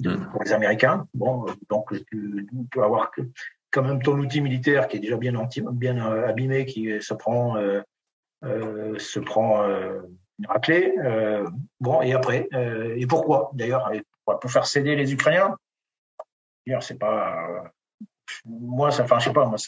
[0.00, 0.30] mm.
[0.32, 1.06] pour les Américains.
[1.12, 3.20] Bon, donc tu, peux avoir que,
[3.70, 5.34] quand même ton outil militaire qui est déjà bien,
[5.72, 7.82] bien abîmé, qui se prend euh,
[8.98, 10.00] se prend euh,
[10.38, 10.94] une raclée.
[10.98, 11.48] Euh,
[11.80, 12.48] bon, et après,
[12.96, 13.90] et pourquoi d'ailleurs
[14.24, 15.56] Pour faire céder les Ukrainiens?
[16.80, 17.64] C'est pas.
[18.46, 19.58] Moi, ça, enfin, je sais pas, moi,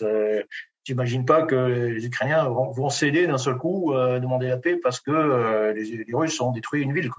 [0.84, 5.72] j'imagine pas que les Ukrainiens vont, céder d'un seul coup, demander la paix parce que
[5.72, 7.10] les, Russes ont détruit une ville.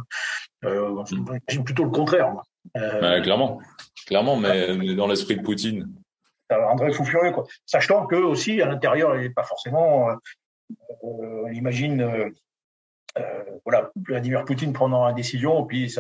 [0.63, 2.31] j'imagine plutôt le contraire.
[2.31, 2.43] Moi.
[3.21, 3.61] clairement,
[4.07, 5.93] clairement, mais, dans l'esprit de Poutine.
[6.49, 7.43] Ça rendrait fou furieux, quoi.
[7.65, 10.09] Sachant que aussi à l'intérieur, il n'est pas forcément
[11.02, 12.30] on euh, imagine euh,
[13.18, 15.94] euh, voilà, Vladimir Poutine prenant une décision, puis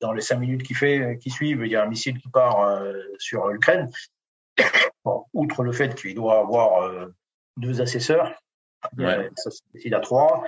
[0.00, 2.82] dans les cinq minutes qui, fait, qui suivent, il y a un missile qui part
[3.18, 3.90] sur l'Ukraine.
[5.34, 6.90] outre le fait qu'il doit avoir
[7.58, 8.32] deux assesseurs,
[9.36, 10.44] ça se décide à trois.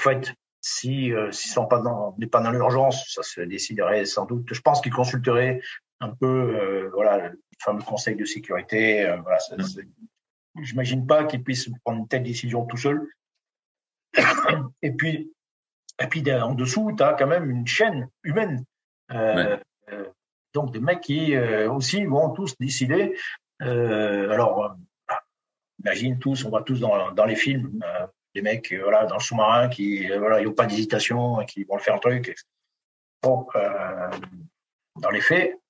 [0.00, 0.32] En fait,
[0.62, 4.52] si euh, s'ils sont pas dans n'est pas dans l'urgence, ça se déciderait sans doute.
[4.52, 5.60] Je pense qu'ils consulteraient
[6.00, 9.04] un peu voilà le fameux Conseil de sécurité.
[9.22, 9.38] voilà,
[10.62, 13.06] J'imagine pas qu'ils puissent prendre une telle décision tout seul.
[14.82, 15.32] Et puis,
[16.00, 18.64] et puis en dessous, tu as quand même une chaîne humaine.
[19.12, 19.58] Euh,
[19.92, 20.06] euh,
[20.54, 23.16] donc des mecs qui euh, aussi vont tous décider.
[23.60, 24.76] alors,
[25.80, 27.84] imagine tous, on voit tous dans, dans les films,
[28.34, 31.82] des mecs voilà, dans le sous-marin qui voilà, ils n'ont pas d'hésitation, qui vont le
[31.82, 32.34] faire un truc.
[33.22, 33.46] Bon,
[34.96, 35.60] dans les faits,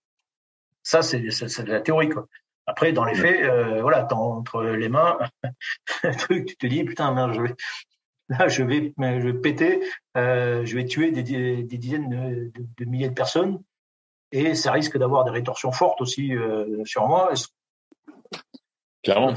[0.84, 2.08] ça c'est de la théorie.
[2.08, 2.28] Quoi.
[2.70, 5.18] Après, dans les faits, euh, voilà, t'as entre les mains
[6.04, 7.54] un truc, tu te dis, putain, merde, je vais,
[8.28, 9.80] là, je vais, je vais péter,
[10.16, 11.24] euh, je vais tuer des,
[11.64, 13.60] des dizaines de, de, milliers de personnes,
[14.30, 17.32] et ça risque d'avoir des rétorsions fortes aussi euh, sur moi.
[19.02, 19.34] Clairement.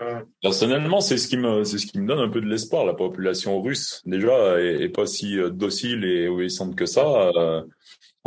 [0.00, 2.84] Euh, Personnellement, c'est ce qui me, c'est ce qui me donne un peu de l'espoir.
[2.84, 7.32] La population russe, déjà, est, est pas si euh, docile et obéissante que ça.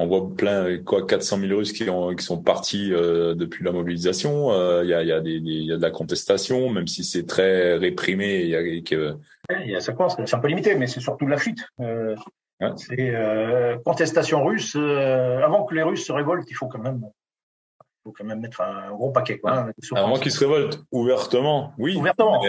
[0.01, 3.71] On voit plein, quoi, 400 000 Russes qui, ont, qui sont partis euh, depuis la
[3.71, 4.51] mobilisation.
[4.81, 7.75] Il y, a, y, a des, y a de la contestation, même si c'est très
[7.77, 8.43] réprimé.
[8.45, 9.15] Y a, que...
[9.79, 11.65] ça commence, c'est un peu limité, mais c'est surtout de la fuite.
[11.79, 12.15] Euh,
[12.77, 13.13] C'est
[13.85, 14.75] contestation russe.
[14.75, 17.01] avant que les Russes se révoltent, il faut quand même
[18.03, 19.37] faut quand même mettre un gros paquet.
[19.37, 21.95] Quoi, hein, Avant qu'ils se révoltent ouvertement, oui.
[21.97, 22.41] Ouvertement.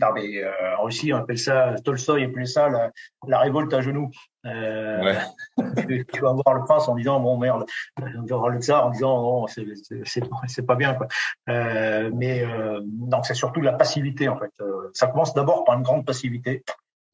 [0.00, 2.90] Non, mais euh, en Russie, on appelle ça, Tolstoy appelait ça la,
[3.26, 4.10] la révolte à genoux.
[4.44, 5.18] Euh, ouais.
[6.12, 7.64] tu, vas voir le prince en disant, bon merde,
[7.98, 10.94] on va voir le tsar en disant, non, c'est pas bien.
[10.94, 11.08] Quoi.
[11.48, 14.52] Euh, mais euh, donc c'est surtout la passivité, en fait.
[14.60, 16.64] Euh, ça commence d'abord par une grande passivité.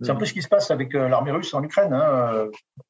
[0.01, 1.93] C'est un peu ce qui se passe avec euh, l'armée russe en Ukraine.
[1.93, 2.49] Hein.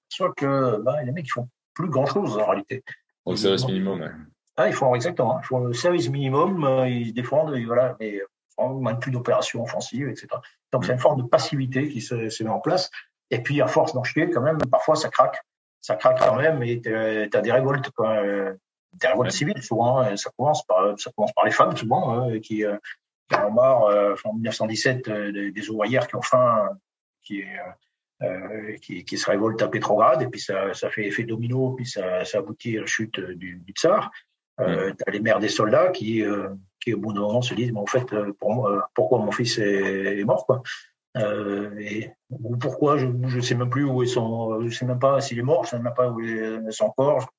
[0.08, 2.82] Soit que bah, les mecs, ils font plus grand-chose en réalité.
[3.26, 4.10] Au service minimum, ouais.
[4.56, 5.36] Ah, ils font exactement.
[5.36, 5.40] Hein.
[5.42, 7.96] Ils font le service minimum, ils se défendent, et voilà.
[8.00, 8.20] Mais
[8.58, 10.28] on manque plus d'opérations offensives, etc.
[10.72, 12.90] Donc c'est une forme de passivité qui se, se, met en place.
[13.30, 15.40] Et puis à force d'en chier, quand même, parfois ça craque,
[15.80, 19.98] ça craque quand même, et tu as des révoltes, quoi, des révoltes civiles souvent.
[19.98, 22.76] Hein, ça commence par ça commence par les femmes souvent, hein, qui, euh,
[23.28, 26.68] qui ont marre, euh, en 1917, euh, des, ouvrières qui ont faim,
[27.22, 27.44] qui
[28.22, 31.86] euh, qui, qui, se révoltent à Pétrograd, et puis ça, ça fait effet domino, puis
[31.86, 34.12] ça, ça aboutit à la chute du, du tsar.
[34.62, 36.48] Euh, tu as les mères des soldats qui, euh,
[36.80, 39.32] qui au bout d'un moment se disent, mais en fait, euh, pour moi, pourquoi mon
[39.32, 40.62] fils est, est mort, quoi.
[41.18, 44.98] Euh, et, ou pourquoi, je ne sais même plus où est son, je sais même
[44.98, 47.30] pas s'il est mort, je sais même pas où est son corps,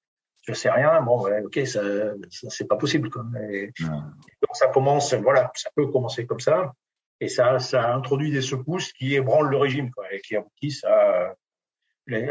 [0.43, 1.01] je sais rien.
[1.01, 1.81] Bon, ouais, ok, ça,
[2.29, 3.09] ça c'est pas possible.
[3.09, 3.25] Quoi.
[3.49, 6.73] Et, donc ça commence, voilà, ça peut commencer comme ça,
[7.19, 11.35] et ça, ça introduit des secousses qui ébranlent le régime, quoi, et qui aboutissent à.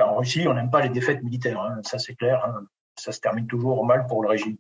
[0.04, 2.44] En Russie, on n'aime pas les défaites militaires, hein, ça c'est clair.
[2.44, 2.66] Hein
[2.96, 4.56] ça se termine toujours mal pour le régime,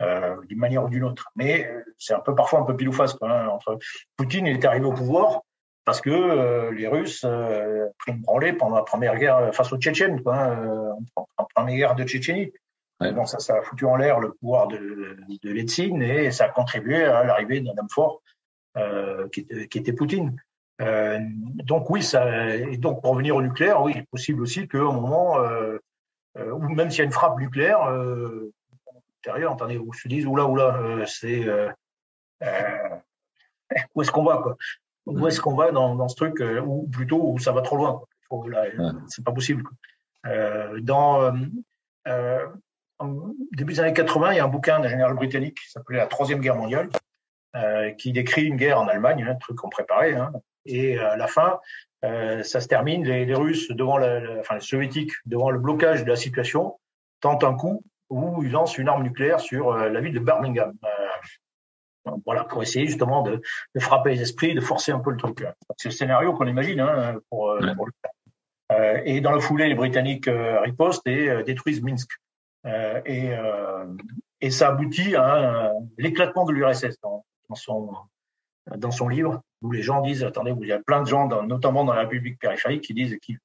[0.00, 1.30] euh, d'une manière ou d'une autre.
[1.36, 3.14] Mais euh, c'est un peu parfois un peu pile ou face.
[3.14, 3.78] Quoi, hein, entre
[4.16, 5.42] Poutine, il est arrivé au pouvoir
[5.84, 9.78] parce que euh, les Russes euh, pris une branlée pendant la première guerre face aux
[9.78, 12.52] Tchétchènes, quoi, hein, en première guerre de Tchétchénie.
[13.00, 17.02] Donc ça, ça a foutu en l'air le pouvoir de, de et ça a contribué
[17.02, 18.22] à l'arrivée d'un homme fort
[18.76, 20.36] euh, qui, qui, était Poutine.
[20.80, 21.18] Euh,
[21.64, 24.78] donc oui, ça, et donc pour revenir au nucléaire, oui, il est possible aussi qu'à
[24.78, 25.78] un moment, euh, euh,
[26.36, 28.52] ou même s'il y a une frappe nucléaire, euh,
[29.20, 31.68] intérieur, attendez, se disent, oula, oula, euh, c'est euh,
[33.94, 34.56] où est-ce qu'on va, quoi?
[35.06, 37.92] Où est-ce qu'on va dans, dans ce truc, ou plutôt où ça va trop loin
[37.92, 38.08] quoi.
[39.08, 39.62] C'est pas possible.
[39.62, 40.80] Quoi.
[40.80, 41.32] dans
[43.52, 46.06] début des années 80, il y a un bouquin d'un général britannique qui s'appelait La
[46.06, 46.88] Troisième Guerre mondiale,
[47.56, 50.14] euh, qui décrit une guerre en Allemagne, un truc qu'on préparait.
[50.14, 50.32] Hein,
[50.64, 51.60] et à la fin,
[52.04, 56.04] euh, ça se termine, les, les Russes devant la, enfin les Soviétiques devant le blocage
[56.04, 56.78] de la situation
[57.20, 60.72] tentent un coup où ils lancent une arme nucléaire sur euh, la ville de Birmingham.
[60.84, 63.40] Euh, voilà, pour essayer justement de,
[63.74, 65.44] de, frapper les esprits, de forcer un peu le truc.
[65.76, 67.92] C'est le scénario qu'on imagine hein, pour, pour le
[68.72, 72.10] euh, et dans la foulée, les Britanniques ripostent et détruisent Minsk.
[72.64, 73.30] et,
[74.40, 77.94] et ça aboutit à l'éclatement de l'URSS dans, dans, son,
[78.76, 81.84] dans son livre où les gens disent, attendez, il y a plein de gens, notamment
[81.84, 83.36] dans la République périphérique, qui disent, qui,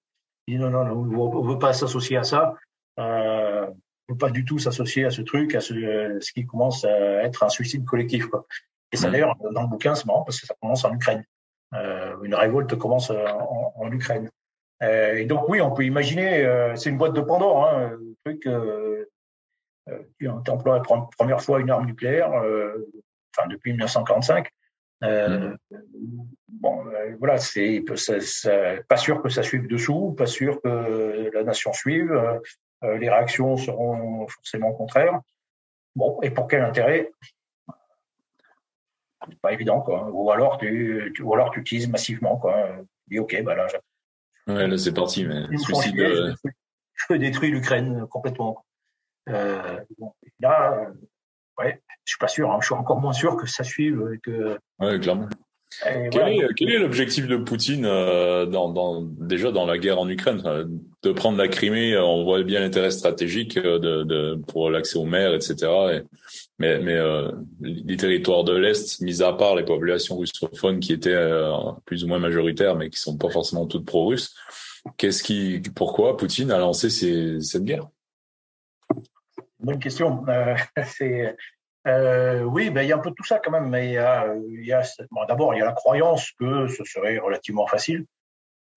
[0.48, 2.56] disent non, non, non, on ne veut pas s'associer à ça,
[3.00, 5.74] euh, on ne veut pas du tout s'associer à ce truc, à ce,
[6.20, 8.28] ce, qui commence à être un suicide collectif.
[8.28, 8.46] Quoi.
[8.92, 11.24] Et ça, d'ailleurs, dans le bouquin, c'est marrant parce que ça commence en Ukraine.
[11.74, 14.30] Euh, une révolte commence en, en Ukraine.
[14.84, 18.16] Euh, et donc, oui, on peut imaginer, euh, c'est une boîte de Pandore, hein, le
[18.26, 19.06] truc, euh,
[19.90, 24.50] euh tu emploies la première fois une arme nucléaire, enfin, depuis 1945.
[25.04, 26.28] Euh, mm.
[26.50, 27.84] Bon, euh, voilà, c'est
[28.88, 32.12] pas sûr que ça suive dessous, pas sûr que la nation suive.
[32.84, 35.20] Euh, les réactions seront forcément contraires.
[35.96, 37.12] Bon, et pour quel intérêt?
[39.28, 40.10] C'est pas évident, quoi.
[40.12, 42.68] Ou alors tu, tu, ou alors tu utilises massivement, quoi.
[42.78, 43.68] Tu dis ok, bah là,
[44.48, 46.36] ouais, là c'est parti, mais suicide.
[47.10, 48.66] Je détruire l'Ukraine complètement.
[49.30, 50.92] Euh, bon, là,
[51.60, 52.52] ouais, je suis pas sûr.
[52.52, 52.58] Hein.
[52.62, 54.18] Je suis encore moins sûr que ça suive.
[54.24, 54.58] Que...
[54.80, 55.30] Ouais, clairement.
[55.84, 60.08] Quel, est, quel, est, l'objectif de Poutine euh, dans, dans, déjà dans la guerre en
[60.08, 60.42] Ukraine
[61.04, 65.06] De prendre la Crimée, on voit bien l'intérêt stratégique euh, de, de, pour l'accès aux
[65.06, 65.56] mers, etc.
[65.94, 66.02] Et,
[66.60, 67.32] mais mais euh,
[67.62, 71.52] les territoires de l'Est, mis à part les populations russophones qui étaient euh,
[71.86, 74.34] plus ou moins majoritaires, mais qui sont pas forcément toutes pro-russes,
[74.98, 77.88] qu'est-ce qui, pourquoi Poutine a lancé ces, cette guerre?
[79.60, 80.26] Bonne question.
[80.28, 80.56] Euh,
[80.86, 81.36] c'est
[81.88, 83.98] euh, oui, ben, il y a un peu tout ça quand même, mais
[85.10, 88.06] bon, d'abord il y a la croyance que ce serait relativement facile,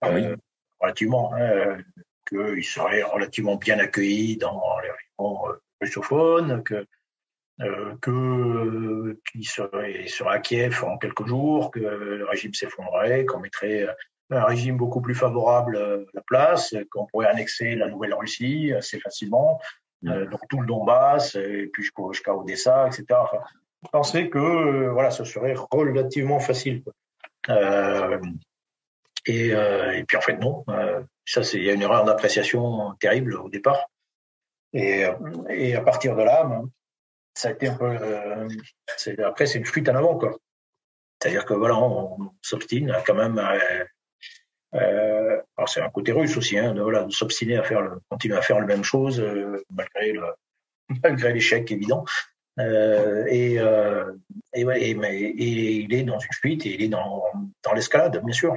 [0.02, 0.24] ah oui.
[0.24, 0.36] euh,
[0.80, 1.78] relativement, hein,
[2.26, 6.86] qu'il serait relativement bien accueilli dans les régions euh, russophones, que
[7.60, 13.40] euh, que qu'il serait, serait à Kiev en quelques jours, que le régime s'effondrerait, qu'on
[13.40, 13.86] mettrait
[14.30, 19.60] un régime beaucoup plus favorable à la place, qu'on pourrait annexer la Nouvelle-Russie assez facilement,
[20.02, 20.26] mm.
[20.26, 23.04] donc tout le Donbass, et puis jusqu'à Odessa, etc.
[23.10, 23.38] Enfin,
[23.84, 26.82] je pensais que voilà, ce serait relativement facile.
[27.48, 28.20] Euh,
[29.26, 30.64] et, et, puis en fait non,
[31.24, 33.86] ça il y a une erreur d'appréciation terrible au départ.
[34.72, 35.04] Et,
[35.48, 36.70] et à partir de là, ben,
[37.34, 37.86] ça a été un peu.
[37.86, 38.48] Euh,
[39.24, 40.36] après, c'est une fuite en avant, quoi.
[41.20, 43.38] C'est-à-dire que voilà, on, s'obstine quand même.
[43.38, 43.84] Euh,
[44.74, 45.19] euh,
[45.60, 48.42] alors c'est un côté russe aussi, hein, de, voilà, de s'obstiner à faire, continuer à
[48.42, 49.22] faire la même chose
[49.70, 50.24] malgré le,
[51.02, 52.04] malgré l'échec évident.
[52.58, 53.54] et,
[54.54, 57.22] et, ouais, mais, et il est dans une fuite et il est dans,
[57.62, 58.56] dans l'escalade, bien sûr.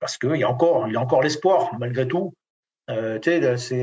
[0.00, 2.34] parce qu'il y a encore, il y a encore l'espoir, malgré tout.
[2.88, 3.80] c'est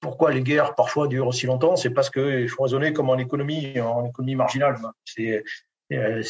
[0.00, 1.76] pourquoi les guerres parfois durent aussi longtemps?
[1.76, 4.76] C'est parce qu'il faut raisonner comme en économie, en économie marginale.
[5.04, 5.44] C'est
[5.92, 6.22] euh,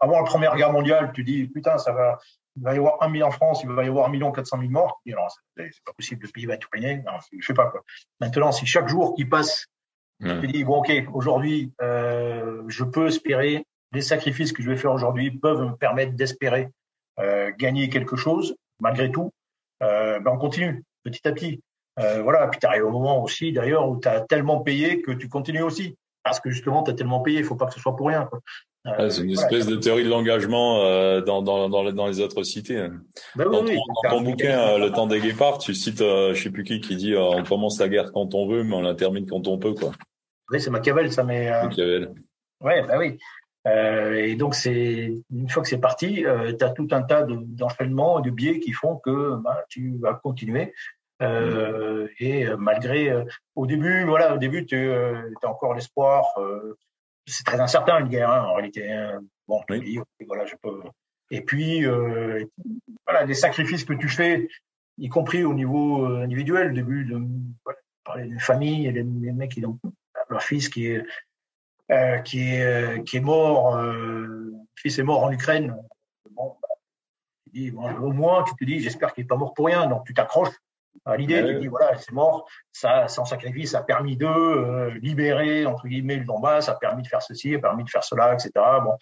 [0.00, 2.18] avant la Première Guerre mondiale, tu dis putain, ça va,
[2.56, 4.46] il va y avoir un million en France, il va y avoir un million quatre
[4.46, 5.00] cent mille morts.
[5.06, 6.98] c'est pas possible, le pays va être ruiné.
[6.98, 7.82] Non, je sais pas quoi.
[8.20, 9.66] Maintenant, si chaque jour qui passe,
[10.20, 14.92] tu dis bon ok, aujourd'hui, euh, je peux espérer les sacrifices que je vais faire
[14.92, 16.68] aujourd'hui peuvent me permettre d'espérer
[17.20, 19.32] euh, gagner quelque chose malgré tout.
[19.82, 21.62] Euh, ben on continue petit à petit.
[22.00, 25.12] Euh, voilà, puis tu arrives au moment aussi, d'ailleurs, où tu as tellement payé que
[25.12, 25.96] tu continues aussi.
[26.24, 28.28] Parce que justement, tu as tellement payé, il faut pas que ce soit pour rien.
[28.86, 32.42] Euh, c'est une espèce de théorie de l'engagement euh, dans, dans, dans, dans, les autres
[32.42, 32.78] cités.
[32.78, 33.00] Hein.
[33.34, 36.64] Ben dans, oui, ton, ton bouquin, Le temps des guépards, tu cites, je sais plus
[36.64, 39.48] qui, qui dit on commence la guerre quand on veut, mais on la termine quand
[39.48, 39.72] on peut.
[39.72, 39.92] quoi.
[40.50, 41.50] Oui, c'est Machiavel, ça, mais...
[41.50, 42.12] Machiavel.
[42.60, 43.18] Ouais, bah oui.
[43.66, 46.24] et donc, c'est une fois que c'est parti,
[46.58, 50.14] tu as tout un tas d'enchaînements, de, de biais qui font que bah, tu vas
[50.14, 50.74] continuer.
[51.22, 53.24] Euh, et euh, malgré, euh,
[53.54, 56.24] au début, voilà, au début, tu as encore l'espoir.
[57.26, 58.90] C'est très incertain une guerre, hein, en réalité.
[58.90, 59.22] Hein.
[59.48, 60.82] Bon, tu dis, voilà, je peux.
[61.30, 61.84] Et puis,
[63.06, 64.48] voilà, les sacrifices que tu fais,
[64.98, 67.20] y compris au niveau individuel, au début, de
[67.64, 69.78] voilà, parler d'une famille, et les, mecs qui ont
[70.28, 71.04] leur fils qui est
[71.90, 75.76] euh, qui est qui est mort, euh, fils est mort en Ukraine.
[76.30, 76.68] Bon, bah,
[77.44, 79.86] tu dis, bon, au moins tu te dis, j'espère qu'il est pas mort pour rien,
[79.86, 80.54] donc tu t'accroches.
[81.18, 85.66] L'idée, tu dis, voilà, c'est mort, ça, sans sacrifice, ça a permis de euh, libérer,
[85.66, 88.04] entre guillemets, le Donbass, ça a permis de faire ceci, ça a permis de faire
[88.04, 88.50] cela, etc.
[88.82, 88.94] Bon,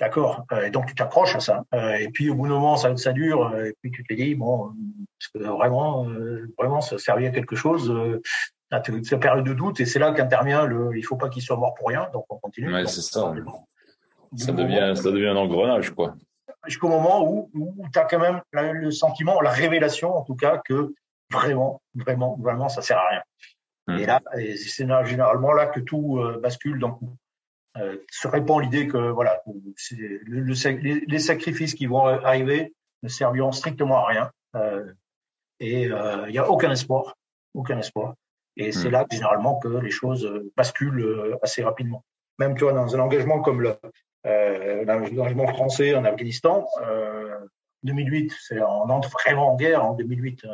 [0.00, 0.44] d'accord.
[0.52, 1.62] Euh, donc, tu t'accroches à ça.
[1.72, 4.34] Euh, et puis, au bout d'un moment, ça, ça dure, et puis tu te dis,
[4.34, 4.70] bon,
[5.20, 6.06] est-ce que vraiment,
[6.58, 7.94] vraiment, ça servait à quelque chose
[9.04, 11.74] cette période de doute, et c'est là qu'intervient le, il faut pas qu'il soit mort
[11.74, 12.74] pour rien, donc on continue.
[12.74, 13.32] Ouais, c'est ça.
[14.36, 16.16] Ça devient, ça devient un engrenage, quoi.
[16.66, 20.60] Jusqu'au moment où, où tu as quand même le sentiment, la révélation, en tout cas,
[20.64, 20.92] que
[21.30, 23.22] vraiment, vraiment, vraiment, ça sert à rien.
[23.88, 23.98] Mmh.
[23.98, 26.78] Et là, c'est généralement là que tout euh, bascule.
[26.78, 26.98] Donc,
[27.78, 33.98] euh, se répand l'idée que voilà, le, les, sacrifices qui vont arriver ne serviront strictement
[33.98, 34.30] à rien.
[34.54, 34.92] Euh,
[35.60, 37.16] et il euh, n'y a aucun espoir,
[37.54, 38.14] aucun espoir.
[38.56, 38.92] Et c'est mmh.
[38.92, 40.26] là généralement que les choses
[40.56, 42.02] basculent assez rapidement.
[42.38, 43.76] Même tu vois dans un engagement comme le
[44.24, 46.66] l'engagement français en Afghanistan,
[47.84, 50.46] 2008, c'est on entre vraiment en guerre en 2008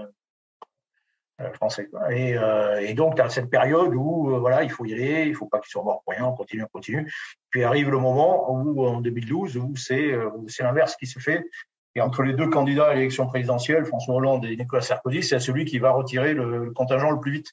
[1.40, 1.88] euh, français.
[2.10, 5.24] Et, euh, et, donc, tu as cette période où euh, voilà, il faut y aller,
[5.26, 7.10] il faut pas qu'ils soient morts pour rien, on continue, on continue.
[7.50, 10.12] Puis arrive le moment où, en 2012, où c'est
[10.60, 11.44] l'inverse qui se fait.
[11.94, 15.64] Et entre les deux candidats à l'élection présidentielle, François Hollande et Nicolas Sarkozy, c'est celui
[15.64, 17.52] qui va retirer le, contingent le plus vite.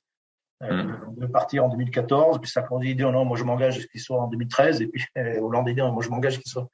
[0.62, 1.16] Euh, mmh.
[1.16, 4.28] de partir en 2014, puis Sarkozy dit oh non, moi je m'engage qu'il soit en
[4.28, 5.06] 2013, et puis
[5.40, 6.68] Hollande dit non, moi je m'engage qu'il soit.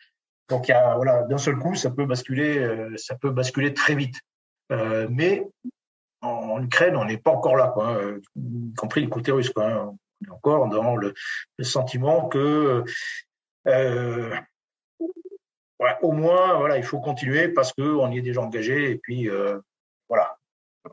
[0.49, 2.68] Donc il y a, voilà, d'un seul coup, ça peut basculer,
[2.98, 4.19] ça peut basculer très vite.
[4.72, 5.48] Euh, mais
[6.26, 9.49] en Ukraine, on n'est pas encore là, quoi, hein, y compris le côté russe.
[9.49, 9.95] Quoi, hein.
[10.22, 11.14] On est encore dans le,
[11.61, 12.84] sentiment que
[13.68, 14.35] euh,
[16.02, 19.60] au moins, voilà, il faut continuer parce qu'on y est déjà engagé et puis euh,
[20.10, 20.38] voilà.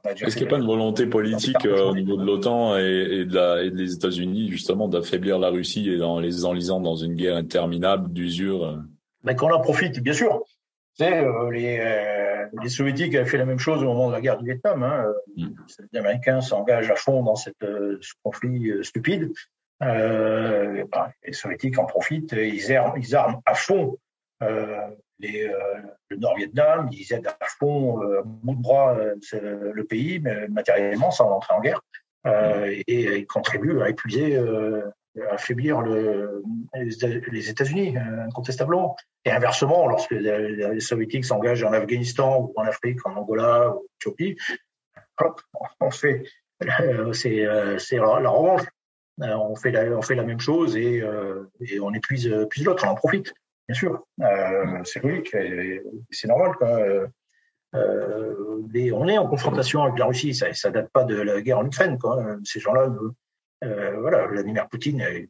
[0.06, 3.34] Est-ce qu'il n'y a pas une volonté politique euh, au niveau de l'OTAN et, de
[3.34, 7.36] la, et des États-Unis justement d'affaiblir la Russie et en les enlisant dans une guerre
[7.36, 8.82] interminable d'usure
[9.22, 10.42] Mais qu'on en profite, bien sûr.
[10.98, 11.20] Les,
[12.60, 14.82] les soviétiques avaient fait la même chose au moment de la guerre du Vietnam.
[14.82, 15.06] Hein.
[15.36, 15.48] Mm.
[15.92, 19.32] Les Américains s'engagent à fond dans cette, euh, ce conflit euh, stupide.
[19.82, 23.98] Euh, bah, les soviétiques en profitent, ils arment, ils arment à fond
[24.42, 24.88] euh,
[25.18, 25.54] les, euh,
[26.08, 28.96] le Nord-Vietnam, ils aident à fond, euh, bout de bras,
[29.32, 31.80] le pays, mais matériellement, sans entrer en guerre.
[32.24, 32.30] Mm.
[32.86, 34.38] et ils contribuent à épuiser
[35.30, 36.42] affaiblir le,
[36.74, 38.96] les États-Unis, incontestablement.
[39.24, 43.82] Et inversement, lorsque les, Soviétiques s'engagent en Afghanistan ou en Afrique, en Angola ou en
[44.00, 44.36] Éthiopie,
[45.80, 46.24] on fait,
[47.12, 48.62] c'est, la, revanche.
[49.18, 51.02] On fait, la, on fait la même chose et,
[51.60, 53.32] et on épuise, épuise l'autre, on en profite.
[53.68, 54.06] bien sûr.
[54.84, 55.36] c'est logique,
[56.10, 56.54] c'est normal.
[56.56, 56.80] Quoi.
[57.74, 61.66] on est en confrontation avec la Russie, ça ne date pas de la guerre en
[61.66, 61.98] Ukraine.
[61.98, 62.36] Quoi.
[62.44, 62.88] Ces gens-là,
[63.62, 65.28] voilà, Vladimir Poutine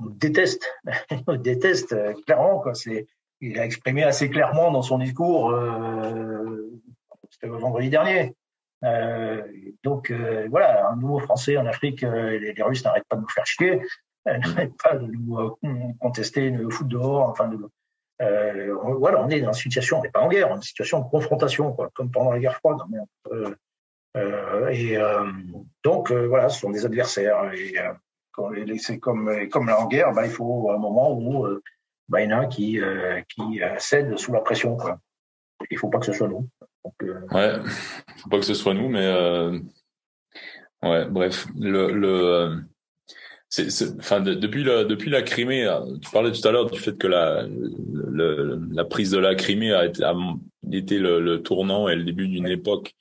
[0.00, 0.72] déteste,
[1.40, 2.60] déteste clairement.
[2.60, 2.74] Quoi.
[2.74, 3.06] C'est,
[3.40, 6.70] il a exprimé assez clairement dans son discours, euh,
[7.30, 8.34] c'était vendredi dernier.
[8.84, 9.42] Euh,
[9.84, 13.20] donc euh, voilà, un nouveau Français en Afrique, euh, les, les, Russes n'arrêtent pas de
[13.20, 13.80] nous faire chier,
[14.26, 15.50] n'arrêtent pas de nous euh,
[16.00, 17.28] contester, nous foutre dehors.
[17.28, 17.58] Enfin, de,
[18.20, 20.56] on, voilà, on est dans une situation, on n'est pas en guerre, on est dans
[20.56, 22.78] une situation de confrontation, quoi, comme pendant la guerre froide.
[24.14, 24.98] Et
[25.82, 27.52] donc voilà, ce sont des adversaires.
[27.54, 27.74] Et,
[28.78, 31.46] c'est comme, comme en guerre, bah, il faut un moment où
[32.12, 34.76] bah, il y en a qui, euh, qui euh, cèdent sous la pression.
[34.76, 34.98] Quoi.
[35.70, 36.46] Il ne faut pas que ce soit nous.
[36.84, 37.20] Donc, euh...
[37.30, 37.54] Ouais,
[38.18, 39.58] faut pas que ce soit nous, mais euh...
[40.82, 42.62] ouais, bref, le, le
[43.48, 43.68] c'est,
[43.98, 45.70] enfin, depuis la depuis la Crimée,
[46.00, 49.72] tu parlais tout à l'heure du fait que la le, la prise de la Crimée
[49.72, 50.14] a été, a
[50.70, 52.94] été le, le, tournant et le début d'une époque.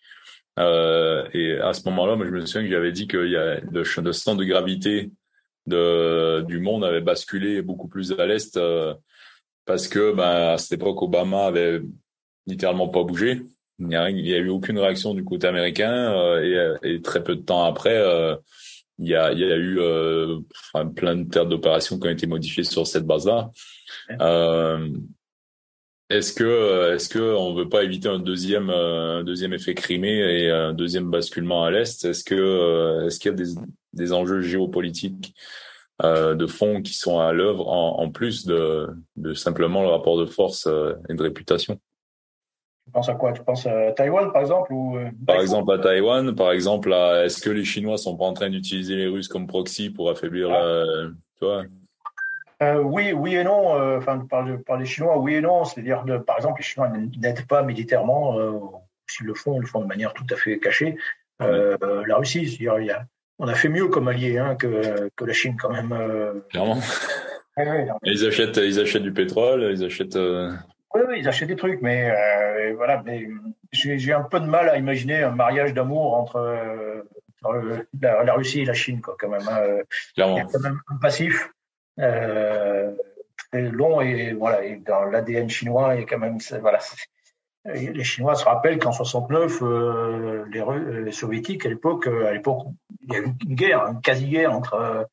[0.60, 3.60] Euh, et à ce moment-là, moi, je me souviens que j'avais dit qu'il y a
[3.60, 5.11] le, le centre de gravité
[5.68, 8.94] de, du monde avait basculé beaucoup plus à l'est euh,
[9.65, 11.82] parce que ben, à cette époque, Obama avait
[12.48, 13.41] littéralement pas bougé.
[13.80, 17.36] Il n'y a, a, eu aucune réaction du côté américain euh, et, et, très peu
[17.36, 17.98] de temps après,
[18.99, 19.80] il, y a, il y a eu
[20.95, 23.49] plein de terres d'opérations qui ont été modifiées sur cette base-là.
[26.12, 30.52] Est-ce que est-ce que on veut pas éviter un deuxième un deuxième effet crimé et
[30.52, 32.04] un deuxième basculement à l'est?
[32.04, 33.52] Est-ce que est-ce qu'il y a des,
[33.94, 35.34] des enjeux géopolitiques
[36.04, 40.18] euh, de fond qui sont à l'œuvre en, en, plus de, de simplement le rapport
[40.18, 41.80] de force euh, et de réputation?
[42.86, 43.32] Tu penses à quoi?
[43.32, 47.26] Tu penses à Taïwan par exemple ou euh, Par exemple à Taïwan, par exemple à
[47.26, 50.50] est-ce que les Chinois sont pas en train d'utiliser les Russes comme proxy pour affaiblir
[50.52, 50.64] ah.
[50.64, 51.10] euh,
[51.40, 51.64] tu vois?
[52.62, 53.76] Euh, oui, oui et non.
[53.76, 55.66] Euh, enfin, par, par, les Chinois, oui et non.
[55.66, 58.38] C'est-à-dire, par exemple, les Chinois n'aident pas militairement.
[58.38, 58.60] Euh,
[59.08, 60.96] S'ils le font, ils le font de manière tout à fait cachée.
[61.42, 61.76] Euh,
[62.08, 63.06] la Russie, c'est-à-dire, il y a,
[63.42, 65.92] on a fait mieux comme allié hein, que, que la Chine quand même.
[65.92, 66.42] Euh.
[66.52, 66.80] Clairement.
[68.04, 70.16] ils achètent, ils achètent du pétrole, ils achètent.
[70.16, 70.52] Euh,
[70.94, 73.02] oui, oui, ils achètent des trucs, mais euh, voilà.
[73.04, 73.28] Mais
[73.72, 77.04] j'ai un peu de mal à imaginer un mariage d'amour entre,
[78.00, 79.48] la, la, Russie et la Chine, quoi, quand même.
[79.50, 79.82] Hein.
[80.14, 80.36] Clairement.
[80.36, 81.52] Il y a quand même un passif
[81.98, 84.64] très long et voilà.
[84.66, 86.80] Et dans l'ADN chinois, il y a quand même, voilà.
[87.66, 92.34] Les Chinois se rappellent qu'en 69, euh, les, euh, les, soviétiques à l'époque, euh, à
[92.34, 92.66] l'époque,
[93.02, 95.08] il y a eu une guerre, une quasi-guerre entre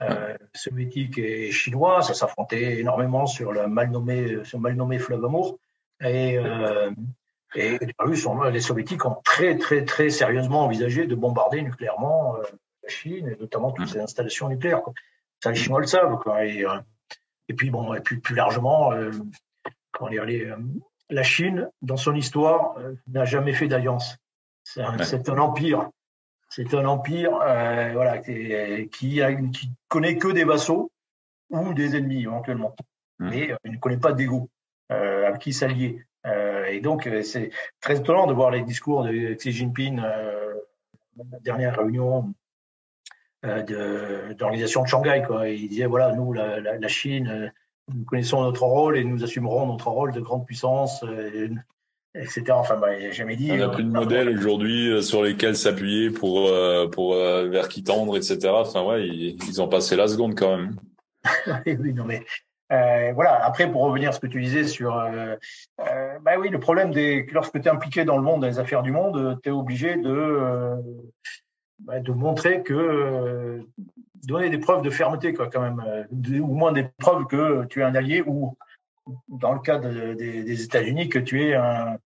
[0.00, 2.00] euh, soviétiques et chinois.
[2.00, 5.58] Ça s'affrontait énormément sur le mal nommé, ce mal nommé fleuve Amour.
[6.02, 6.90] Et, euh,
[7.54, 12.36] et les Russes, ont, les soviétiques ont très très très sérieusement envisagé de bombarder nucléairement
[12.82, 14.80] la Chine et notamment toutes ces installations nucléaires.
[14.80, 14.94] Quoi.
[15.40, 16.18] Ça, les Chinois le savent.
[16.18, 16.44] Quoi.
[16.44, 16.64] Et,
[17.48, 18.92] et puis bon, et puis plus largement,
[19.92, 20.54] quand les, les
[21.10, 24.16] la Chine, dans son histoire, euh, n'a jamais fait d'alliance.
[24.64, 25.90] C'est un, un, empire.
[26.48, 30.92] C'est un empire euh, voilà, qui, qui, a, qui, connaît que des vassaux
[31.50, 32.76] ou des ennemis éventuellement.
[33.18, 33.30] Mmh.
[33.30, 34.48] Mais euh, il ne connaît pas d'ego
[34.92, 36.04] euh, avec qui s'allier.
[36.26, 37.50] Euh, et donc, euh, c'est
[37.80, 42.32] très étonnant de voir les discours de Xi Jinping, la dernière réunion
[43.42, 45.22] de, l'organisation de Shanghai.
[45.26, 45.48] Quoi.
[45.48, 47.52] Il disait, voilà, nous, la, la, la Chine
[47.94, 51.48] nous connaissons notre rôle et nous assumerons notre rôle de grande puissance, euh,
[52.14, 52.44] etc.
[52.50, 53.50] Enfin, bah, il jamais dit.
[53.52, 56.50] On n'a plus de euh, modèle aujourd'hui euh, sur lesquels s'appuyer pour
[56.92, 58.48] pour vers qui tendre, etc.
[58.48, 60.76] Enfin, ouais, ils, ont passé la seconde quand même.
[61.66, 62.24] oui, non mais.
[62.72, 63.44] Euh, voilà.
[63.44, 65.34] Après, pour revenir à ce que tu disais sur, euh,
[65.80, 68.60] euh, bah oui, le problème des, lorsque tu es impliqué dans le monde, dans les
[68.60, 70.76] affaires du monde, tu es obligé de,
[71.80, 73.64] bah, de montrer que
[74.26, 77.80] donner des preuves de fermeté, quoi, quand même, euh, au moins des preuves que tu
[77.80, 78.56] es un allié ou,
[79.28, 81.98] dans le cas des États-Unis, que tu es un,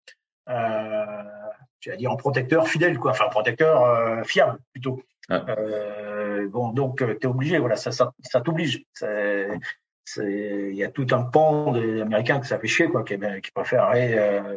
[0.49, 1.23] euh,
[1.81, 5.03] tu vas dire un protecteur fidèle, quoi, enfin un protecteur euh, fiable plutôt.
[5.31, 8.85] Euh, bon, donc tu es obligé, voilà, ça, ça, ça t'oblige.
[10.17, 13.51] Il y a tout un pan des Américains que ça fait chier, quoi, qui, qui
[13.51, 14.57] préféreraient euh,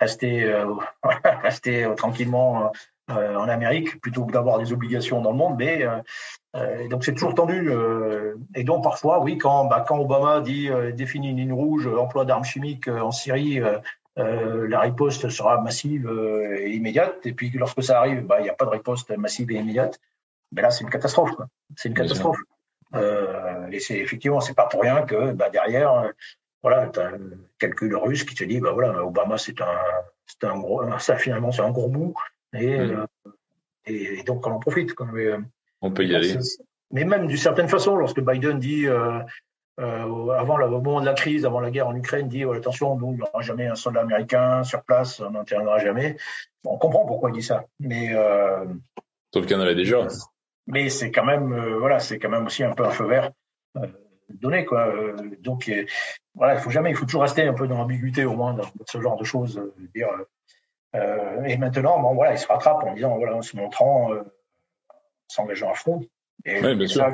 [0.00, 0.64] rester,
[1.42, 2.72] rester tranquillement
[3.10, 5.56] euh, en Amérique plutôt que d'avoir des obligations dans le monde.
[5.58, 5.98] Mais euh,
[6.56, 7.70] euh, donc c'est toujours tendu.
[8.54, 12.44] et donc parfois, oui, quand, bah, quand Obama dit définit une ligne rouge, emploi d'armes
[12.44, 13.60] chimiques en Syrie.
[14.16, 16.08] Euh, la riposte sera massive
[16.56, 17.26] et immédiate.
[17.26, 20.00] Et puis lorsque ça arrive, bah, il n'y a pas de riposte massive et immédiate.
[20.52, 21.32] Mais là, c'est une catastrophe.
[21.76, 22.38] C'est une catastrophe.
[22.94, 26.12] Euh, et c'est effectivement, c'est pas pour rien que bah, derrière,
[26.62, 27.18] voilà, as un
[27.58, 29.80] calcul russe qui te dit, bah voilà, Obama, c'est un,
[30.26, 32.14] c'est un gros, ça finalement, c'est un gros bout.
[32.54, 33.06] Euh,
[33.86, 34.92] et, et, donc, on en profite.
[35.00, 35.38] Euh,
[35.80, 36.36] on peut y aller.
[36.90, 39.20] Mais même d'une certaine façon, lorsque Biden dit euh,
[39.78, 43.12] avant le, au moment de la crise, avant la guerre en Ukraine, dit attention, nous,
[43.12, 46.16] il n'y aura jamais un soldat américain sur place, on n'interviendra jamais.
[46.64, 48.14] on comprend pourquoi il dit ça, mais
[49.32, 50.06] sauf qu'il y en avait déjà.
[50.66, 53.32] Mais c'est quand même, voilà, c'est quand même aussi un peu un feu vert
[54.30, 54.92] donné quoi.
[55.40, 55.70] donc
[56.34, 58.64] voilà, il faut jamais, il faut toujours rester un peu dans l'ambiguïté au moins dans
[58.86, 59.60] ce genre de choses.
[59.94, 60.08] dire,
[60.94, 64.10] et maintenant, bon voilà, il se rattrape en disant voilà, en se montrant,
[65.28, 66.00] s'engageant à fond.
[66.44, 67.10] Et, bien sûr.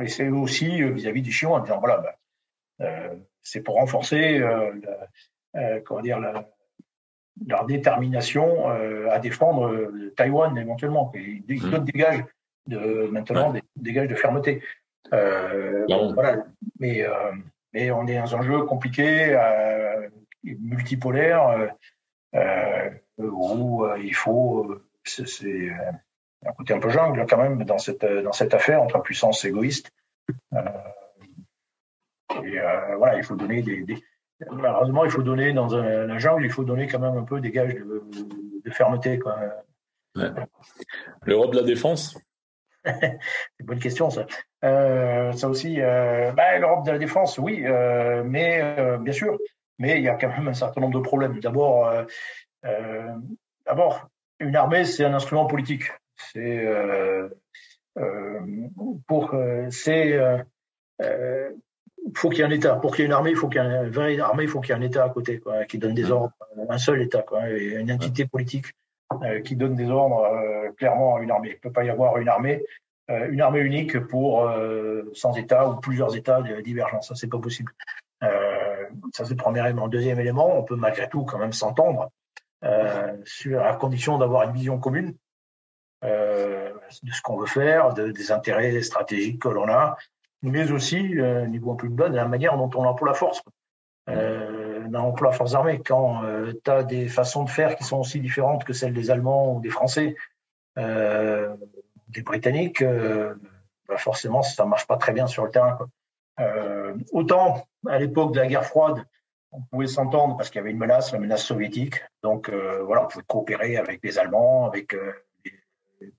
[0.00, 4.40] Et c'est aussi euh, vis-à-vis du Chinois en disant voilà, ben, euh, c'est pour renforcer
[4.40, 6.18] euh, comment dire
[7.46, 8.68] leur détermination
[9.10, 11.12] à défendre Taïwan éventuellement.
[11.14, 11.70] Ils, mmh.
[11.70, 12.24] donnent des gages
[12.66, 14.62] de maintenant des, gages de fermeté.
[15.10, 16.44] voilà.
[16.80, 17.04] Mais
[17.72, 19.36] mais on est dans un jeu compliqué,
[20.42, 21.70] multipolaire,
[23.18, 25.70] où il faut c'est
[26.46, 29.90] un côté un peu jungle quand même dans cette, dans cette affaire entre puissances égoïstes.
[30.54, 30.60] Euh,
[32.42, 33.84] et euh, voilà, il faut donner des,
[34.50, 37.50] malheureusement, il faut donner dans la jungle, il faut donner quand même un peu des
[37.50, 38.02] gages de,
[38.64, 39.18] de fermeté.
[39.18, 39.38] Quoi.
[41.24, 42.18] L'Europe de la défense?
[42.84, 43.18] C'est
[43.60, 44.26] une bonne question, ça.
[44.64, 49.38] Euh, ça aussi, euh, bah, l'Europe de la défense, oui, euh, mais euh, bien sûr,
[49.78, 51.40] mais il y a quand même un certain nombre de problèmes.
[51.40, 51.92] D'abord,
[53.66, 54.08] d'abord,
[54.40, 55.90] une armée, c'est un instrument politique.
[56.16, 57.28] C'est euh,
[57.98, 58.40] euh,
[59.06, 60.18] pour euh, c'est
[62.14, 62.76] faut qu'il y ait un État.
[62.76, 64.48] Pour qu'il y ait une armée, il faut qu'il y ait une vraie armée, il
[64.48, 66.32] faut qu'il y ait un État à côté, quoi, qui donne des ordres,
[66.68, 68.66] un seul État, quoi, et une entité politique
[69.44, 70.28] qui donne des ordres
[70.76, 71.50] clairement à une armée.
[71.50, 72.62] Il ne peut pas y avoir une armée,
[73.08, 74.50] une armée unique pour
[75.14, 77.00] sans État ou plusieurs États divergents.
[77.00, 77.72] Ça, c'est pas possible.
[79.12, 79.88] Ça, c'est le premier élément.
[79.88, 82.10] Deuxième élément, on peut malgré tout quand même s'entendre
[83.24, 85.14] sur à condition d'avoir une vision commune
[86.04, 86.70] euh,
[87.02, 89.96] de ce qu'on veut faire, de, des intérêts stratégiques que l'on a,
[90.42, 93.14] mais aussi, euh, niveau un peu plus bas, de la manière dont on emploie la
[93.14, 93.42] force.
[94.10, 95.80] Euh, on emploie la force armée.
[95.80, 99.10] Quand euh, tu as des façons de faire qui sont aussi différentes que celles des
[99.10, 100.14] Allemands ou des Français,
[100.78, 101.56] euh,
[102.08, 103.34] des Britanniques, euh,
[103.88, 105.78] bah forcément, ça marche pas très bien sur le terrain.
[106.40, 109.04] Euh, autant à l'époque de la guerre froide,
[109.52, 112.02] on pouvait s'entendre parce qu'il y avait une menace, la menace soviétique.
[112.22, 114.96] Donc voilà, on pouvait coopérer avec les Allemands, avec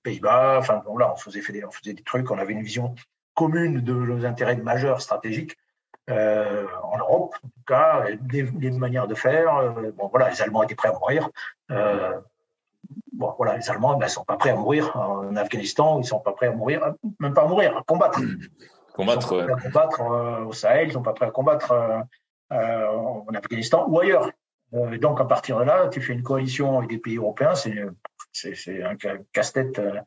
[0.04, 0.58] Pays-Bas.
[0.60, 2.96] Enfin, bon, là, on faisait, on faisait des trucs, on avait une vision
[3.34, 5.58] commune de nos intérêts majeurs stratégiques.
[6.10, 9.58] Euh, en Europe, en tout cas, des, des manières de faire.
[9.58, 11.30] Euh, bon, voilà, les Allemands étaient prêts à mourir.
[11.72, 12.20] Euh,
[13.12, 16.00] bon, voilà, les Allemands, ben, sont pas prêts à mourir en Afghanistan.
[16.00, 18.20] Ils sont pas prêts à mourir, même pas à mourir, à combattre.
[18.96, 20.88] Combattre, à combattre euh, au Sahel.
[20.88, 22.00] Ils sont pas prêts à combattre euh,
[22.54, 24.32] euh, en Afghanistan ou ailleurs.
[24.72, 27.54] donc, à partir de là, tu fais une coalition avec des pays européens.
[27.56, 28.96] C'est un
[29.34, 29.80] casse-tête.
[29.80, 30.00] Euh,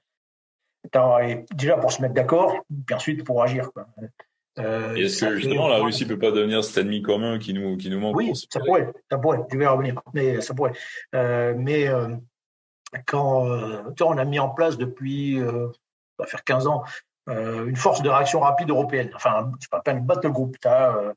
[1.54, 2.54] déjà pour se mettre d'accord,
[2.86, 3.70] puis ensuite pour agir.
[4.58, 7.90] Euh, Est-ce que justement la Russie peut pas devenir cet ennemi commun qui nous qui
[7.90, 9.40] nous manque Oui, ça pourrait, ça pourrait.
[9.52, 10.72] Je vais revenir, mais ça pourrait.
[11.14, 12.08] Euh, mais euh,
[13.06, 13.46] quand
[14.00, 15.72] on a mis en place depuis, ça
[16.18, 16.84] va faire 15 ans,
[17.28, 19.10] une force de réaction rapide européenne.
[19.14, 20.56] Enfin, c'est pas un battle group.
[20.60, 21.12] Tu as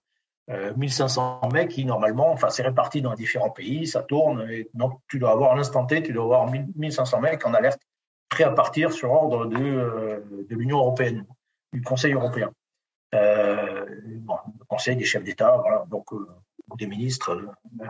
[0.76, 5.20] 1500 mecs qui normalement, enfin c'est réparti dans différents pays, ça tourne, et donc tu
[5.20, 7.82] dois avoir à l'instant T, tu dois avoir 1500 mecs en alerte,
[8.30, 10.20] prêts à partir sur ordre de, euh,
[10.50, 11.26] de l'Union européenne,
[11.72, 12.52] du Conseil européen.
[13.14, 13.86] Euh,
[14.20, 16.28] bon, le Conseil des chefs d'État, voilà, donc euh,
[16.78, 17.32] des ministres.
[17.32, 17.86] Euh,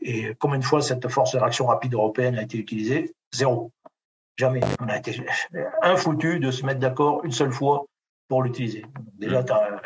[0.00, 3.70] et combien de fois cette force de réaction rapide européenne a été utilisée Zéro.
[4.36, 4.60] Jamais.
[4.80, 5.24] On a été
[5.82, 7.84] infoutu de se mettre d'accord une seule fois
[8.28, 8.84] pour l'utiliser.
[9.18, 9.82] Déjà, as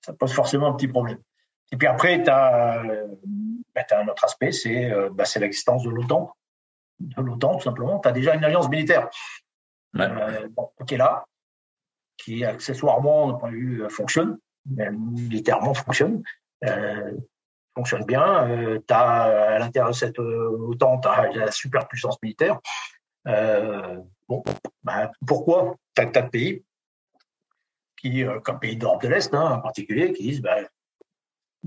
[0.00, 1.18] ça pose forcément un petit problème.
[1.72, 2.82] Et puis après, tu as,
[3.74, 6.32] ben, un autre aspect, c'est euh, ben, l'existence de l'OTAN.
[6.98, 7.98] De l'OTAN, tout simplement.
[7.98, 9.08] Tu as déjà une alliance militaire
[9.96, 10.48] euh,
[10.86, 11.26] qui est là,
[12.16, 16.22] qui accessoirement, d'un point de vue, euh, fonctionne, militairement fonctionne,
[16.64, 17.12] euh,
[17.74, 18.48] fonctionne bien.
[18.48, 19.22] Euh, tu as
[19.54, 22.58] à l'intérieur de cette OTAN, tu as la superpuissance militaire.
[24.28, 24.42] Bon,
[24.82, 26.64] ben, pourquoi Tu as tas de pays
[28.00, 30.66] qui, euh, comme pays d'Europe de l'Est hein, en particulier, qui disent ben,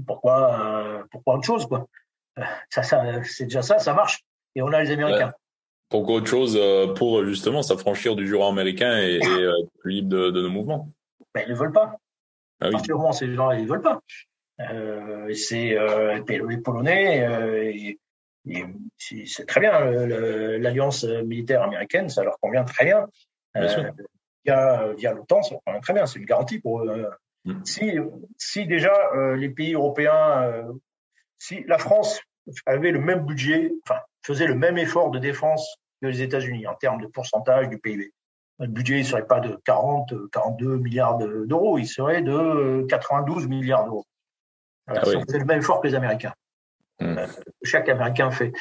[0.06, 1.88] pourquoi, euh, pourquoi autre chose quoi?
[2.40, 4.24] Euh, ça, ça, C'est déjà ça, ça marche.
[4.56, 5.34] Et on a les Américains.
[5.90, 6.58] Pourquoi autre chose
[6.96, 10.90] pour justement s'affranchir du jurant américain et, et être plus libre de, de, nos mouvements?
[11.34, 11.98] Ben, Ils ne veulent pas.
[12.62, 12.72] Ah oui.
[12.72, 14.00] Particulièrement, ces gens ils ne veulent pas.
[14.70, 17.94] Euh, c'est euh, les Polonais, euh,
[18.98, 19.80] c'est très bien.
[20.58, 23.08] L'alliance militaire américaine, ça leur convient très bien.
[23.56, 23.94] bien
[24.46, 27.10] via, via l'OTAN, c'est très bien, c'est une garantie pour eux.
[27.46, 27.66] Mm.
[27.66, 27.92] Si,
[28.38, 30.74] si déjà euh, les pays européens, euh,
[31.38, 32.22] si la France
[32.66, 36.76] avait le même budget, enfin faisait le même effort de défense que les États-Unis en
[36.76, 38.12] termes de pourcentage du PIB,
[38.60, 43.86] notre budget ne serait pas de 40, 42 milliards d'euros, il serait de 92 milliards
[43.86, 44.06] d'euros.
[44.88, 46.34] Ah C'est le même effort que les Américains.
[47.02, 47.18] Hmm.
[47.64, 48.54] chaque Américain fait.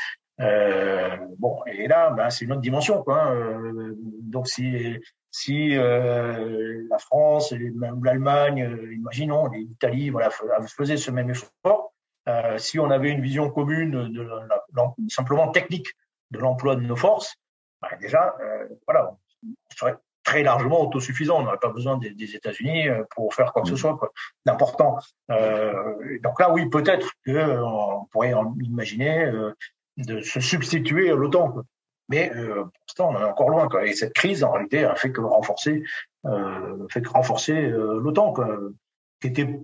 [1.38, 3.02] bon, et là, ben, c'est une autre dimension.
[3.02, 3.94] Quoi, hein.
[4.22, 4.98] donc, si,
[5.30, 10.30] si la France, même l'Allemagne, imaginons, l'Italie, voilà,
[10.66, 11.92] faisaient ce même effort,
[12.56, 14.28] si on avait une vision commune, de
[15.08, 15.88] simplement technique,
[16.30, 17.36] de l'emploi de nos forces,
[17.82, 18.34] ben, déjà,
[18.86, 19.12] voilà,
[19.44, 19.96] on serait
[20.31, 21.40] très largement autosuffisant.
[21.40, 23.98] On n'aurait pas besoin des, États-Unis euh, pour faire quoi que ce soit
[24.47, 24.98] d'important.
[25.31, 29.32] Euh, donc là, oui, peut-être qu'on euh, pourrait imaginer
[29.97, 31.65] de se substituer à l'OTAN.
[32.09, 33.69] Mais pour l'instant, on est encore loin.
[33.69, 33.86] Quoi.
[33.86, 35.85] Et cette crise, en réalité, a fait que renforcer,
[36.90, 38.35] fait que renforcer l'OTAN,
[39.20, 39.61] qui était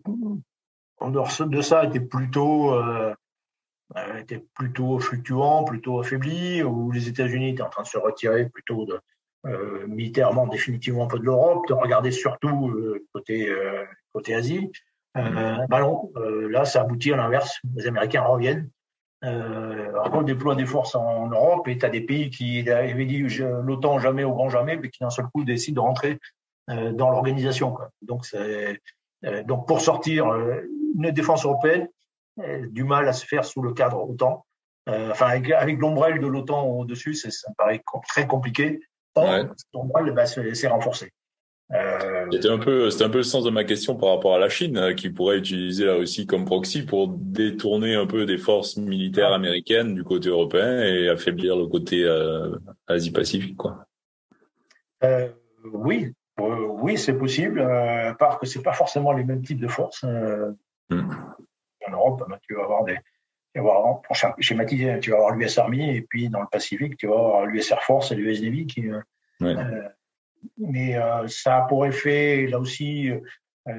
[0.98, 2.74] en dehors de ça, était plutôt
[4.18, 8.84] était plutôt fluctuant, plutôt affaibli, où les États-Unis étaient en train de se retirer plutôt
[8.84, 9.00] de,
[9.44, 14.70] euh, militairement définitivement un peu de l'Europe, de regarder surtout euh, côté euh, côté Asie.
[15.16, 16.10] Euh, bah non,
[16.50, 17.58] là ça aboutit à l'inverse.
[17.74, 18.68] Les Américains reviennent,
[19.24, 23.98] euh, déploient des forces en, Europe et tu as des pays qui avaient dit l'OTAN
[23.98, 26.18] jamais au grand jamais, mais qui d'un seul coup décident de rentrer
[26.68, 27.78] dans l'organisation.
[28.02, 28.26] Donc
[29.44, 31.88] donc pour sortir une défense européenne,
[32.68, 34.44] du mal à se faire sous le cadre OTAN.
[34.86, 38.80] enfin avec, avec l'ombrelle de l'OTAN au-dessus, ça me paraît très compliqué
[39.16, 41.12] bah, s'est renforcé.
[41.72, 42.26] Euh...
[42.30, 44.48] C'était un peu, c'était un peu le sens de ma question par rapport à la
[44.48, 48.76] Chine, euh, qui pourrait utiliser là aussi comme proxy pour détourner un peu des forces
[48.76, 52.56] militaires américaines du côté européen et affaiblir le côté euh,
[52.86, 53.84] Asie-Pacifique, quoi.
[55.02, 55.28] Euh,
[55.72, 57.60] oui, oui, c'est possible.
[57.60, 60.04] à part que c'est pas forcément les mêmes types de forces.
[60.04, 61.10] Hmm.
[61.86, 62.96] En Europe, bah, tu vas avoir des,
[63.58, 67.14] avoir, pour schématiser, tu vas avoir l'US Army et puis dans le Pacifique, tu vas
[67.14, 68.88] avoir l'US Air Force et l'US Navy qui.
[68.88, 69.00] Euh,
[69.42, 69.88] euh,
[70.58, 73.10] mais euh, ça a pour effet, là aussi,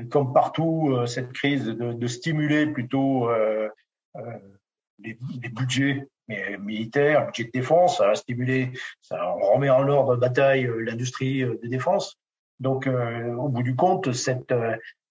[0.09, 3.29] comme partout, cette crise de, de stimuler plutôt
[4.99, 6.07] les, les, budgets
[6.59, 11.67] militaires, budget de défense, ça a stimulé, ça remet en ordre de bataille l'industrie de
[11.67, 12.17] défense.
[12.59, 14.53] Donc, au bout du compte, cette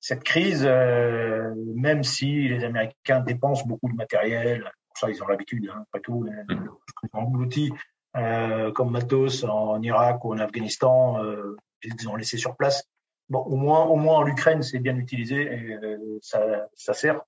[0.07, 5.27] cette crise, euh, même si les Américains dépensent beaucoup de matériel, pour ça ils ont
[5.27, 6.55] l'habitude, hein, après tout, euh,
[7.03, 7.73] ils ont englouti
[8.17, 12.85] euh, comme matos en Irak ou en Afghanistan, euh, ils ont laissé sur place.
[13.31, 17.21] Bon, au moins, au moins en Ukraine, c'est bien utilisé et euh, ça, ça sert.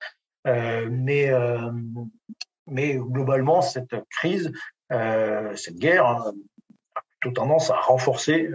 [0.45, 1.33] mais,
[2.69, 4.53] mais globalement, cette crise,
[4.89, 6.33] cette guerre hein,
[6.95, 8.49] a plutôt tendance à renforcer,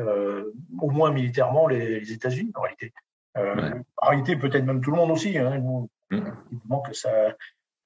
[0.79, 2.93] au moins militairement, les, les États-Unis en réalité.
[3.37, 5.37] Euh, En réalité, peut-être même tout le monde aussi.
[5.37, 6.81] Hein, nous, mm.
[6.85, 7.09] que ça,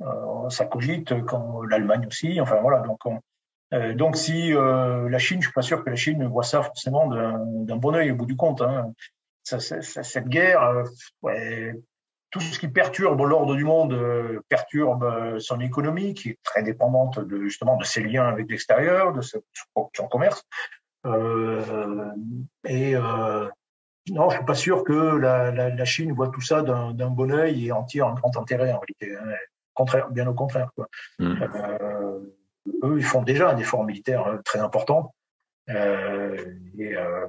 [0.02, 2.40] euh, ça cogite, quand l'Allemagne aussi.
[2.42, 2.80] Enfin voilà.
[2.80, 3.00] Donc,
[3.74, 6.64] euh, donc si euh, la Chine, je suis pas sûr que la Chine voit ça
[6.64, 8.62] forcément d'un bon œil au bout du compte.
[8.62, 8.94] Hein.
[9.44, 10.84] Ça, ça, cette guerre, euh,
[11.22, 11.74] ouais,
[12.32, 17.20] tout ce qui perturbe l'ordre du monde euh, perturbe son économie, qui est très dépendante
[17.20, 20.44] de justement de ses liens avec l'extérieur, de son commerce.
[22.66, 22.96] et
[24.12, 27.32] non, je suis pas sûr que la, la, la Chine voit tout ça d'un bon
[27.32, 29.16] œil et en tire un grand intérêt en réalité.
[29.16, 29.36] Hein.
[29.74, 30.72] Contraire, bien au contraire.
[30.76, 30.88] Quoi.
[31.20, 31.36] Mm.
[31.42, 32.20] Euh,
[32.84, 35.14] eux, ils font déjà un effort militaire euh, très important.
[35.70, 37.28] Euh, et, euh,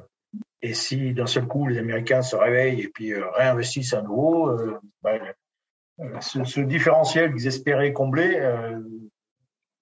[0.62, 4.56] et, si d'un seul coup les Américains se réveillent et puis euh, réinvestissent à nouveau,
[5.02, 5.18] bah,
[6.20, 8.38] ce, ce, différentiel qu'ils espéraient combler,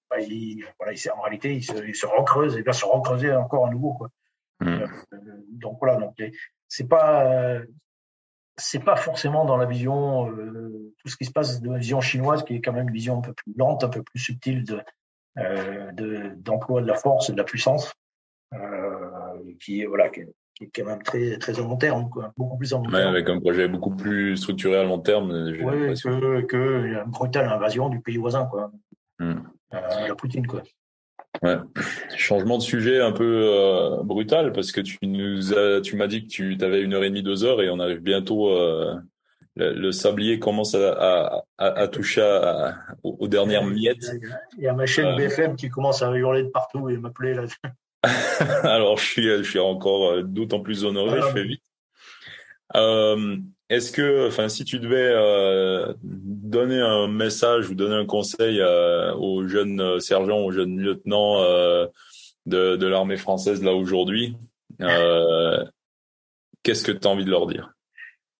[0.09, 3.31] bah, il, voilà, il, en réalité, il se, il se recreuse, il va se recreuser
[3.33, 3.93] encore à nouveau.
[3.93, 4.09] Quoi.
[4.59, 4.85] Mm.
[5.51, 6.31] donc voilà, donc les,
[6.67, 7.61] c'est pas
[8.57, 12.01] c'est pas forcément dans la vision euh, tout ce qui se passe de la vision
[12.01, 14.63] chinoise qui est quand même une vision un peu plus lente, un peu plus subtile
[14.63, 14.81] de
[15.37, 15.91] euh,
[16.37, 17.93] d'emploi de, la force et de la puissance,
[18.55, 22.57] euh, qui est voilà qui est, quand même très très à long terme, quoi, beaucoup
[22.57, 22.95] plus à long terme.
[22.95, 25.31] avec un projet beaucoup plus structuré à long terme.
[25.61, 28.71] Oui, que, que une brutale invasion du pays voisin, quoi.
[29.19, 29.41] Hmm.
[29.71, 30.63] la Poutine, quoi.
[31.41, 31.57] Ouais.
[32.15, 36.23] Changement de sujet un peu euh, brutal parce que tu nous as, tu m'as dit
[36.23, 38.49] que tu avais une heure et demie, deux heures et on arrive bientôt.
[38.49, 38.95] Euh,
[39.55, 42.21] le, sablier commence à, à, à toucher
[43.03, 44.11] aux, dernières miettes.
[44.57, 45.15] Il y a ma chaîne euh.
[45.15, 47.45] BFM qui commence à hurler de partout et m'appeler là.
[48.63, 51.21] Alors je suis, je suis encore d'autant plus honoré.
[51.21, 51.63] je fais vite.
[52.75, 53.37] Euh,
[53.69, 59.13] est-ce que, enfin, si tu devais euh, donner un message ou donner un conseil euh,
[59.15, 61.85] aux jeunes sergents, aux jeunes lieutenants euh,
[62.45, 64.37] de, de l'armée française là aujourd'hui,
[64.81, 65.65] euh,
[66.63, 67.73] qu'est-ce que tu as envie de leur dire?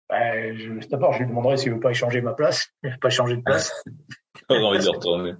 [0.10, 2.70] Ben, D'abord, je lui demanderais s'il veut pas échanger ma place,
[3.02, 3.74] pas changer de place.
[4.49, 5.34] J'ai envie de retourner.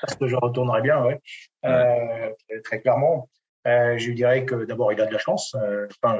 [0.00, 1.20] Parce que je retournerais bien, ouais.
[1.62, 2.34] ouais.
[2.64, 3.28] Très, clairement.
[3.64, 5.54] je dirais que d'abord, il a de la chance.
[6.02, 6.18] Enfin,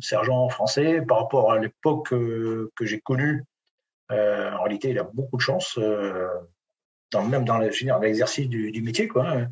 [0.00, 3.44] sergent français, par rapport à l'époque que j'ai connue,
[4.10, 5.78] en réalité, il a beaucoup de chance,
[7.10, 9.08] dans, même dans l'exercice du, du, métier.
[9.08, 9.46] Quoi.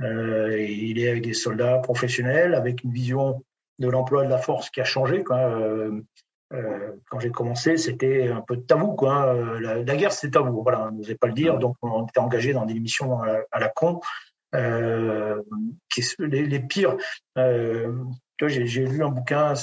[0.00, 3.42] il est avec des soldats professionnels, avec une vision
[3.78, 5.24] de l'emploi de la force qui a changé.
[5.24, 6.00] Quoi.
[6.52, 9.34] Euh, quand j'ai commencé, c'était un peu tabou, quoi.
[9.60, 10.62] La, guerre, c'était tabou.
[10.62, 11.58] Voilà, on n'osait pas le dire.
[11.58, 14.00] Donc, on était engagé dans des missions à, la con.
[14.54, 15.42] Euh,
[15.90, 16.96] qui, les, les pires.
[17.38, 17.92] Euh,
[18.46, 19.54] j'ai lu un bouquin,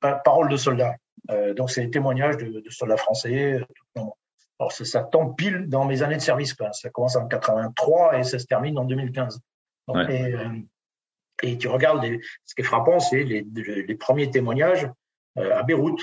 [0.00, 0.94] Parole de soldats.
[1.30, 3.60] Euh, donc, c'est des témoignages de, de soldats français.
[4.58, 6.54] Alors, ça, ça, tombe pile dans mes années de service.
[6.54, 6.72] Quoi.
[6.72, 9.40] Ça commence en 83 et ça se termine en 2015.
[9.88, 10.30] Donc, ouais.
[10.30, 10.48] et, euh,
[11.42, 14.88] et, tu regardes, les, ce qui est frappant, c'est les, les, premiers témoignages
[15.36, 16.00] à Beyrouth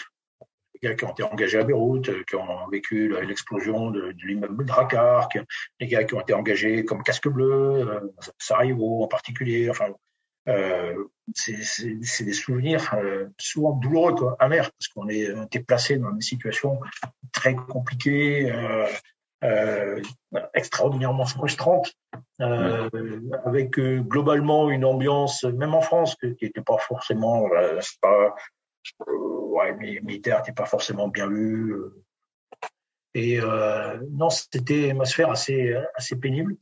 [0.84, 4.66] gars qui ont été engagés à Beyrouth, euh, qui ont vécu l'explosion de, de l'immeuble
[4.66, 5.30] Drakkar,
[5.80, 8.00] les gars qui ont été engagés comme casque bleu, euh,
[8.38, 9.70] Sarajevo en particulier.
[9.70, 9.90] Enfin,
[10.50, 10.94] euh,
[11.34, 16.22] c'est des souvenirs euh, souvent douloureux, quoi, amers, parce qu'on est été placé dans une
[16.22, 16.80] situation
[17.32, 18.88] très compliquée, euh,
[19.46, 20.02] euh,
[20.54, 21.94] extraordinairement frustrante,
[22.42, 22.90] euh,
[23.46, 23.80] avec
[24.16, 27.50] globalement une ambiance, même en France, qui n'était pas forcément,
[28.02, 28.36] pas,
[29.08, 31.72] ouais, mais militaire n'était pas forcément bien vu.
[31.72, 32.04] Euh.
[33.16, 36.56] Et euh, non, c'était une atmosphère assez, assez pénible.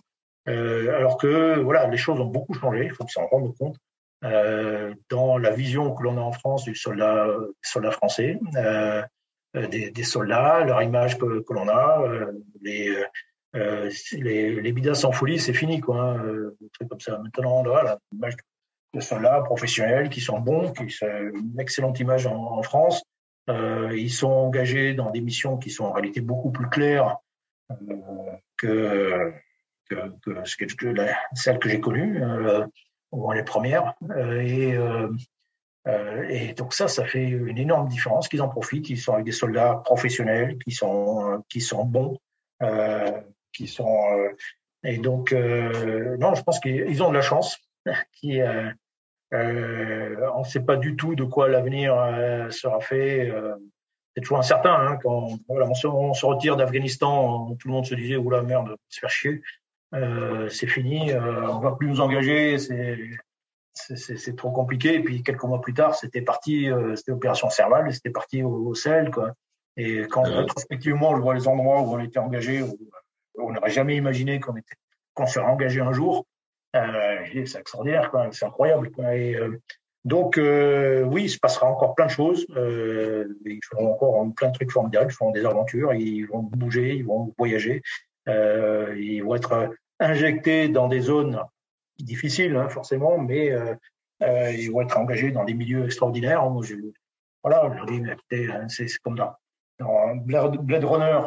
[0.49, 3.77] Euh, alors que voilà, les choses ont beaucoup changé, il faut s'en rendre compte.
[4.23, 7.27] Euh, dans la vision que l'on a en France du soldat,
[7.61, 9.02] soldat français, euh,
[9.53, 12.06] des, des, soldats, leur image que, que l'on a,
[12.61, 12.95] les,
[13.53, 16.02] les, les bidas sans folie, c'est fini, quoi.
[16.02, 17.18] Hein, truc comme ça.
[17.18, 17.64] Maintenant,
[18.94, 23.04] de soldats professionnels qui sont bons, qui sont une excellente image en, en France.
[23.50, 27.18] Euh, ils sont engagés dans des missions qui sont en réalité beaucoup plus claires
[27.72, 27.76] euh,
[28.58, 29.34] que,
[29.90, 29.96] que,
[30.26, 32.66] que, que la, celles que j'ai connues, euh,
[33.12, 33.94] ou les premières.
[34.12, 35.10] Euh, et, euh,
[36.30, 38.28] et donc ça, ça fait une énorme différence.
[38.28, 38.90] Qu'ils en profitent.
[38.90, 42.20] Ils sont avec des soldats professionnels qui sont qui sont bons,
[43.52, 44.30] qui sont
[44.84, 47.58] et donc non, je pense qu'ils ont de la chance.
[48.14, 48.70] Qui, euh,
[49.32, 53.30] on ne sait pas du tout de quoi l'avenir euh, sera fait.
[53.30, 53.56] Euh,
[54.16, 54.74] c'est toujours incertain.
[54.74, 58.41] Hein, quand voilà, on, se, on se retire d'Afghanistan, tout le monde se disait oula
[58.41, 59.41] merde, se faire chier.
[59.94, 62.98] Euh, c'est fini, euh, on va plus nous engager, c'est
[63.74, 64.95] c'est trop compliqué.
[64.95, 68.68] Et puis quelques mois plus tard, c'était parti, euh, c'était opération Serval, c'était parti au,
[68.68, 69.32] au sel, quoi.
[69.78, 70.36] Et quand ouais.
[70.36, 72.78] rétrospectivement, je vois les endroits où on était engagé, où,
[73.38, 74.76] on n'aurait jamais imaginé qu'on était
[75.14, 76.26] qu'on serait engagé un jour.
[76.76, 78.91] Euh, c'est extraordinaire, c'est incroyable.
[78.91, 79.15] Quoi.
[79.15, 79.60] Et, euh,
[80.03, 82.45] donc, euh, oui, il se passera encore plein de choses.
[82.56, 85.11] Euh, ils feront encore plein de trucs formidables.
[85.11, 85.93] Ils feront des aventures.
[85.93, 86.95] Ils vont bouger.
[86.95, 87.81] Ils vont voyager.
[88.27, 89.69] Euh, ils vont être
[89.99, 91.39] injectés dans des zones
[91.99, 96.49] difficiles, hein, forcément, mais euh, ils vont être engagés dans des milieux extraordinaires.
[96.49, 96.76] Moi, je,
[97.43, 98.02] voilà, dis,
[98.69, 99.34] c'est comme dans,
[99.80, 101.19] dans Blade Runner,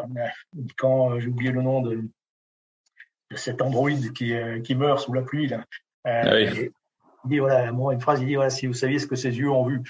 [0.76, 2.04] quand j'ai oublié le nom de,
[3.36, 5.48] cet androïde qui, euh, qui meurt sous la pluie.
[5.48, 5.64] Là.
[6.06, 6.70] Euh, ah oui.
[7.24, 9.38] Il dit voilà, moi, une phrase, il dit voilà, si vous saviez ce que ses
[9.38, 9.82] yeux ont vu.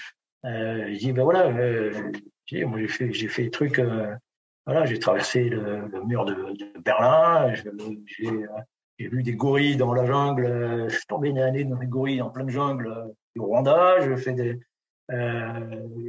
[0.45, 2.11] Euh, je dis ben voilà, euh,
[2.45, 4.13] j'ai fait j'ai fait des trucs, euh,
[4.65, 7.53] voilà, j'ai traversé le, le, mur de, de Berlin,
[8.97, 12.21] j'ai vu des gorilles dans la jungle, je suis tombé une année dans des gorilles
[12.21, 14.59] en pleine jungle du Rwanda, je fais des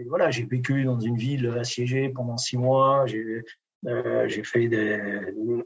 [0.07, 3.43] voilà, j'ai vécu dans une ville assiégée pendant six mois, j'ai
[3.87, 5.01] euh, j'ai fait des,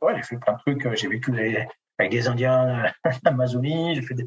[0.03, 0.97] ouais, j'ai fait plein de trucs.
[0.97, 1.33] J'ai vécu
[1.99, 3.95] avec des Indiens en Amazonie.
[3.95, 4.27] J'ai fait des,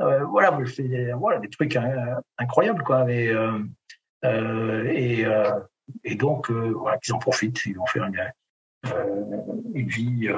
[0.00, 3.10] euh, voilà, j'ai fait des, voilà, des trucs hein, incroyables, quoi.
[3.10, 3.58] Et, euh,
[4.24, 5.58] euh et, euh,
[6.04, 7.64] et donc, voilà, qu'ils en profitent.
[7.66, 8.32] Ils vont faire une,
[9.74, 10.28] une vie,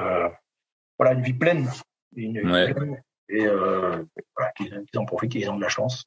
[0.97, 1.69] voilà, une vie pleine.
[2.15, 2.73] Une, ouais.
[2.73, 6.05] pleine et voilà, qu'ils, qu'ils en profitent, ils ont de la chance.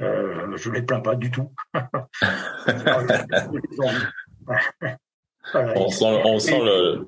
[0.00, 1.52] Euh, je les plains pas du tout.
[5.52, 5.72] Voilà.
[5.76, 7.06] On sent, on sent le.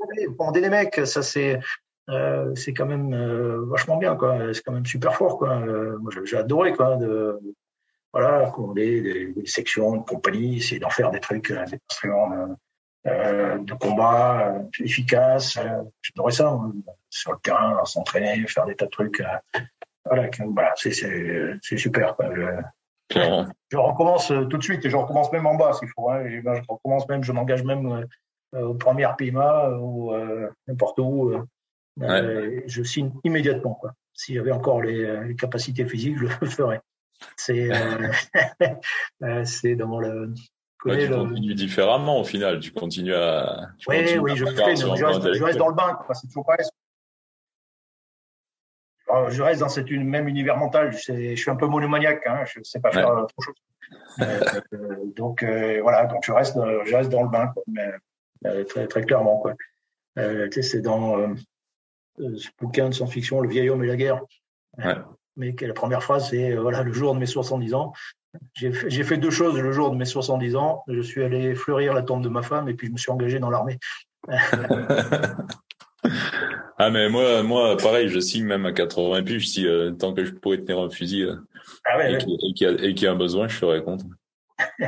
[0.54, 1.60] Les mecs, ça c'est.
[2.08, 5.96] Euh, c'est quand même euh, vachement bien quoi c'est quand même super fort quoi euh,
[5.98, 7.38] moi j'ai adoré quoi de
[8.12, 12.56] voilà commander des, des sections de compagnie essayer d'en faire des trucs euh, des instruments
[13.06, 15.56] euh, de combat efficaces
[16.02, 16.58] j'adorais ça
[17.08, 19.22] sur le terrain s'entraîner faire des tas de trucs
[20.04, 20.90] voilà, voilà c'est
[21.62, 22.30] c'est super quoi.
[23.12, 23.20] Je,
[23.70, 26.10] je, recommence tout de suite et je recommence même en bas s'il faut.
[26.10, 26.24] Hein.
[26.26, 28.06] Je, je recommence même, je m'engage même
[28.54, 31.30] euh, au premier PMA ou euh, n'importe où.
[31.30, 31.42] Euh,
[31.96, 32.64] ouais.
[32.66, 33.74] je signe immédiatement.
[33.74, 33.92] Quoi.
[34.12, 36.80] S'il y avait encore les, les, capacités physiques, je le ferais.
[37.36, 37.70] C'est
[39.44, 40.34] c'est dans le.
[40.84, 41.16] Ouais, tu le...
[41.16, 42.60] continues différemment au final.
[42.60, 43.68] Tu continues à.
[43.78, 45.98] Tu oui, oui, je, fais, je, reste, je reste dans le bain.
[46.12, 46.66] C'est toujours pareil.
[49.28, 50.92] Je reste dans cette même univers mental.
[50.92, 52.26] Je, suis un peu monomaniaque.
[52.26, 53.54] Hein, je ne sais pas faire autre chose.
[55.16, 55.44] donc
[55.82, 59.38] voilà, donc je reste, je reste dans le bain, mais, très, très clairement.
[59.38, 59.54] Quoi.
[60.16, 61.34] c'est dans
[62.18, 64.20] ce bouquin de science-fiction, Le vieil homme et la guerre.
[64.78, 64.94] Ouais.
[65.36, 67.92] Mais la première phrase, c'est voilà, le jour de mes 70 ans,
[68.54, 68.72] j'ai
[69.04, 70.84] fait, deux choses le jour de mes 70 ans.
[70.88, 73.38] Je suis allé fleurir la tombe de ma femme et puis je me suis engagé
[73.38, 73.78] dans l'armée.
[76.78, 80.24] ah mais moi, moi, pareil, je signe même à 80 puis si euh, tant que
[80.24, 81.36] je pourrais tenir un fusil euh,
[81.84, 84.04] ah et qu'il y, a un besoin, je serais contre.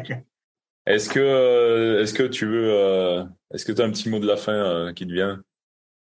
[0.86, 4.26] est-ce que, euh, est-ce que tu veux, est-ce que tu as un petit mot de
[4.26, 5.42] la fin qui te vient?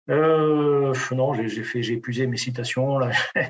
[0.08, 3.10] Non, j'ai fait, j'ai épuisé mes citations là.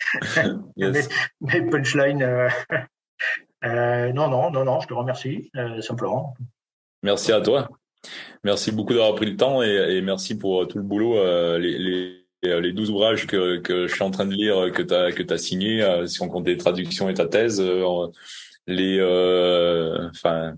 [0.76, 2.22] mes, punchlines.
[2.22, 2.48] Euh,
[3.64, 6.34] euh, non, non, non, non, je te remercie, euh, simplement.
[7.02, 7.68] Merci à toi.
[8.44, 11.16] Merci beaucoup d'avoir pris le temps et, merci pour tout le boulot.
[11.58, 14.94] les, les, les 12 ouvrages que, que je suis en train de lire, que tu
[14.94, 17.62] as, que as signé, si on compte les traductions et ta thèse,
[18.66, 19.02] les,
[20.10, 20.54] enfin,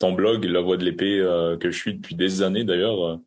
[0.00, 1.18] ton blog, La Voix de l'épée,
[1.60, 3.20] que je suis depuis des années d'ailleurs.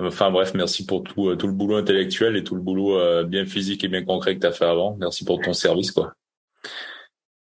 [0.00, 3.22] Enfin bref, merci pour tout, euh, tout le boulot intellectuel et tout le boulot euh,
[3.22, 4.96] bien physique et bien concret que tu as fait avant.
[4.96, 5.92] Merci pour ton service.
[5.92, 6.14] quoi.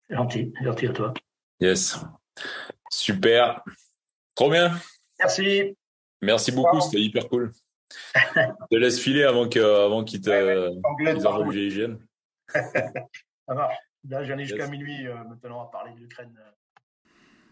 [0.10, 1.14] Gentil, gentil à toi.
[1.60, 2.00] Yes.
[2.90, 3.62] Super.
[4.36, 4.72] Trop bien.
[5.20, 5.76] Merci.
[6.22, 7.52] Merci beaucoup, c'était hyper cool.
[8.16, 8.42] Je
[8.72, 11.98] te laisse filer avant que avant qu'il te ouais, le GIGN.
[12.54, 13.76] Ça marche.
[14.08, 16.32] Là, j'en ai jusqu'à minuit euh, maintenant à parler de l'Ukraine.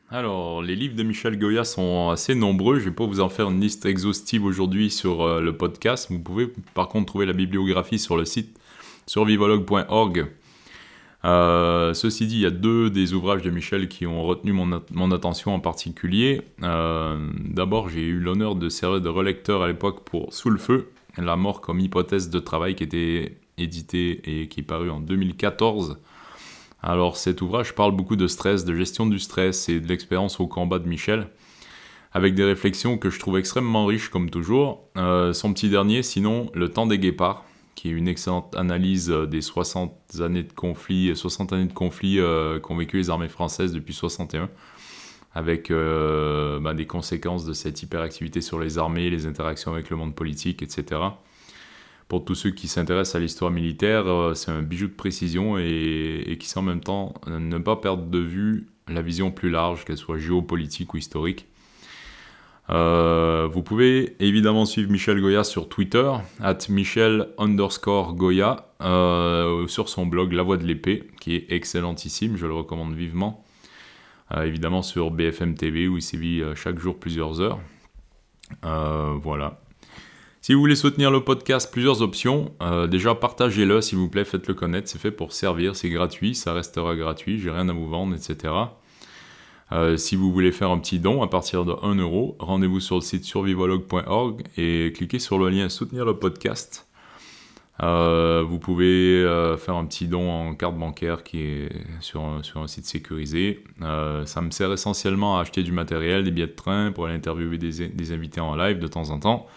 [0.10, 2.76] Alors, les livres de Michel Goya sont assez nombreux.
[2.76, 6.08] Je ne vais pas vous en faire une liste exhaustive aujourd'hui sur euh, le podcast.
[6.10, 8.58] Vous pouvez par contre trouver la bibliographie sur le site
[9.08, 10.28] survivologue.org.
[11.28, 15.12] Euh, ceci dit, il y a deux des ouvrages de Michel qui ont retenu mon,
[15.12, 16.42] attention en particulier.
[16.64, 20.90] Euh, d'abord, j'ai eu l'honneur de servir de relecteur à l'époque pour Sous le feu,
[21.18, 25.98] la mort comme hypothèse de travail qui était édité et qui est en 2014
[26.84, 30.48] alors cet ouvrage parle beaucoup de stress, de gestion du stress et de l'expérience au
[30.48, 31.28] combat de Michel,
[32.14, 34.84] avec des réflexions que je trouve extrêmement riches comme toujours.
[34.96, 37.44] Euh, son petit dernier, sinon, Le temps des guépards,
[37.78, 42.20] qui est une excellente analyse euh, des 60 années de conflit, 60 années de conflit
[42.20, 44.50] euh, qu'ont vécu les armées françaises depuis 61,
[45.34, 50.16] avec bah, des conséquences de cette hyperactivité sur les armées, les interactions avec le monde
[50.16, 50.98] politique, etc
[52.08, 56.38] pour tous ceux qui s'intéressent à l'histoire militaire, euh, c'est un bijou de précision et,
[56.40, 59.98] qui sait en même temps ne pas perdre de vue la vision plus large, qu'elle
[59.98, 61.48] soit géopolitique ou historique.
[62.70, 66.12] Euh, vous pouvez évidemment suivre Michel Goya sur Twitter,
[66.42, 72.36] at Michel underscore Goya, euh, sur son blog La Voix de l'épée, qui est excellentissime,
[72.36, 73.44] je le recommande vivement.
[74.44, 77.60] évidemment sur BFM TV, où il sévit chaque jour plusieurs heures.
[78.62, 79.60] voilà.
[80.48, 82.54] Si vous voulez soutenir le podcast, plusieurs options.
[82.62, 84.88] Euh, déjà, partagez-le, s'il vous plaît, faites-le connaître.
[84.88, 88.54] C'est fait pour servir, c'est gratuit, ça restera gratuit, j'ai rien à vous vendre, etc.
[89.72, 92.96] Euh, si vous voulez faire un petit don à partir de 1 euro, rendez-vous sur
[92.96, 96.88] le site survivologue.org et cliquez sur le lien soutenir le podcast.
[97.84, 99.22] Euh, vous pouvez
[99.60, 101.70] faire un petit don en carte bancaire qui est
[102.00, 103.64] sur un, site sécurisé.
[103.82, 107.58] ça me sert essentiellement à acheter du matériel, des billets de train pour aller interviewer
[107.58, 109.48] des, invités en live de temps en temps.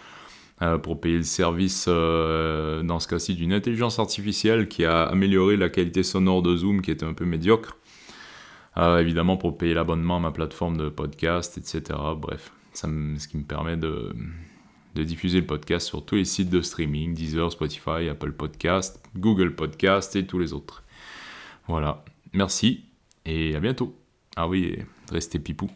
[0.63, 5.57] Euh, pour payer le service, euh, dans ce cas-ci, d'une intelligence artificielle qui a amélioré
[5.57, 7.79] la qualité sonore de Zoom qui était un peu médiocre.
[8.81, 11.99] Euh, évidemment, pour payer l'abonnement à ma plateforme de podcast, etc.
[12.17, 14.15] Bref, ça ce qui me permet de,
[14.95, 19.55] de, diffuser le podcast sur tous les sites de streaming, Deezer, Spotify, Apple Podcast, Google
[19.55, 20.83] Podcast et tous les autres.
[21.69, 22.03] Voilà,
[22.33, 22.85] merci
[23.27, 23.95] et à bientôt.
[24.35, 24.79] Ah oui,
[25.11, 25.71] restez pipou.